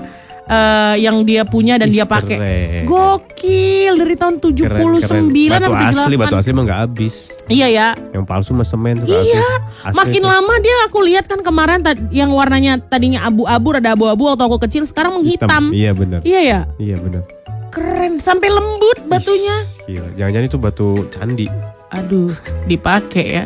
eh, 0.44 0.96
yang 1.00 1.24
dia 1.24 1.44
punya 1.44 1.76
dan 1.76 1.88
Ih, 1.88 2.00
dia 2.00 2.06
pakai. 2.06 2.38
Gokil 2.84 3.94
dari 3.96 4.16
tahun 4.16 4.40
79 4.40 4.68
Keren, 4.68 5.00
keren. 5.00 5.62
Batu 5.62 5.72
asli, 5.76 6.16
78. 6.16 6.22
batu 6.22 6.36
asli 6.36 6.52
mah 6.52 6.64
nggak 6.66 6.80
habis. 6.82 7.16
Iya 7.48 7.68
ya. 7.68 7.88
Yang 8.12 8.24
palsu 8.26 8.52
mah 8.52 8.64
semen 8.64 9.00
Iya. 9.04 9.44
Asli 9.82 9.96
Makin 9.96 10.22
tuh. 10.22 10.30
lama 10.30 10.54
dia 10.60 10.76
aku 10.88 11.00
lihat 11.04 11.26
kan 11.26 11.40
kemarin 11.40 11.80
yang 12.10 12.32
warnanya 12.32 12.80
tadinya 12.80 13.24
abu-abu 13.24 13.68
ada 13.74 13.96
abu-abu 13.96 14.28
waktu 14.28 14.44
aku 14.44 14.58
kecil 14.64 14.84
sekarang 14.84 15.20
menghitam. 15.20 15.72
Iya 15.72 15.92
benar. 15.92 16.20
Iya 16.24 16.40
ya. 16.42 16.60
Iya 16.76 16.96
benar. 17.00 17.24
Keren 17.72 18.20
sampai 18.20 18.52
lembut 18.52 19.00
batunya. 19.08 19.56
Jangan-jangan 19.88 20.48
itu 20.48 20.60
batu 20.60 20.90
candi. 21.08 21.48
Aduh, 21.92 22.32
dipakai 22.68 23.26
ya. 23.40 23.46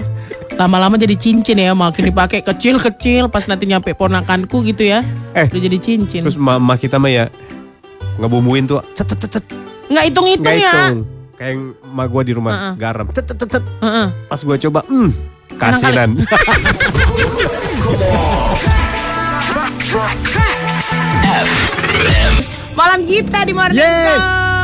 Lama-lama 0.55 0.95
jadi 0.95 1.19
cincin 1.19 1.59
ya, 1.59 1.75
makin 1.75 2.07
dipakai 2.07 2.39
kecil-kecil 2.39 3.27
pas 3.27 3.43
nanti 3.43 3.67
nyampe 3.67 3.91
ponakanku 3.91 4.63
gitu 4.63 4.87
ya. 4.87 5.03
Eh, 5.35 5.45
Udah 5.45 5.61
jadi 5.61 5.77
cincin. 5.77 6.23
Terus 6.23 6.39
mama 6.39 6.79
kita 6.79 6.95
mah 6.95 7.11
ya 7.11 7.25
ngebumbuin 8.15 8.63
tuh 8.63 8.79
cet 8.93 9.11
cet 9.11 9.27
cet, 9.27 9.45
Nggak 9.85 10.03
hitung-hitung 10.07 10.47
nggak 10.47 10.55
ya. 10.57 10.71
hitung. 10.71 10.99
Kayak 11.35 11.49
yang 11.51 11.61
emak 11.83 12.07
gua 12.07 12.21
di 12.23 12.31
rumah 12.31 12.51
Heeh. 12.55 12.73
garam. 12.79 13.05
Cet 13.11 13.27
cet 13.27 13.37
cet, 13.37 13.49
cet. 13.51 13.65
Heeh. 13.83 14.07
Pas 14.25 14.39
gua 14.39 14.55
coba, 14.55 14.79
hmm, 14.87 15.09
kasinan. 15.59 16.09
Malam 22.71 23.03
kita 23.03 23.43
di 23.43 23.51
Morning 23.51 23.79
Yes. 23.79 24.54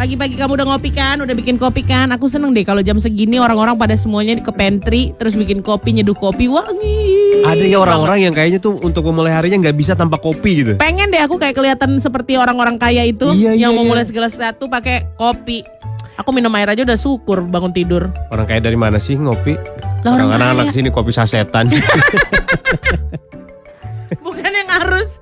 Pagi-pagi 0.00 0.32
kamu 0.32 0.56
udah 0.56 0.66
ngopi 0.72 0.96
kan, 0.96 1.20
udah 1.20 1.36
bikin 1.36 1.60
kopi 1.60 1.84
kan? 1.84 2.08
Aku 2.16 2.24
seneng 2.24 2.56
deh 2.56 2.64
kalau 2.64 2.80
jam 2.80 2.96
segini 2.96 3.36
orang-orang 3.36 3.76
pada 3.76 3.92
semuanya 3.92 4.32
ke 4.40 4.48
pantry 4.48 5.12
terus 5.20 5.36
bikin 5.36 5.60
kopi, 5.60 5.92
nyeduh 5.92 6.16
kopi 6.16 6.48
wangi. 6.48 7.44
Ada 7.44 7.68
ya 7.68 7.84
orang-orang 7.84 8.24
yang 8.24 8.32
kayaknya 8.32 8.64
tuh 8.64 8.80
untuk 8.80 9.04
memulai 9.04 9.36
harinya 9.36 9.60
nggak 9.60 9.76
bisa 9.76 9.92
tanpa 9.92 10.16
kopi 10.16 10.64
gitu. 10.64 10.72
Pengen 10.80 11.12
deh 11.12 11.20
aku 11.20 11.36
kayak 11.36 11.52
kelihatan 11.52 12.00
seperti 12.00 12.40
orang-orang 12.40 12.80
kaya 12.80 13.04
itu 13.04 13.28
Iya, 13.36 13.52
yang 13.52 13.76
iya, 13.76 13.76
mau 13.76 13.84
iya. 13.84 13.90
mulai 13.92 14.04
segala 14.08 14.32
sesuatu 14.32 14.72
pakai 14.72 15.04
kopi. 15.20 15.68
Aku 16.16 16.32
minum 16.32 16.48
air 16.56 16.72
aja 16.72 16.80
udah 16.80 16.96
syukur 16.96 17.44
bangun 17.44 17.76
tidur. 17.76 18.08
Orang 18.32 18.48
kaya 18.48 18.64
dari 18.64 18.80
mana 18.80 18.96
sih 18.96 19.20
ngopi? 19.20 19.52
Lah, 20.00 20.16
orang 20.16 20.32
Orang 20.32 20.48
anak 20.56 20.64
kaya. 20.72 20.80
sini 20.80 20.88
kopi 20.88 21.12
sasetan. 21.12 21.68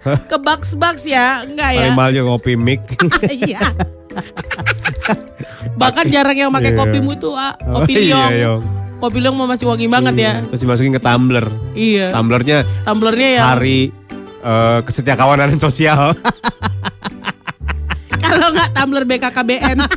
Ke 0.00 0.36
box-box 0.36 1.04
ya, 1.04 1.42
enggak 1.42 1.70
ya. 1.74 1.80
Paling 1.84 1.96
mahal 1.96 2.10
juga 2.12 2.26
kopi 2.34 2.52
mic. 2.54 2.80
Iya. 3.28 3.60
Bahkan 5.74 6.04
jarang 6.10 6.34
yang 6.34 6.50
pakai 6.50 6.72
Iya. 6.72 6.78
kopi 6.78 6.98
mutu, 6.98 7.30
ah. 7.32 7.54
Oh, 7.62 7.82
kopi 7.82 7.92
iya, 7.94 8.02
liong. 8.02 8.30
Yong. 8.34 8.60
Kopi 8.98 9.18
liong 9.22 9.34
mau 9.34 9.46
masih 9.46 9.64
wangi 9.64 9.86
banget 9.86 10.14
ya. 10.16 10.32
Terus 10.42 10.60
dimasukin 10.60 10.90
ke 10.90 10.98
tumbler. 10.98 11.46
Iya. 11.72 12.10
Tumblernya 12.10 12.66
Tumblernya 12.82 13.28
ya. 13.30 13.42
hari 13.54 13.90
eh, 14.38 14.78
kesetiakawanan 14.82 15.58
sosial. 15.58 16.12
Kalau 18.22 18.48
nggak 18.50 18.68
tumbler 18.72 19.04
BKKBN. 19.04 19.78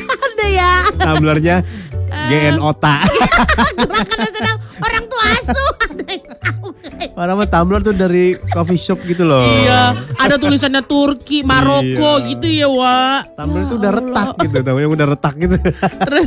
Ada 0.00 0.46
ya. 0.48 0.72
Tumblernya 0.96 1.56
GN 2.10 2.58
Ota. 2.58 3.02
Gerakan 3.76 4.18
nasional 4.18 4.56
orang 4.78 5.04
tua 5.06 5.24
asuh. 5.32 5.72
Tahu. 6.40 6.66
Orang 7.12 7.34
mah 7.36 7.48
tumbler 7.48 7.80
tuh 7.80 7.92
dari 7.92 8.32
coffee 8.50 8.76
shop 8.76 9.00
gitu 9.04 9.22
loh. 9.22 9.40
Iya, 9.40 9.92
ada 10.16 10.36
tulisannya 10.36 10.82
Turki, 10.82 11.40
Maroko 11.42 11.84
Iya. 12.18 12.28
gitu 12.28 12.46
ya, 12.46 12.68
Wak. 12.68 13.36
Tumbler 13.36 13.62
itu 13.62 13.74
udah 13.76 13.92
retak 13.92 14.28
gitu, 14.40 14.56
tahu 14.60 14.78
yang 14.78 14.90
udah 14.90 15.06
retak 15.08 15.34
gitu. 15.36 15.56
Terus 16.02 16.26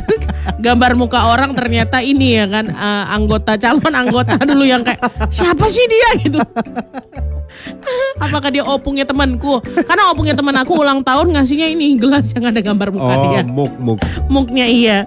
gambar 0.56 0.92
muka 0.94 1.26
orang 1.26 1.52
ternyata 1.52 2.00
ini 2.00 2.36
ya 2.36 2.46
kan 2.46 2.66
eh, 2.66 3.04
anggota 3.08 3.54
calon 3.54 3.92
anggota 3.92 4.34
dulu 4.48 4.64
yang 4.64 4.82
kayak 4.82 4.98
siapa 5.30 5.66
sih 5.66 5.84
dia 5.84 6.08
gitu. 6.22 6.38
Apakah 8.16 8.50
dia 8.50 8.64
opungnya 8.64 9.04
temanku? 9.04 9.60
Karena 9.84 10.10
opungnya 10.10 10.34
teman 10.34 10.54
aku 10.54 10.74
ulang 10.74 11.02
tahun 11.02 11.34
ngasihnya 11.34 11.68
ini 11.70 11.96
gelas 11.96 12.30
yang 12.32 12.46
ada 12.46 12.60
gambar 12.60 12.88
muka 12.90 13.04
Oh, 13.10 13.22
dia. 13.28 13.40
muk 13.44 13.72
muk. 13.78 13.98
Muknya 14.26 14.66
iya. 14.66 14.98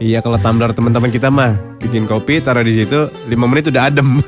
Iya 0.00 0.24
kalau 0.24 0.40
tumbler 0.40 0.72
teman-teman 0.72 1.12
kita 1.12 1.28
mah 1.28 1.52
bikin 1.76 2.08
kopi 2.08 2.40
taruh 2.40 2.64
di 2.64 2.72
situ 2.72 3.12
5 3.12 3.28
menit 3.36 3.68
udah 3.68 3.92
adem. 3.92 4.16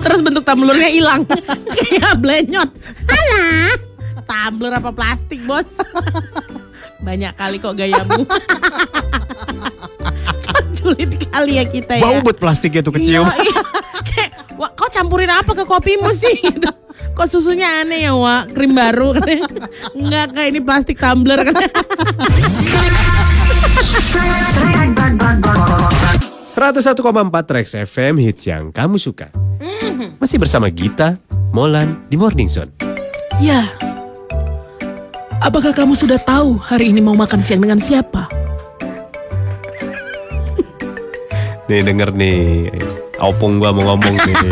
Terus 0.00 0.24
bentuk 0.24 0.40
tumblernya 0.40 0.88
hilang. 0.88 1.28
Kayak 1.76 2.16
blenyot. 2.24 2.72
Alah. 3.12 3.76
Tumbler 4.24 4.72
apa 4.72 4.88
plastik, 4.88 5.44
Bos? 5.44 5.68
Banyak 7.06 7.36
kali 7.36 7.60
kok 7.60 7.76
gayamu. 7.76 8.24
Kok 10.48 10.64
Sulit 10.72 11.12
kali 11.28 11.60
ya 11.60 11.68
kita 11.68 12.00
ya. 12.00 12.08
Bau 12.08 12.24
buat 12.24 12.40
plastiknya 12.40 12.80
tuh 12.80 12.96
kecium. 12.96 13.28
Iya, 13.28 13.36
iya. 13.36 13.60
Kayak, 14.00 14.30
Wah, 14.56 14.72
kau 14.72 14.88
campurin 14.88 15.28
apa 15.28 15.52
ke 15.52 15.68
kopimu 15.68 16.08
sih? 16.16 16.40
Gitu. 16.40 16.72
Kok 17.12 17.28
susunya 17.28 17.84
aneh 17.84 18.08
ya, 18.08 18.16
Wak? 18.16 18.56
Krim 18.56 18.72
baru 18.72 19.12
katanya. 19.12 19.44
Enggak, 19.92 20.26
kayak 20.32 20.48
ini 20.56 20.60
plastik 20.64 20.96
tumbler 20.96 21.44
katanya. 21.44 21.68
101,4 26.58 26.98
Trax 27.46 27.78
FM 27.86 28.18
hits 28.18 28.50
yang 28.50 28.74
kamu 28.74 28.98
suka. 28.98 29.30
Masih 30.18 30.42
bersama 30.42 30.66
Gita, 30.66 31.14
Molan 31.54 32.02
di 32.10 32.18
Morning 32.18 32.50
Zone. 32.50 32.74
Ya. 33.38 33.62
Apakah 35.38 35.70
kamu 35.70 35.94
sudah 35.94 36.18
tahu 36.18 36.58
hari 36.58 36.90
ini 36.90 36.98
mau 36.98 37.14
makan 37.14 37.46
siang 37.46 37.62
dengan 37.62 37.78
siapa? 37.78 38.26
Nih 41.70 41.86
denger 41.86 42.10
nih, 42.10 42.74
opung 43.22 43.62
gua 43.62 43.70
mau 43.70 43.94
ngomong 43.94 44.18
nih. 44.18 44.34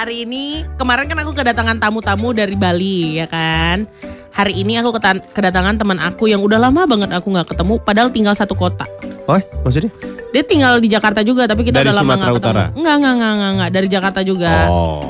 Hari 0.00 0.24
ini, 0.24 0.64
kemarin 0.80 1.12
kan 1.12 1.20
aku 1.20 1.36
kedatangan 1.36 1.76
tamu-tamu 1.76 2.32
dari 2.32 2.56
Bali, 2.56 3.20
ya 3.20 3.28
kan? 3.28 3.84
Hari 4.30 4.62
ini 4.62 4.78
aku 4.78 4.94
kedatangan 5.34 5.74
teman 5.74 5.98
aku 5.98 6.30
yang 6.30 6.40
udah 6.40 6.56
lama 6.56 6.86
banget 6.86 7.10
aku 7.10 7.34
nggak 7.34 7.50
ketemu, 7.50 7.74
padahal 7.82 8.08
tinggal 8.14 8.34
satu 8.38 8.54
kota. 8.54 8.86
Oh, 9.26 9.38
maksudnya? 9.66 9.90
Dia 10.30 10.46
tinggal 10.46 10.78
di 10.78 10.86
Jakarta 10.86 11.26
juga, 11.26 11.50
tapi 11.50 11.66
kita 11.66 11.82
Dari 11.82 11.90
udah 11.90 11.96
lama 11.98 12.12
nggak 12.14 12.30
ketemu. 12.38 12.38
Utara? 12.38 12.64
Enggak, 12.78 12.94
enggak, 13.02 13.12
enggak, 13.18 13.32
enggak, 13.34 13.50
enggak, 13.50 13.70
dari 13.74 13.88
Jakarta 13.90 14.20
juga. 14.22 14.52
Oh. 14.70 15.02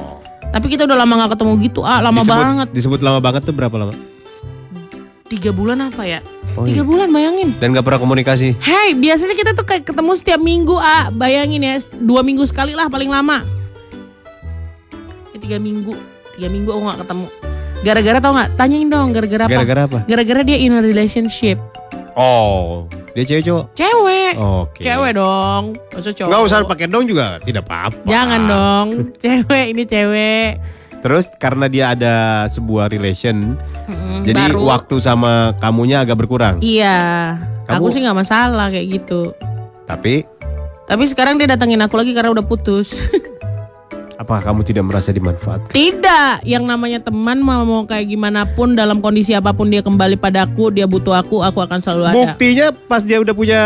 Tapi 0.51 0.67
kita 0.73 0.83
udah 0.89 0.99
lama 0.99 1.13
nggak 1.21 1.33
ketemu 1.37 1.53
gitu, 1.69 1.81
ah, 1.85 2.01
lama 2.01 2.21
disebut, 2.25 2.41
banget. 2.41 2.69
Disebut 2.73 3.01
lama 3.05 3.19
banget 3.21 3.43
tuh 3.45 3.55
berapa 3.55 3.77
lama? 3.77 3.95
Tiga 5.31 5.55
bulan 5.55 5.79
apa 5.85 6.03
ya? 6.09 6.19
Oh, 6.59 6.67
Tiga 6.67 6.83
iya. 6.83 6.89
bulan 6.89 7.07
bayangin. 7.15 7.55
Dan 7.63 7.71
gak 7.71 7.87
pernah 7.87 8.03
komunikasi. 8.03 8.59
Hei, 8.59 8.99
biasanya 8.99 9.39
kita 9.39 9.55
tuh 9.55 9.63
kayak 9.63 9.87
ketemu 9.87 10.19
setiap 10.19 10.41
minggu, 10.43 10.75
ah. 10.75 11.15
Bayangin 11.15 11.63
ya, 11.63 11.79
dua 12.03 12.27
minggu 12.27 12.43
sekali 12.51 12.75
lah 12.75 12.91
paling 12.91 13.07
lama. 13.07 13.47
Eh, 15.31 15.39
tiga 15.39 15.63
minggu, 15.63 15.95
tiga 16.35 16.51
minggu 16.51 16.75
aku 16.75 16.83
gak 16.83 17.01
ketemu. 17.07 17.27
Gara-gara 17.81 18.19
tau 18.21 18.33
gak? 18.35 18.49
Tanyain 18.55 18.89
dong, 18.89 19.09
gara-gara 19.11 19.45
apa? 19.45 19.53
Gara-gara 19.53 19.81
apa? 19.89 19.99
Gara-gara 20.05 20.41
dia 20.45 20.59
in 20.59 20.77
a 20.77 20.81
relationship. 20.81 21.57
Oh, 22.13 22.85
dia 23.13 23.25
cewek 23.25 23.43
cowok. 23.43 23.65
Cewek. 23.73 24.35
Oke. 24.37 24.83
Cewek 24.85 25.13
dong. 25.17 25.63
Masa 25.89 26.11
cowok? 26.13 26.29
Nggak 26.29 26.43
usah 26.45 26.57
pakai 26.67 26.87
dong 26.87 27.05
juga 27.09 27.41
tidak 27.41 27.65
apa-apa. 27.65 28.05
Jangan 28.05 28.41
dong. 28.45 28.87
Cewek, 29.23 29.67
ini 29.73 29.83
cewek. 29.85 30.51
Terus 31.01 31.33
karena 31.35 31.65
dia 31.65 31.97
ada 31.97 32.15
sebuah 32.47 32.93
relation, 32.93 33.57
Mm-mm, 33.89 34.21
jadi 34.21 34.53
baru. 34.53 34.69
waktu 34.69 35.01
sama 35.01 35.57
kamunya 35.57 36.05
agak 36.05 36.21
berkurang. 36.21 36.61
Iya. 36.61 37.41
Aku 37.65 37.89
Kamu- 37.89 37.93
sih 37.97 38.05
nggak 38.05 38.19
masalah 38.19 38.69
kayak 38.69 39.01
gitu. 39.01 39.33
Tapi 39.89 40.29
Tapi 40.85 41.05
sekarang 41.07 41.39
dia 41.39 41.49
datengin 41.49 41.81
aku 41.81 41.97
lagi 41.97 42.13
karena 42.13 42.29
udah 42.29 42.45
putus. 42.45 42.93
apakah 44.21 44.53
kamu 44.53 44.61
tidak 44.69 44.85
merasa 44.85 45.17
dimanfaatkan? 45.17 45.73
Tidak, 45.73 46.45
yang 46.45 46.69
namanya 46.69 47.01
teman 47.01 47.41
mau 47.41 47.65
mau 47.65 47.89
kayak 47.89 48.05
gimana 48.05 48.45
pun 48.45 48.77
dalam 48.77 49.01
kondisi 49.01 49.33
apa 49.33 49.57
pun 49.57 49.73
dia 49.73 49.81
kembali 49.81 50.21
padaku, 50.21 50.69
dia 50.69 50.85
butuh 50.85 51.17
aku, 51.17 51.41
aku 51.41 51.65
akan 51.65 51.81
selalu 51.81 52.03
ada. 52.05 52.17
Buktinya 52.21 52.67
pas 52.85 53.01
dia 53.01 53.17
udah 53.17 53.33
punya 53.33 53.61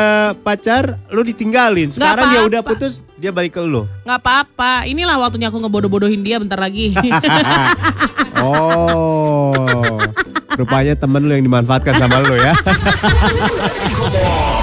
pacar, 0.46 1.02
lu 1.10 1.26
ditinggalin. 1.26 1.90
Sekarang 1.90 2.30
dia 2.30 2.46
udah 2.46 2.62
putus, 2.62 3.02
dia 3.18 3.34
balik 3.34 3.58
ke 3.58 3.60
lu. 3.66 3.90
Nggak 4.06 4.18
apa-apa. 4.22 4.86
Inilah 4.86 5.18
waktunya 5.18 5.50
aku 5.50 5.58
ngebodoh-bodohin 5.58 6.22
dia 6.22 6.38
bentar 6.38 6.62
lagi. 6.62 6.94
Oh, 8.44 9.96
rupanya 10.58 10.92
temen 10.98 11.22
lu 11.24 11.32
yang 11.32 11.46
dimanfaatkan 11.46 11.96
sama 11.96 12.20
lu 12.20 12.34
ya. 12.36 12.52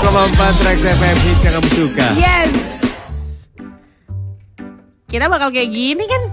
Kemampuan 0.05 0.53
track 0.59 0.77
FM 0.85 1.17
hits 1.25 1.41
yang 1.41 1.53
kamu 1.57 1.69
suka. 1.73 2.07
yes. 2.13 2.70
Kita 5.11 5.27
bakal 5.27 5.51
kayak 5.51 5.67
gini 5.75 6.07
kan? 6.07 6.23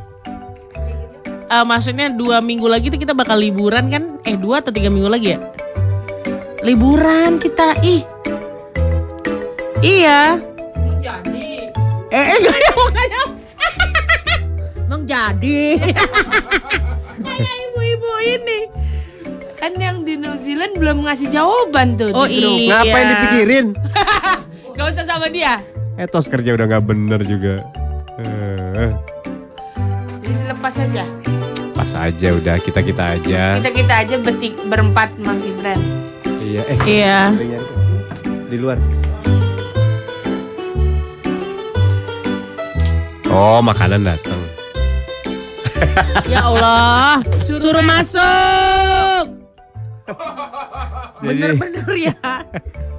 Eh, 1.50 1.64
maksudnya 1.66 2.14
dua 2.14 2.38
minggu 2.38 2.70
lagi 2.70 2.94
tuh 2.94 3.00
kita 3.02 3.10
bakal 3.10 3.42
liburan 3.42 3.90
kan? 3.90 4.22
Eh 4.22 4.38
dua 4.38 4.62
atau 4.62 4.70
tiga 4.70 4.86
minggu 4.86 5.10
lagi 5.10 5.34
ya? 5.34 5.38
Liburan 6.62 7.42
kita, 7.42 7.74
ih. 7.82 8.06
Iya. 9.82 10.38
Jadi. 11.02 11.66
Eh, 12.14 12.22
eh 12.22 12.36
enggak 12.38 12.58
ya 12.62 12.70
makanya. 12.70 13.22
Emang 14.86 15.02
jadi. 15.10 15.62
Kayak 17.26 17.56
ibu-ibu 17.66 18.12
ini. 18.30 18.58
Kan 19.58 19.74
yang 19.74 20.06
di 20.06 20.14
New 20.14 20.38
Zealand 20.38 20.78
belum 20.78 21.02
ngasih 21.02 21.34
jawaban 21.34 21.98
tuh 21.98 22.14
Oh 22.14 22.30
iya. 22.30 22.78
Ngapain 22.78 23.06
dipikirin? 23.10 23.66
Gak 24.78 24.86
usah 24.94 25.02
sama 25.02 25.26
dia. 25.26 25.58
Etos 25.98 26.30
kerja 26.30 26.54
udah 26.54 26.70
nggak 26.70 26.84
bener 26.86 27.20
juga. 27.26 27.66
Eh, 28.22 28.57
lepas 30.48 30.74
aja. 30.78 31.04
pas 31.78 31.90
aja 31.94 32.28
udah 32.34 32.56
kita 32.58 32.82
kita 32.82 33.04
aja. 33.14 33.42
Kita 33.62 33.70
kita 33.70 33.94
aja 34.02 34.14
bertik 34.18 34.54
berempat 34.66 35.14
Mang 35.22 35.38
Gibran. 35.38 35.78
Iya, 36.42 36.62
eh. 36.66 36.78
Iya. 36.82 37.20
Di 38.50 38.56
luar. 38.58 38.78
Oh, 43.28 43.62
makanan 43.62 44.02
datang. 44.02 44.40
Ya 46.28 46.44
Allah, 46.44 47.22
suruh, 47.42 47.80
masuk. 47.82 49.24
Jadi, 51.24 51.54
Bener-bener 51.54 51.86
ya. 51.94 52.14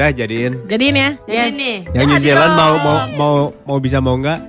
udah 0.00 0.16
jadiin. 0.16 0.52
Jadiin 0.64 0.96
ya. 0.96 1.10
Jadi 1.20 1.50
nih. 1.52 1.76
Yang 1.92 2.04
New 2.08 2.18
Zealand 2.18 2.52
mau 2.56 2.72
mau 2.80 2.96
mau 3.12 3.34
mau 3.68 3.76
bisa 3.76 4.00
mau 4.00 4.16
enggak? 4.16 4.40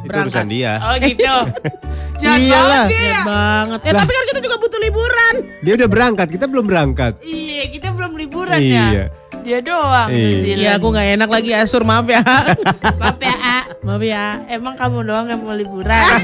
Itu 0.00 0.08
Berangkat. 0.08 0.24
urusan 0.32 0.46
dia. 0.48 0.72
Oh 0.80 0.96
gitu. 0.96 1.34
Jahat 2.24 2.40
Iyalah. 2.40 2.64
banget 2.64 2.88
dia 2.88 2.96
ya. 2.96 3.04
Jahat 3.04 3.26
banget. 3.28 3.80
Ya 3.84 3.92
tapi 3.92 4.08
kan 4.10 4.24
kita 4.24 4.40
juga 4.40 4.56
butuh 4.56 4.80
liburan. 4.80 5.34
Dia 5.60 5.72
udah 5.76 5.88
berangkat, 5.90 6.26
kita 6.32 6.48
belum 6.48 6.64
berangkat. 6.64 7.12
Iya, 7.20 7.62
kita 7.68 7.88
belum 7.92 8.16
liburan 8.16 8.56
Iya. 8.56 8.84
ya. 8.88 9.04
Dia 9.44 9.58
doang 9.60 10.08
New 10.08 10.16
Iya. 10.16 10.40
Zealand. 10.40 10.60
Iya 10.64 10.70
aku 10.74 10.86
nggak 10.88 11.08
enak 11.12 11.28
lagi 11.28 11.50
Asur 11.52 11.82
maaf 11.84 12.08
ya. 12.08 12.24
Maaf 13.04 13.20
ya, 13.20 13.36
A. 13.36 13.58
maaf 13.84 14.00
ya. 14.00 14.24
Emang 14.48 14.74
kamu 14.74 15.04
doang 15.04 15.28
yang 15.28 15.38
mau 15.38 15.52
liburan? 15.52 16.00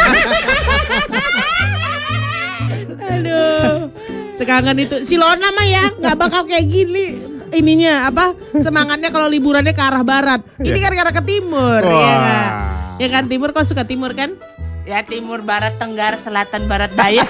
Aduh. 3.12 3.92
Sekangen 4.32 4.76
itu 4.80 4.96
si 5.04 5.14
Lona 5.14 5.52
mah 5.52 5.66
ya 5.68 5.84
nggak 5.92 6.16
bakal 6.16 6.48
kayak 6.48 6.64
gini 6.64 7.20
ininya 7.52 8.08
apa 8.08 8.32
semangatnya 8.54 9.08
kalau 9.08 9.28
liburannya 9.28 9.70
ke 9.70 9.80
arah 9.80 10.02
barat. 10.02 10.40
Ini 10.58 10.78
kan 10.78 10.92
ke 10.92 11.00
arah 11.00 11.14
ke 11.14 11.22
timur 11.22 11.80
ya 11.80 11.88
Wah. 11.88 12.18
kan. 12.18 12.50
Ya 12.96 13.08
kan 13.08 13.24
timur 13.26 13.52
kok 13.52 13.64
suka 13.64 13.84
timur 13.84 14.12
kan? 14.12 14.34
ya 14.82 14.98
timur, 15.06 15.46
barat, 15.46 15.78
tenggara, 15.78 16.18
selatan, 16.18 16.66
barat, 16.66 16.90
daya. 16.92 17.22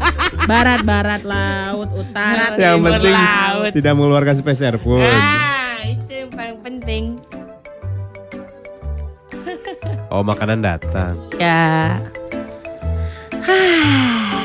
Barat 0.50 0.82
barat 0.82 1.22
laut 1.22 1.86
utara. 1.94 2.54
Yang 2.54 2.78
Timur 2.78 2.90
penting 2.92 3.14
laut. 3.14 3.70
tidak 3.70 3.92
mengeluarkan 3.94 4.34
spesial 4.38 4.74
pun. 4.78 5.02
Nah, 5.02 5.82
itu 5.82 6.12
yang 6.12 6.30
paling 6.30 6.58
penting. 6.62 7.02
Oh, 10.06 10.22
makanan 10.22 10.62
datang. 10.62 11.18
Ya. 11.34 11.98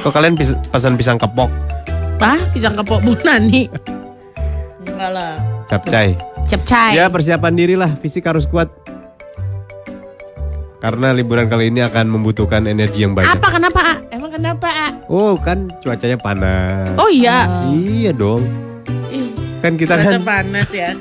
Kok 0.01 0.09
kalian 0.09 0.33
pis- 0.33 0.57
pesan 0.69 0.97
pisang 0.97 1.17
kepok, 1.17 1.49
Apa? 2.17 2.37
Pisang 2.49 2.73
kepok 2.73 3.01
Bu 3.01 3.13
Nani? 3.21 3.69
Enggak 5.01 5.17
lah. 5.17 5.33
capcay? 5.65 6.09
Capcay. 6.45 6.91
Ya 6.93 7.09
persiapan 7.09 7.53
diri 7.57 7.73
lah, 7.73 7.89
fisik 7.97 8.21
harus 8.21 8.45
kuat. 8.45 8.69
Karena 10.77 11.09
liburan 11.09 11.49
kali 11.49 11.69
ini 11.69 11.81
akan 11.81 12.05
membutuhkan 12.07 12.69
energi 12.69 13.01
yang 13.01 13.17
banyak. 13.17 13.33
Apa 13.33 13.49
kenapa? 13.51 13.81
A? 13.81 13.93
Emang 14.09 14.29
kenapa, 14.29 14.69
A? 14.69 14.87
Oh 15.07 15.33
kan 15.35 15.73
cuacanya 15.77 16.17
panas. 16.17 16.93
Oh 16.97 17.09
iya. 17.09 17.65
Iya 17.65 18.13
dong. 18.13 18.45
Ih, 19.09 19.33
Kan 19.57 19.73
kita 19.73 19.97
cuaca 19.97 20.09
kan 20.11 20.21
panas 20.21 20.69
ya. 20.69 20.93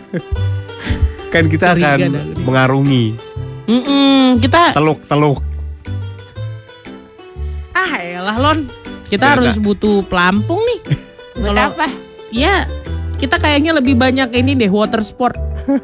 kan 1.37 1.45
kita 1.45 1.77
Curiga 1.77 1.93
akan 1.95 2.09
dah 2.11 2.25
mengarungi 2.41 3.05
Mm-mm, 3.65 4.41
kita 4.41 4.73
teluk-teluk. 4.73 5.45
ah 7.71 7.93
elah 8.01 8.37
Lon. 8.39 8.65
Kita 9.07 9.29
Beda. 9.29 9.33
harus 9.37 9.55
butuh 9.57 10.01
pelampung 10.05 10.57
nih. 10.59 10.81
Buat 11.37 11.45
Kalau- 11.47 11.69
apa? 11.71 11.87
Ya, 12.31 12.63
kita 13.21 13.37
kayaknya 13.37 13.77
lebih 13.77 13.95
banyak 13.95 14.33
ini 14.33 14.57
deh 14.57 14.69
water 14.69 15.01
sport. 15.01 15.37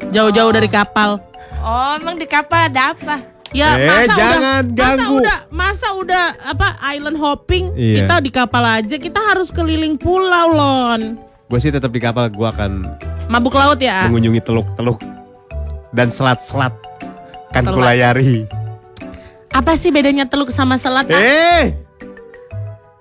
Jauh-jauh 0.08 0.50
dari 0.50 0.66
kapal. 0.66 1.20
Oh, 1.58 1.92
emang 1.94 2.16
di 2.16 2.24
kapal 2.24 2.66
ada 2.66 2.90
apa? 2.90 3.20
Ya, 3.50 3.74
Eh, 3.74 3.86
masa 3.86 4.12
jangan 4.12 4.62
udah, 4.64 4.74
masa 4.74 4.96
ganggu. 4.98 5.14
udah, 5.14 5.38
masa 5.48 5.88
udah 5.94 6.24
apa 6.44 6.68
island 6.90 7.14
hopping, 7.14 7.64
Iya. 7.72 8.02
kita 8.02 8.14
di 8.18 8.30
kapal 8.30 8.62
aja, 8.64 8.96
kita 8.96 9.20
harus 9.22 9.48
keliling 9.48 9.94
pulau, 9.94 10.50
Lon. 10.50 11.14
Gue 11.46 11.58
sih 11.58 11.70
tetap 11.70 11.88
di 11.88 12.00
kapal. 12.00 12.26
Gue 12.28 12.42
akan 12.44 12.90
Mabuk 13.26 13.54
laut 13.54 13.78
ya. 13.78 14.06
mengunjungi 14.06 14.42
teluk-teluk 14.42 14.98
dan 15.90 16.10
selat-selat. 16.10 16.74
Kan 17.50 17.62
Selat. 17.62 17.76
kulayari. 17.76 18.44
Apa 19.48 19.72
sih 19.72 19.88
bedanya 19.88 20.26
teluk 20.26 20.50
sama 20.50 20.74
selat? 20.76 21.06
Eh, 21.08 21.72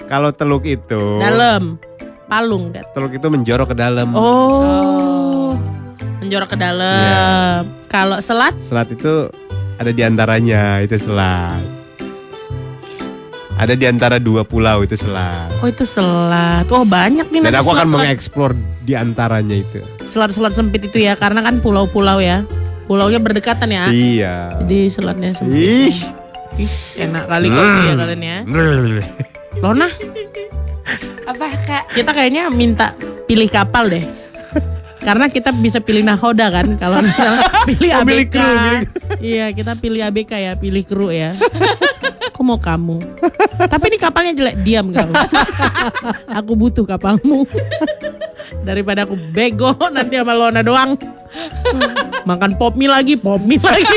kalau 0.05 0.29
teluk 0.29 0.63
itu, 0.63 1.01
Dalam. 1.17 1.81
Palung 2.25 2.73
kan. 2.73 2.83
teluk 2.91 3.13
itu 3.13 3.27
menjorok 3.27 3.67
ke 3.71 3.77
dalam. 3.77 4.07
Oh. 4.11 5.53
Menjorok 6.19 6.53
ke 6.53 6.57
dalam. 6.57 6.99
Iya. 6.99 7.25
Kalau 7.85 8.17
selat 8.19 8.57
Selat 8.59 8.89
itu 8.89 9.29
ada 9.75 9.91
di 9.91 10.01
antaranya, 10.01 10.81
itu 10.81 10.97
selat. 10.97 11.61
Ada 13.55 13.71
di 13.71 13.87
antara 13.87 14.19
dua 14.19 14.43
pulau 14.43 14.83
itu 14.83 14.99
selat. 14.99 15.47
Oh 15.63 15.69
itu 15.69 15.87
selat. 15.87 16.67
Oh 16.67 16.83
banyak 16.83 17.31
nih 17.31 17.39
Dan 17.39 17.55
nanti 17.55 17.61
aku 17.61 17.71
akan 17.71 17.87
mengeksplor 17.87 18.51
di 18.83 18.93
antaranya 18.93 19.55
itu. 19.55 19.79
Selat-selat 20.03 20.51
sempit 20.51 20.83
itu 20.83 20.99
ya 20.99 21.15
karena 21.15 21.39
kan 21.39 21.63
pulau-pulau 21.63 22.19
ya. 22.19 22.43
Pulaunya 22.85 23.17
berdekatan 23.17 23.71
ya. 23.71 23.87
Iya. 23.87 24.35
Jadi 24.59 24.79
selatnya 24.91 25.31
sempit. 25.31 25.55
Ih. 25.55 25.97
Ih, 26.55 26.75
enak 27.03 27.27
kali 27.27 27.47
kok 27.47 27.59
Hmm. 27.59 27.83
ya 27.83 27.93
kalian 27.95 28.21
ya. 28.23 28.37
Lona, 29.59 29.87
Apa? 31.31 31.47
Kita 31.95 32.11
kayaknya 32.11 32.51
minta 32.51 32.91
pilih 33.25 33.47
kapal 33.47 33.87
deh. 33.87 34.03
Karena 34.99 35.29
kita 35.29 35.53
bisa 35.53 35.77
pilih 35.77 36.01
nahoda 36.01 36.49
kan 36.49 36.75
kalau 36.75 36.97
misalnya 36.99 37.45
pilih 37.69 37.89
Oh, 37.93 38.01
ABK. 38.01 38.09
pilih 38.09 38.25
kru, 38.27 38.41
pilih 38.41 38.81
Iya, 39.21 39.45
kita 39.53 39.71
pilih 39.77 40.01
ABK 40.01 40.31
ya, 40.33 40.53
pilih 40.57 40.81
kru 40.81 41.13
ya. 41.13 41.37
Aku 42.27 42.41
mau 42.41 42.57
kamu. 42.57 42.97
Tapi 43.61 43.83
ini 43.87 43.97
kapalnya 43.97 44.33
jelek, 44.33 44.65
diam 44.65 44.89
kau. 44.89 45.05
aku 46.41 46.51
butuh 46.57 46.83
kapalmu. 46.83 47.45
Daripada 48.65 49.05
aku 49.05 49.13
bego 49.29 49.71
nanti 49.87 50.17
sama 50.17 50.33
Lona 50.33 50.65
doang. 50.65 50.97
Makan 52.25 52.57
pop 52.57 52.73
mie 52.73 52.89
lagi, 52.89 53.13
pop 53.13 53.37
mie 53.39 53.61
lagi. 53.61 53.95